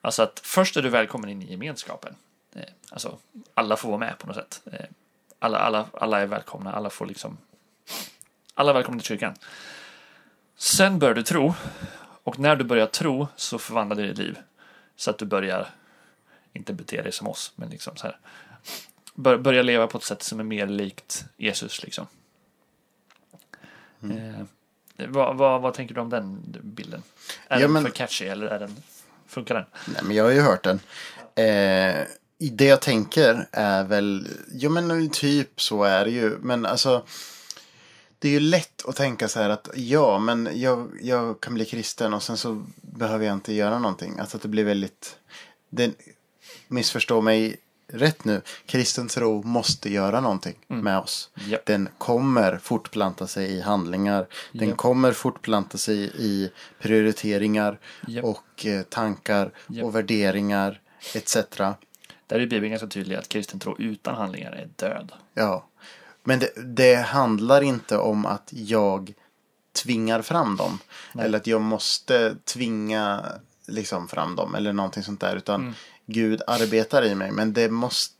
Alltså 0.00 0.22
att 0.22 0.40
först 0.44 0.76
är 0.76 0.82
du 0.82 0.88
välkommen 0.88 1.30
in 1.30 1.42
i 1.42 1.50
gemenskapen. 1.50 2.14
Eh, 2.54 2.62
alltså 2.90 3.18
alla 3.54 3.76
får 3.76 3.88
vara 3.88 3.98
med 3.98 4.18
på 4.18 4.26
något 4.26 4.36
sätt. 4.36 4.62
Alla, 5.44 5.58
alla, 5.58 5.86
alla 5.92 6.20
är 6.20 6.26
välkomna, 6.26 6.72
alla 6.72 6.90
får 6.90 7.06
liksom 7.06 7.36
alla 8.54 8.70
är 8.70 8.74
välkomna 8.74 9.00
till 9.00 9.06
kyrkan. 9.08 9.34
Sen 10.56 10.98
börjar 10.98 11.14
du 11.14 11.22
tro 11.22 11.54
och 12.24 12.38
när 12.38 12.56
du 12.56 12.64
börjar 12.64 12.86
tro 12.86 13.28
så 13.36 13.58
förvandlar 13.58 13.96
det 13.96 14.06
ditt 14.06 14.18
liv. 14.18 14.38
Så 14.96 15.10
att 15.10 15.18
du 15.18 15.24
börjar 15.24 15.68
inte 16.52 16.72
bete 16.72 17.02
dig 17.02 17.12
som 17.12 17.28
oss, 17.28 17.52
men 17.56 17.68
liksom 17.68 17.96
så 17.96 18.06
här. 18.06 18.18
bör, 19.14 19.38
börja 19.38 19.62
leva 19.62 19.86
på 19.86 19.98
ett 19.98 20.04
sätt 20.04 20.22
som 20.22 20.40
är 20.40 20.44
mer 20.44 20.66
likt 20.66 21.24
Jesus 21.36 21.82
liksom. 21.82 22.06
Mm. 24.02 24.46
Eh, 24.96 25.06
vad, 25.08 25.36
vad, 25.36 25.60
vad 25.62 25.74
tänker 25.74 25.94
du 25.94 26.00
om 26.00 26.10
den 26.10 26.40
bilden? 26.62 27.02
Är 27.48 27.56
Ja, 27.60 27.62
den 27.62 27.72
men- 27.72 27.82
för 27.84 27.90
catchy 27.90 28.24
eller 28.26 28.46
är 28.46 28.58
den, 28.58 28.76
funkar 29.26 29.54
den? 29.54 29.64
Nej, 29.86 30.02
men 30.04 30.16
jag 30.16 30.24
har 30.24 30.30
ju 30.30 30.40
hört 30.40 30.62
den. 30.64 30.80
Eh, 31.34 32.06
det 32.50 32.64
jag 32.64 32.80
tänker 32.80 33.48
är 33.52 33.84
väl, 33.84 34.28
jo 34.52 34.70
men 34.70 35.10
typ 35.10 35.60
så 35.60 35.84
är 35.84 36.04
det 36.04 36.10
ju. 36.10 36.38
Men 36.40 36.66
alltså, 36.66 37.04
det 38.18 38.28
är 38.28 38.32
ju 38.32 38.40
lätt 38.40 38.88
att 38.88 38.96
tänka 38.96 39.28
så 39.28 39.40
här 39.40 39.50
att 39.50 39.68
ja, 39.74 40.18
men 40.18 40.48
jag, 40.54 40.90
jag 41.02 41.40
kan 41.40 41.54
bli 41.54 41.64
kristen 41.64 42.14
och 42.14 42.22
sen 42.22 42.36
så 42.36 42.64
behöver 42.80 43.26
jag 43.26 43.32
inte 43.32 43.52
göra 43.52 43.78
någonting. 43.78 44.18
Alltså 44.18 44.36
att 44.36 44.42
det 44.42 44.48
blir 44.48 44.64
väldigt, 44.64 45.16
det, 45.70 45.92
missförstå 46.68 47.20
mig 47.20 47.56
rätt 47.86 48.24
nu, 48.24 48.40
kristen 48.66 49.08
tro 49.08 49.42
måste 49.42 49.92
göra 49.92 50.20
någonting 50.20 50.54
med 50.66 50.98
oss. 50.98 51.30
Japp. 51.34 51.66
Den 51.66 51.88
kommer 51.98 52.58
fortplanta 52.58 53.26
sig 53.26 53.50
i 53.52 53.60
handlingar. 53.60 54.26
Den 54.52 54.68
Japp. 54.68 54.76
kommer 54.76 55.12
fortplanta 55.12 55.78
sig 55.78 56.10
i 56.18 56.50
prioriteringar 56.80 57.78
Japp. 58.06 58.24
och 58.24 58.66
eh, 58.66 58.82
tankar 58.82 59.50
och 59.82 59.94
värderingar 59.94 60.80
etc. 61.14 61.36
Där 62.26 62.40
är 62.40 62.46
Bibeln 62.46 62.70
ganska 62.70 62.86
tydlig 62.86 63.16
att 63.16 63.28
kristen 63.28 63.60
tro 63.60 63.76
utan 63.78 64.14
handlingar 64.14 64.52
är 64.52 64.68
död. 64.76 65.12
Ja. 65.34 65.68
Men 66.24 66.38
det, 66.38 66.50
det 66.76 66.94
handlar 66.94 67.62
inte 67.62 67.98
om 67.98 68.26
att 68.26 68.48
jag 68.52 69.14
tvingar 69.82 70.22
fram 70.22 70.56
dem. 70.56 70.78
Nej. 71.12 71.24
Eller 71.24 71.38
att 71.38 71.46
jag 71.46 71.60
måste 71.60 72.36
tvinga 72.44 73.24
liksom 73.66 74.08
fram 74.08 74.36
dem. 74.36 74.54
Eller 74.54 74.72
någonting 74.72 75.02
sånt 75.02 75.20
där. 75.20 75.36
Utan 75.36 75.60
Mm. 75.60 75.74
Gud 76.06 76.42
arbetar 76.46 77.04
i 77.04 77.14
mig. 77.14 77.30
Men 77.30 77.52
det 77.52 77.70
måste, 77.70 78.14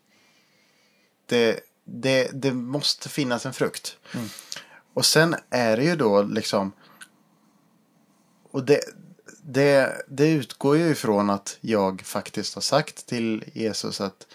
det, 1.26 1.60
det, 1.84 2.30
det 2.32 2.52
måste 2.52 3.08
finnas 3.08 3.46
en 3.46 3.52
frukt. 3.52 3.96
Mm. 4.14 4.28
Och 4.94 5.06
sen 5.06 5.36
är 5.50 5.76
det 5.76 5.84
ju 5.84 5.96
då 5.96 6.22
liksom. 6.22 6.72
Och 8.50 8.64
det, 8.64 8.80
det, 9.46 10.02
det 10.08 10.30
utgår 10.30 10.76
ju 10.76 10.90
ifrån 10.90 11.30
att 11.30 11.58
jag 11.60 12.02
faktiskt 12.02 12.54
har 12.54 12.62
sagt 12.62 13.06
till 13.06 13.44
Jesus 13.52 14.00
att 14.00 14.26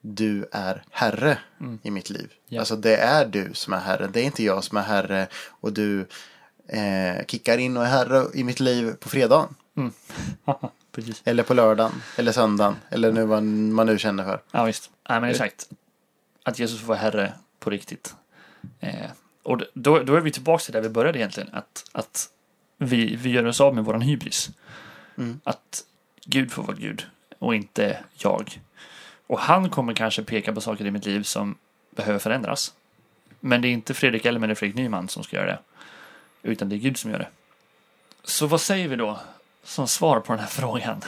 du 0.00 0.48
är 0.52 0.84
herre 0.90 1.38
i 1.82 1.90
mitt 1.90 2.10
liv. 2.10 2.24
Mm. 2.24 2.36
Ja. 2.46 2.60
Alltså 2.60 2.76
det 2.76 2.96
är 2.96 3.26
du 3.26 3.50
som 3.54 3.72
är 3.72 3.78
herre. 3.78 4.06
Det 4.12 4.20
är 4.20 4.24
inte 4.24 4.44
jag 4.44 4.64
som 4.64 4.78
är 4.78 4.82
herre 4.82 5.28
och 5.48 5.72
du 5.72 6.06
eh, 6.68 7.26
kickar 7.26 7.58
in 7.58 7.76
och 7.76 7.84
är 7.84 7.88
herre 7.88 8.26
i 8.34 8.44
mitt 8.44 8.60
liv 8.60 8.92
på 8.92 9.08
fredagen. 9.08 9.54
Precis. 10.92 11.22
Eller 11.24 11.42
på 11.42 11.54
lördagen. 11.54 12.02
Eller 12.16 12.32
söndagen. 12.32 12.76
Eller 12.90 13.12
nu 13.12 13.24
vad 13.24 13.42
man 13.42 13.86
nu 13.86 13.98
känner 13.98 14.24
för. 14.24 14.42
Ja, 14.50 14.64
visst. 14.64 14.90
Nej, 15.08 15.20
men 15.20 15.30
exakt. 15.30 15.68
Att 16.42 16.58
Jesus 16.58 16.80
får 16.80 16.86
vara 16.86 16.98
herre 16.98 17.32
på 17.58 17.70
riktigt. 17.70 18.14
Eh, 18.80 19.10
och 19.42 19.60
då, 19.74 19.98
då 19.98 20.14
är 20.14 20.20
vi 20.20 20.30
tillbaka 20.30 20.64
till 20.64 20.72
där 20.72 20.80
vi 20.80 20.88
började 20.88 21.18
egentligen. 21.18 21.50
Att, 21.52 21.84
att 21.92 22.28
vi, 22.76 23.16
vi 23.16 23.30
gör 23.30 23.46
oss 23.46 23.60
av 23.60 23.74
med 23.74 23.84
våran 23.84 24.00
hybris. 24.00 24.50
Mm. 25.18 25.40
Att 25.44 25.84
Gud 26.24 26.52
får 26.52 26.62
vara 26.62 26.76
Gud 26.76 27.06
och 27.38 27.54
inte 27.54 28.04
jag. 28.14 28.60
Och 29.26 29.38
han 29.38 29.70
kommer 29.70 29.94
kanske 29.94 30.22
peka 30.22 30.52
på 30.52 30.60
saker 30.60 30.86
i 30.86 30.90
mitt 30.90 31.06
liv 31.06 31.22
som 31.22 31.56
behöver 31.90 32.18
förändras. 32.18 32.74
Men 33.40 33.62
det 33.62 33.68
är 33.68 33.72
inte 33.72 33.94
Fredrik 33.94 34.24
Elmer 34.24 34.46
eller 34.46 34.54
Fredrik 34.54 34.76
Nyman 34.76 35.08
som 35.08 35.22
ska 35.22 35.36
göra 35.36 35.46
det. 35.46 35.58
Utan 36.42 36.68
det 36.68 36.76
är 36.76 36.78
Gud 36.78 36.98
som 36.98 37.10
gör 37.10 37.18
det. 37.18 37.28
Så 38.24 38.46
vad 38.46 38.60
säger 38.60 38.88
vi 38.88 38.96
då 38.96 39.20
som 39.64 39.88
svar 39.88 40.20
på 40.20 40.32
den 40.32 40.40
här 40.40 40.48
frågan? 40.48 41.00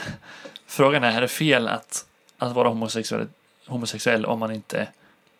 Frågan 0.65 1.03
är, 1.03 1.17
är 1.17 1.21
det 1.21 1.27
fel 1.27 1.67
att, 1.67 2.05
att 2.37 2.53
vara 2.53 2.69
homosexuell, 2.69 3.27
homosexuell 3.67 4.25
om 4.25 4.39
man 4.39 4.51
inte 4.51 4.87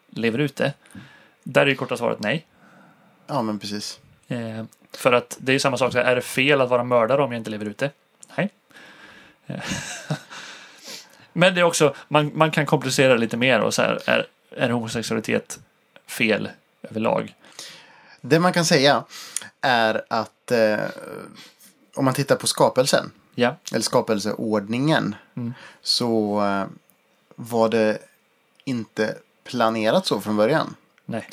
lever 0.09 0.39
ut 0.39 0.55
det? 0.55 0.73
Där 1.43 1.61
är 1.61 1.65
det 1.65 1.75
korta 1.75 1.97
svaret 1.97 2.19
nej. 2.19 2.45
Ja 3.27 3.41
men 3.41 3.59
precis. 3.59 3.99
Eh, 4.27 4.65
för 4.97 5.13
att 5.13 5.37
det 5.39 5.51
är 5.51 5.53
ju 5.53 5.59
samma 5.59 5.77
sak, 5.77 5.91
så 5.91 5.97
här, 5.97 6.05
är 6.05 6.15
det 6.15 6.21
fel 6.21 6.61
att 6.61 6.69
vara 6.69 6.83
mördare 6.83 7.23
om 7.23 7.31
jag 7.31 7.39
inte 7.39 7.49
lever 7.49 7.65
ut 7.65 7.77
det? 7.77 7.91
Nej. 8.35 8.49
Eh, 9.47 9.63
Men 11.33 11.55
det 11.55 11.61
är 11.61 11.63
också, 11.63 11.95
man, 12.07 12.31
man 12.35 12.51
kan 12.51 12.65
komplicera 12.65 13.13
det 13.13 13.19
lite 13.19 13.37
mer 13.37 13.59
och 13.59 13.73
så 13.73 13.81
här, 13.81 13.99
är, 14.05 14.27
är 14.51 14.69
homosexualitet 14.69 15.59
fel 16.07 16.49
överlag? 16.81 17.35
Det 18.21 18.39
man 18.39 18.53
kan 18.53 18.65
säga 18.65 19.03
är 19.61 20.05
att 20.07 20.51
eh, 20.51 20.79
om 21.95 22.05
man 22.05 22.13
tittar 22.13 22.35
på 22.35 22.47
skapelsen. 22.47 23.11
Ja, 23.35 23.55
Eller 23.71 23.81
skapelseordningen. 23.81 25.15
Mm. 25.35 25.53
Så 25.81 26.41
eh, 26.45 26.65
var 27.35 27.69
det 27.69 27.97
inte 28.63 29.15
planerat 29.43 30.05
så 30.05 30.21
från 30.21 30.37
början. 30.37 30.75
nej. 31.05 31.29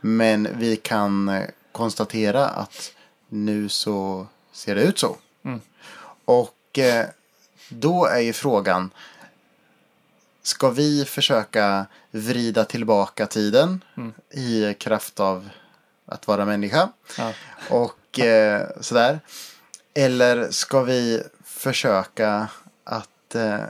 Men 0.00 0.48
vi 0.58 0.76
kan 0.76 1.28
eh, 1.28 1.44
konstatera 1.72 2.46
att 2.46 2.92
nu 3.34 3.68
så 3.68 4.26
ser 4.52 4.74
det 4.74 4.82
ut 4.82 4.98
så. 4.98 5.16
Mm. 5.44 5.60
Och 6.24 6.78
eh, 6.78 7.06
då 7.68 8.06
är 8.06 8.18
ju 8.20 8.32
frågan. 8.32 8.90
Ska 10.42 10.70
vi 10.70 11.04
försöka 11.04 11.86
vrida 12.10 12.64
tillbaka 12.64 13.26
tiden 13.26 13.84
Mm. 13.96 14.12
i 14.30 14.74
kraft 14.74 15.20
av 15.20 15.48
att 16.06 16.26
vara 16.26 16.44
människa? 16.44 16.88
Ja. 17.18 17.32
Och 17.70 18.18
eh, 18.18 18.68
sådär. 18.80 19.20
Eller 19.94 20.50
ska 20.50 20.82
vi 20.82 21.22
försöka 21.44 22.48
att 22.84 23.34
eh, 23.34 23.64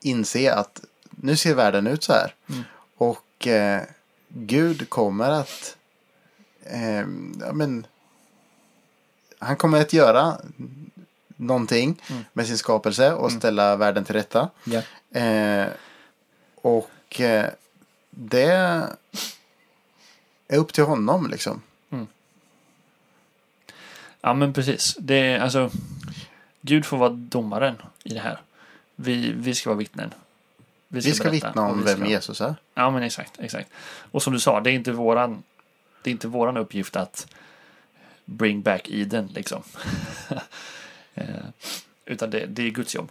inse 0.00 0.54
att 0.54 0.80
nu 1.10 1.36
ser 1.36 1.54
världen 1.54 1.86
ut 1.86 2.04
så 2.04 2.12
här. 2.12 2.34
Mm. 2.48 2.62
Och 2.96 3.46
eh, 3.46 3.82
Gud 4.28 4.88
kommer 4.90 5.30
att 5.30 5.76
eh, 6.64 7.06
ja, 7.40 7.52
men, 7.52 7.86
han 9.42 9.56
kommer 9.56 9.80
att 9.80 9.92
göra 9.92 10.36
någonting 11.36 12.00
Mm. 12.10 12.24
med 12.32 12.46
sin 12.46 12.58
skapelse 12.58 13.12
och 13.12 13.32
ställa 13.32 13.76
världen 13.76 14.04
till 14.04 14.14
rätta. 14.14 14.50
Ja. 14.64 14.82
Eh, 15.20 15.66
och 16.54 17.20
eh, 17.20 17.46
det 18.10 18.42
är 20.48 20.58
upp 20.58 20.72
till 20.72 20.84
honom 20.84 21.26
liksom. 21.30 21.62
Ja, 24.20 24.34
men 24.34 24.52
precis. 24.52 24.96
Det 24.98 25.14
är 25.14 25.40
alltså, 25.40 25.70
Gud 26.60 26.86
får 26.86 26.96
vara 26.96 27.10
domaren 27.10 27.74
i 28.04 28.14
det 28.14 28.20
här. 28.20 28.40
Vi, 28.96 29.32
vi 29.32 29.54
ska 29.54 29.70
vara 29.70 29.78
vittnen. 29.78 30.14
Vi 30.88 31.02
ska 31.02 31.24
berätta 31.24 31.46
vittna 31.48 31.62
om 31.68 31.78
vi 31.82 31.86
ska- 31.88 31.96
vem 31.96 32.06
Jesus 32.10 32.40
är. 32.40 32.54
Ja, 32.74 32.90
men 32.90 33.02
exakt, 33.02 33.38
exakt. 33.38 33.70
Och 34.10 34.22
som 34.22 34.32
du 34.32 34.40
sa, 34.40 34.60
det 34.60 34.70
är 34.70 34.74
inte 34.74 34.92
våran, 34.92 35.42
det 36.02 36.10
är 36.10 36.12
inte 36.12 36.28
våran 36.28 36.56
uppgift 36.56 36.96
att 36.96 37.26
bring 38.24 38.62
back 38.62 38.88
Eden, 38.90 39.28
liksom. 39.34 39.62
eh, 41.14 41.24
utan 42.04 42.30
det, 42.30 42.46
det 42.46 42.62
är 42.62 42.70
Guds 42.70 42.94
jobb. 42.94 43.10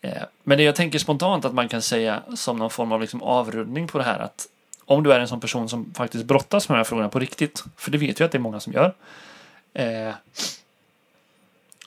Eh, 0.00 0.22
men 0.42 0.58
det 0.58 0.64
jag 0.64 0.76
tänker 0.76 0.98
spontant 0.98 1.44
att 1.44 1.54
man 1.54 1.68
kan 1.68 1.82
säga 1.82 2.22
som 2.34 2.56
någon 2.56 2.70
form 2.70 2.92
av 2.92 3.00
liksom 3.00 3.22
avrundning 3.22 3.86
på 3.88 3.98
det 3.98 4.04
här 4.04 4.18
att 4.18 4.46
om 4.84 5.02
du 5.02 5.12
är 5.12 5.20
en 5.20 5.28
sån 5.28 5.40
person 5.40 5.68
som 5.68 5.94
faktiskt 5.94 6.24
brottas 6.24 6.68
med 6.68 6.74
de 6.74 6.78
här 6.78 6.84
frågorna 6.84 7.08
på 7.08 7.18
riktigt, 7.18 7.64
för 7.76 7.90
det 7.90 7.98
vet 7.98 8.20
vi 8.20 8.24
att 8.24 8.32
det 8.32 8.38
är 8.38 8.40
många 8.40 8.60
som 8.60 8.72
gör. 8.72 8.94
Eh, 9.74 10.14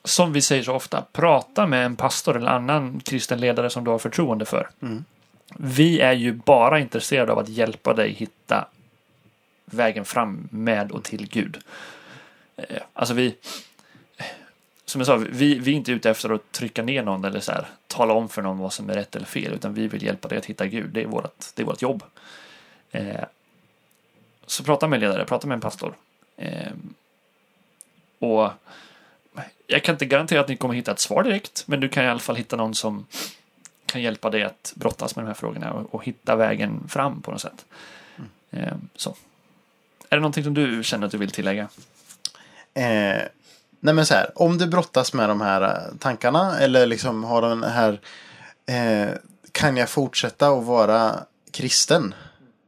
som 0.03 0.33
vi 0.33 0.41
säger 0.41 0.63
så 0.63 0.73
ofta, 0.73 1.05
prata 1.11 1.67
med 1.67 1.85
en 1.85 1.95
pastor 1.95 2.37
eller 2.37 2.51
annan 2.51 2.99
kristen 2.99 3.39
ledare 3.39 3.69
som 3.69 3.83
du 3.83 3.91
har 3.91 3.99
förtroende 3.99 4.45
för. 4.45 4.69
Mm. 4.81 5.05
Vi 5.57 5.99
är 5.99 6.13
ju 6.13 6.31
bara 6.31 6.79
intresserade 6.79 7.31
av 7.31 7.39
att 7.39 7.49
hjälpa 7.49 7.93
dig 7.93 8.11
hitta 8.13 8.67
vägen 9.65 10.05
fram 10.05 10.47
med 10.51 10.91
och 10.91 11.03
till 11.03 11.29
Gud. 11.29 11.57
Eh, 12.69 12.81
Alltså 12.93 13.13
vi, 13.13 13.35
som 14.85 15.01
jag 15.01 15.05
sa, 15.05 15.15
vi, 15.15 15.59
vi 15.59 15.71
är 15.71 15.75
inte 15.75 15.91
ute 15.91 16.09
efter 16.09 16.29
att 16.29 16.51
trycka 16.51 16.83
ner 16.83 17.03
någon 17.03 17.25
eller 17.25 17.39
så 17.39 17.51
här, 17.51 17.67
tala 17.87 18.13
om 18.13 18.29
för 18.29 18.41
någon 18.41 18.57
vad 18.57 18.73
som 18.73 18.89
är 18.89 18.93
rätt 18.93 19.15
eller 19.15 19.25
fel, 19.25 19.53
utan 19.53 19.73
vi 19.73 19.87
vill 19.87 20.03
hjälpa 20.03 20.27
dig 20.27 20.37
att 20.37 20.45
hitta 20.45 20.67
Gud. 20.67 20.89
Det 20.89 21.01
är 21.01 21.07
vårt, 21.07 21.45
det 21.55 21.61
är 21.61 21.65
vårt 21.65 21.81
jobb. 21.81 22.03
Eh, 22.91 23.23
så 24.45 24.63
prata 24.63 24.87
med 24.87 24.97
en 24.97 25.01
ledare, 25.01 25.25
prata 25.25 25.47
med 25.47 25.55
en 25.55 25.61
pastor. 25.61 25.95
Eh, 26.37 26.71
och 28.19 28.51
jag 29.67 29.83
kan 29.83 29.95
inte 29.95 30.05
garantera 30.05 30.41
att 30.41 30.47
ni 30.47 30.57
kommer 30.57 30.73
hitta 30.73 30.91
ett 30.91 30.99
svar 30.99 31.23
direkt, 31.23 31.63
men 31.67 31.79
du 31.79 31.89
kan 31.89 32.03
i 32.03 32.07
alla 32.07 32.19
fall 32.19 32.35
hitta 32.35 32.55
någon 32.55 32.75
som 32.75 33.05
kan 33.85 34.01
hjälpa 34.01 34.29
dig 34.29 34.43
att 34.43 34.73
brottas 34.75 35.15
med 35.15 35.25
de 35.25 35.27
här 35.27 35.33
frågorna 35.35 35.73
och, 35.73 35.95
och 35.95 36.05
hitta 36.05 36.35
vägen 36.35 36.87
fram 36.89 37.21
på 37.21 37.31
något 37.31 37.41
sätt. 37.41 37.65
Eh, 38.51 38.73
så. 38.95 39.15
Är 40.09 40.15
det 40.17 40.21
någonting 40.21 40.43
som 40.43 40.53
du 40.53 40.83
känner 40.83 41.05
att 41.05 41.11
du 41.11 41.17
vill 41.17 41.31
tillägga? 41.31 41.67
Eh, 42.73 43.21
nej 43.79 43.93
men 43.93 44.05
så 44.05 44.13
här, 44.13 44.31
om 44.35 44.57
du 44.57 44.67
brottas 44.67 45.13
med 45.13 45.29
de 45.29 45.41
här 45.41 45.61
eh, 45.61 45.97
tankarna 45.99 46.59
eller 46.59 46.85
liksom 46.85 47.23
har 47.23 47.41
den 47.41 47.63
här 47.63 48.01
eh, 48.65 49.15
kan 49.51 49.77
jag 49.77 49.89
fortsätta 49.89 50.47
att 50.47 50.63
vara 50.63 51.19
kristen? 51.51 52.13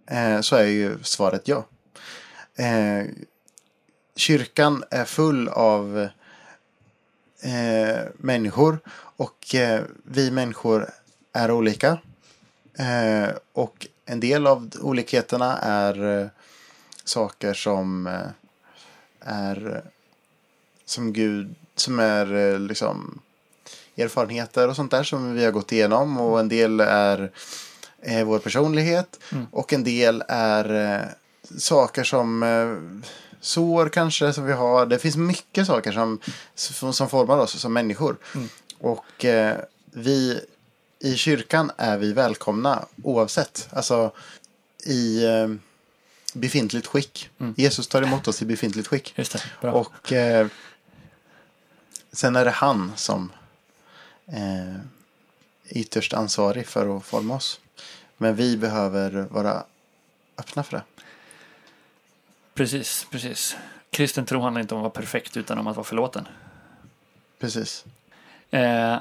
Eh, 0.07 0.41
så 0.41 0.55
är 0.55 0.63
ju 0.63 0.97
svaret 1.03 1.47
ja. 1.47 1.65
Eh, 2.55 3.05
kyrkan 4.15 4.83
är 4.89 5.05
full 5.05 5.49
av 5.49 6.07
eh, 7.41 7.99
människor 8.17 8.79
och 8.95 9.55
eh, 9.55 9.83
vi 10.03 10.31
människor 10.31 10.89
är 11.33 11.51
olika. 11.51 11.97
Eh, 12.77 13.29
och 13.53 13.87
en 14.05 14.19
del 14.19 14.47
av 14.47 14.71
olikheterna 14.81 15.57
är 15.57 16.19
eh, 16.21 16.27
saker 17.03 17.53
som 17.53 18.07
eh, 18.07 18.27
är 19.19 19.83
som 20.93 21.13
Gud, 21.13 21.55
som 21.75 21.99
är 21.99 22.35
eh, 22.35 22.59
liksom 22.59 23.19
erfarenheter 23.97 24.69
och 24.69 24.75
sånt 24.75 24.91
där 24.91 25.03
som 25.03 25.33
vi 25.33 25.45
har 25.45 25.51
gått 25.51 25.71
igenom 25.71 26.19
och 26.19 26.39
en 26.39 26.49
del 26.49 26.79
är 26.79 27.31
eh, 28.01 28.23
vår 28.23 28.39
personlighet 28.39 29.19
Mm. 29.31 29.45
och 29.51 29.73
en 29.73 29.83
del 29.83 30.23
är 30.27 30.95
eh, 30.95 31.07
saker 31.57 32.03
som 32.03 32.43
eh, 32.43 33.03
sår 33.41 33.89
kanske 33.89 34.33
som 34.33 34.45
vi 34.45 34.53
har. 34.53 34.85
Det 34.85 34.99
finns 34.99 35.15
mycket 35.15 35.67
saker 35.67 35.91
som, 35.91 36.19
som, 36.55 36.93
som 36.93 37.09
formar 37.09 37.37
oss 37.37 37.59
som 37.59 37.73
människor. 37.73 38.17
Mm. 38.35 38.49
Och 38.79 39.25
eh, 39.25 39.57
vi 39.91 40.39
i 40.99 41.15
kyrkan 41.15 41.71
är 41.77 41.97
vi 41.97 42.13
välkomna 42.13 42.85
oavsett. 43.03 43.67
Alltså 43.71 44.11
i 44.85 45.25
eh, 45.25 45.47
befintligt 46.33 46.87
skick. 46.87 47.29
Mm. 47.39 47.53
Jesus 47.57 47.87
tar 47.87 48.01
emot 48.01 48.27
oss 48.27 48.41
i 48.41 48.45
befintligt 48.45 48.87
skick. 48.87 49.15
Och 49.61 50.13
eh, 50.13 50.47
sen 52.13 52.35
är 52.35 52.45
det 52.45 52.51
han 52.51 52.91
som 52.95 53.31
eh, 54.27 54.75
är 54.75 54.81
ytterst 55.69 56.13
ansvarig 56.13 56.67
för 56.67 56.97
att 56.97 57.05
forma 57.05 57.35
oss. 57.35 57.59
Men 58.17 58.35
vi 58.35 58.57
behöver 58.57 59.11
vara 59.29 59.63
öppna 60.37 60.63
för 60.63 60.77
det. 60.77 60.83
Precis, 62.53 63.07
precis. 63.11 63.57
Kristen 63.89 64.25
tro 64.25 64.41
handlar 64.41 64.61
inte 64.61 64.75
om 64.75 64.79
att 64.81 64.83
vara 64.83 64.91
perfekt 64.91 65.37
utan 65.37 65.57
om 65.57 65.67
att 65.67 65.75
vara 65.75 65.83
förlåten. 65.83 66.27
Precis. 67.39 67.85
Eh, 68.51 68.97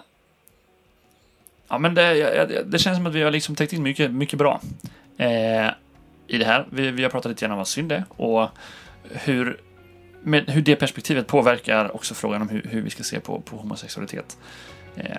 ja, 1.68 1.78
men 1.78 1.94
det, 1.94 2.14
jag- 2.16 2.66
det 2.70 2.78
känns 2.78 2.96
som 2.98 3.06
att 3.06 3.14
vi 3.14 3.22
har 3.22 3.30
liksom 3.30 3.54
täckt 3.56 3.72
in 3.72 3.82
mycket, 3.82 4.10
mycket 4.10 4.38
bra 4.38 4.60
eh, 5.16 5.70
i 6.26 6.38
det 6.38 6.44
här. 6.44 6.66
Vi, 6.70 6.90
vi 6.90 7.02
har 7.02 7.10
pratat 7.10 7.30
lite 7.30 7.40
grann 7.40 7.52
om 7.52 7.58
vad 7.58 7.68
synd 7.68 7.92
är 7.92 8.04
och 8.08 8.48
hur, 9.02 9.60
med, 10.22 10.50
hur 10.50 10.62
det 10.62 10.76
perspektivet 10.76 11.26
påverkar 11.26 11.96
också 11.96 12.14
frågan 12.14 12.42
om 12.42 12.48
hur, 12.48 12.66
hur 12.70 12.82
vi 12.82 12.90
ska 12.90 13.02
se 13.02 13.20
på, 13.20 13.40
på 13.40 13.56
homosexualitet. 13.56 14.36
Eh, 14.96 15.16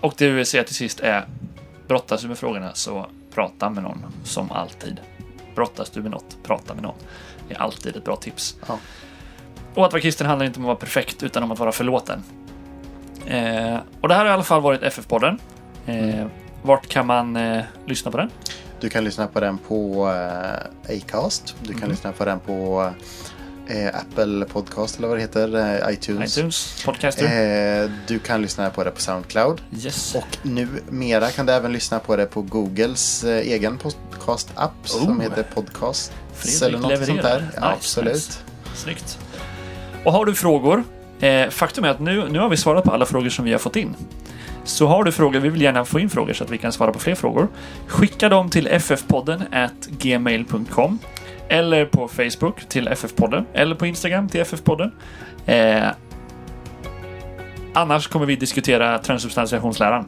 och 0.00 0.14
det 0.18 0.26
vi 0.28 0.32
vill 0.32 0.46
säga 0.46 0.64
till 0.64 0.74
sist 0.74 1.00
är 1.00 1.26
brottas 1.88 2.22
du 2.22 2.28
med 2.28 2.38
frågorna 2.38 2.74
så 2.74 3.06
prata 3.34 3.70
med 3.70 3.82
någon 3.82 4.06
som 4.24 4.50
alltid. 4.52 5.00
Brottas 5.54 5.90
du 5.90 6.02
med 6.02 6.10
något, 6.10 6.36
prata 6.42 6.74
med 6.74 6.82
någon. 6.82 6.94
Det 7.48 7.54
är 7.54 7.58
alltid 7.58 7.96
ett 7.96 8.04
bra 8.04 8.16
tips. 8.16 8.56
Ja. 8.68 8.78
Och 9.74 9.86
att 9.86 9.92
vara 9.92 10.02
kristen 10.02 10.26
handlar 10.26 10.46
inte 10.46 10.58
om 10.58 10.64
att 10.64 10.68
vara 10.68 10.76
perfekt 10.76 11.22
utan 11.22 11.42
om 11.42 11.50
att 11.52 11.58
vara 11.58 11.72
förlåten. 11.72 12.22
Eh, 13.26 13.76
och 14.00 14.08
det 14.08 14.14
här 14.14 14.20
har 14.24 14.26
i 14.30 14.34
alla 14.34 14.42
fall 14.42 14.60
varit 14.62 14.82
FF-podden. 14.82 15.38
Eh, 15.86 16.26
Vart 16.62 16.86
kan 16.86 17.06
man 17.06 17.36
eh, 17.36 17.62
lyssna 17.86 18.10
på 18.10 18.16
den? 18.16 18.30
Du 18.80 18.88
kan 18.88 19.04
lyssna 19.04 19.26
på 19.26 19.40
den 19.40 19.58
på 19.58 20.08
eh, 20.88 20.96
Acast. 20.96 21.54
Du 21.62 21.72
kan 21.72 21.80
Mhm. 21.80 21.90
lyssna 21.90 22.12
på 22.12 22.24
den 22.24 22.40
på 22.40 22.90
Apple 23.94 24.44
Podcast 24.52 24.98
eller 24.98 25.08
vad 25.08 25.16
det 25.16 25.20
heter. 25.20 25.56
Eh, 25.88 25.92
iTunes. 25.94 26.38
iTunes, 26.38 26.82
Podcaster. 26.84 27.82
Eh, 27.84 27.90
du 28.06 28.18
kan 28.18 28.42
lyssna 28.42 28.70
på 28.70 28.84
det 28.84 28.90
på 28.90 29.00
Soundcloud. 29.00 29.60
yes. 29.84 30.14
Och 30.14 30.38
numera 30.42 31.30
kan 31.30 31.46
du 31.46 31.52
även 31.52 31.72
lyssna 31.72 31.98
på 31.98 32.16
det 32.16 32.26
på 32.26 32.42
Googles 32.42 33.24
eh, 33.24 33.38
egen 33.38 33.78
podcast-app 33.78 34.70
som 34.84 35.16
Oh. 35.18 35.22
heter 35.22 35.42
Podcast. 35.54 36.12
Fredrik 36.34 36.62
eller 36.62 36.78
något 36.78 37.06
sånt 37.06 37.22
där. 37.22 37.28
levererar. 37.38 37.50
Ja, 37.54 37.60
Nice, 37.60 37.76
absolut. 37.76 38.14
nice. 38.14 38.38
Snyggt. 38.74 39.18
Och 40.04 40.12
har 40.12 40.24
du 40.26 40.34
frågor? 40.34 40.84
Eh, 41.20 41.48
faktum 41.50 41.84
är 41.84 41.88
att 41.88 42.00
nu, 42.00 42.28
nu 42.28 42.38
har 42.38 42.48
vi 42.48 42.56
svarat 42.56 42.84
på 42.84 42.90
alla 42.92 43.06
frågor 43.06 43.28
som 43.28 43.44
vi 43.44 43.52
har 43.52 43.58
fått 43.58 43.76
in. 43.76 43.96
Så 44.64 44.86
har 44.86 45.04
du 45.04 45.12
frågor, 45.12 45.40
vi 45.40 45.48
vill 45.48 45.62
gärna 45.62 45.84
få 45.84 46.00
in 46.00 46.10
frågor 46.10 46.32
så 46.32 46.44
att 46.44 46.50
vi 46.50 46.58
kan 46.58 46.72
svara 46.72 46.92
på 46.92 46.98
fler 46.98 47.14
frågor. 47.14 47.48
Skicka 47.86 48.28
dem 48.28 48.50
till 48.50 48.68
ffpodden 48.80 49.42
at 49.52 49.86
gmail.com 49.98 50.98
eller 51.50 51.84
på 51.84 52.08
Facebook 52.08 52.68
till 52.68 52.88
FF-podden 52.88 53.44
eller 53.54 53.74
på 53.74 53.86
Instagram 53.86 54.28
till 54.28 54.40
FF-podden. 54.40 54.90
Eh, 55.46 55.88
annars 57.74 58.08
kommer 58.08 58.26
vi 58.26 58.36
diskutera 58.36 58.98
transsubstantiationsläran. 58.98 60.06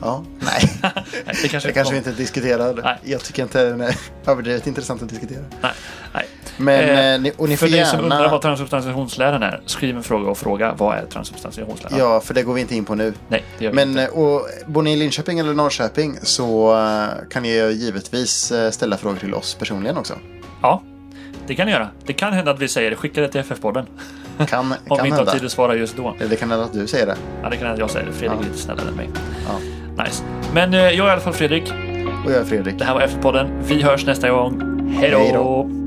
Ja, 0.00 0.24
nej, 0.40 0.70
Nej, 1.26 1.34
det 1.42 1.48
kanske, 1.48 1.68
det 1.68 1.72
kanske 1.72 1.92
vi 1.92 1.98
inte 1.98 2.12
diskuterar. 2.12 2.80
Nej. 2.84 2.98
Jag 3.02 3.20
tycker 3.20 3.42
inte 3.42 3.64
det 3.74 3.84
är 3.84 3.94
överdrivet 4.26 4.66
intressant 4.66 5.02
att 5.02 5.08
diskutera. 5.08 5.40
Nej, 5.62 5.72
nej. 6.14 6.26
Men, 6.56 6.84
Eh, 7.24 7.28
eh, 7.28 7.32
och 7.36 7.48
ni 7.48 7.56
får 7.56 7.66
För 7.66 7.76
dig 7.76 7.86
som 7.86 8.00
undrar 8.00 8.30
vad 8.30 8.42
transsubstantiationsläran 8.42 9.42
är, 9.42 9.60
skriv 9.66 9.96
en 9.96 10.02
fråga 10.02 10.30
och 10.30 10.38
fråga 10.38 10.74
vad 10.78 10.96
är 10.96 11.06
transsubstantiationsläran? 11.06 11.98
Ja, 11.98 12.20
för 12.20 12.34
det 12.34 12.42
går 12.42 12.54
vi 12.54 12.60
inte 12.60 12.76
in 12.76 12.84
på 12.84 12.94
nu. 12.94 13.14
Nej, 13.28 13.44
det 13.58 13.64
gör 13.64 13.70
vi 13.70 13.76
Men 13.76 13.88
inte. 13.88 14.02
eh, 14.02 14.08
och, 14.08 14.46
bor 14.66 14.82
ni 14.82 14.92
i 14.92 14.96
Linköping 14.96 15.38
eller 15.38 15.54
Norrköping 15.54 16.18
så 16.22 16.78
eh, 16.78 17.28
kan 17.30 17.42
ni 17.42 17.48
givetvis 17.72 18.52
ställa 18.70 18.96
frågor 18.96 19.18
till 19.18 19.34
oss 19.34 19.54
personligen 19.54 19.96
också. 19.96 20.14
Ja, 20.64 20.82
det 21.46 21.54
kan 21.54 21.66
ni 21.66 21.72
göra. 21.72 21.88
Det 22.06 22.12
kan 22.12 22.32
hända 22.32 22.50
att 22.50 22.58
vi 22.60 22.68
säger 22.68 22.90
det. 22.90 22.96
Skicka 22.96 23.20
det 23.20 23.28
till 23.28 23.40
FF-podden. 23.40 23.86
Kan, 24.46 24.74
Om 24.88 24.96
kan 24.96 25.02
vi 25.02 25.08
inte 25.08 25.16
hända. 25.16 25.30
har 25.32 25.38
tid 25.38 25.44
att 25.44 25.52
svara 25.52 25.74
just 25.74 25.96
då. 25.96 26.14
Det 26.30 26.36
kan 26.36 26.50
hända 26.50 26.64
att 26.64 26.72
du 26.72 26.86
säger 26.86 27.06
det. 27.06 27.16
Ja, 27.42 27.48
det 27.50 27.56
kan 27.56 27.66
hända 27.66 27.72
att 27.72 27.78
jag 27.78 27.90
säger 27.90 28.06
det. 28.06 28.12
Fredrik 28.12 28.40
är 28.40 28.44
lite 28.44 28.58
snällare 28.58 28.88
än 28.88 28.94
mig. 28.94 29.08
Ja. 29.46 30.04
Nice. 30.04 30.22
Men 30.54 30.74
eh, 30.74 30.80
jag 30.80 30.92
är 30.92 31.08
i 31.08 31.10
alla 31.10 31.20
fall 31.20 31.32
Fredrik. 31.32 31.72
Och 32.24 32.30
jag 32.30 32.40
är 32.40 32.44
Fredrik. 32.44 32.78
Det 32.78 32.84
här 32.84 32.94
var 32.94 33.00
FF-podden. 33.00 33.62
Vi 33.66 33.82
hörs 33.82 34.06
nästa 34.06 34.30
gång. 34.30 34.60
Hej 34.98 35.10
Hej 35.10 35.30
då! 35.32 35.38
då. 35.38 35.83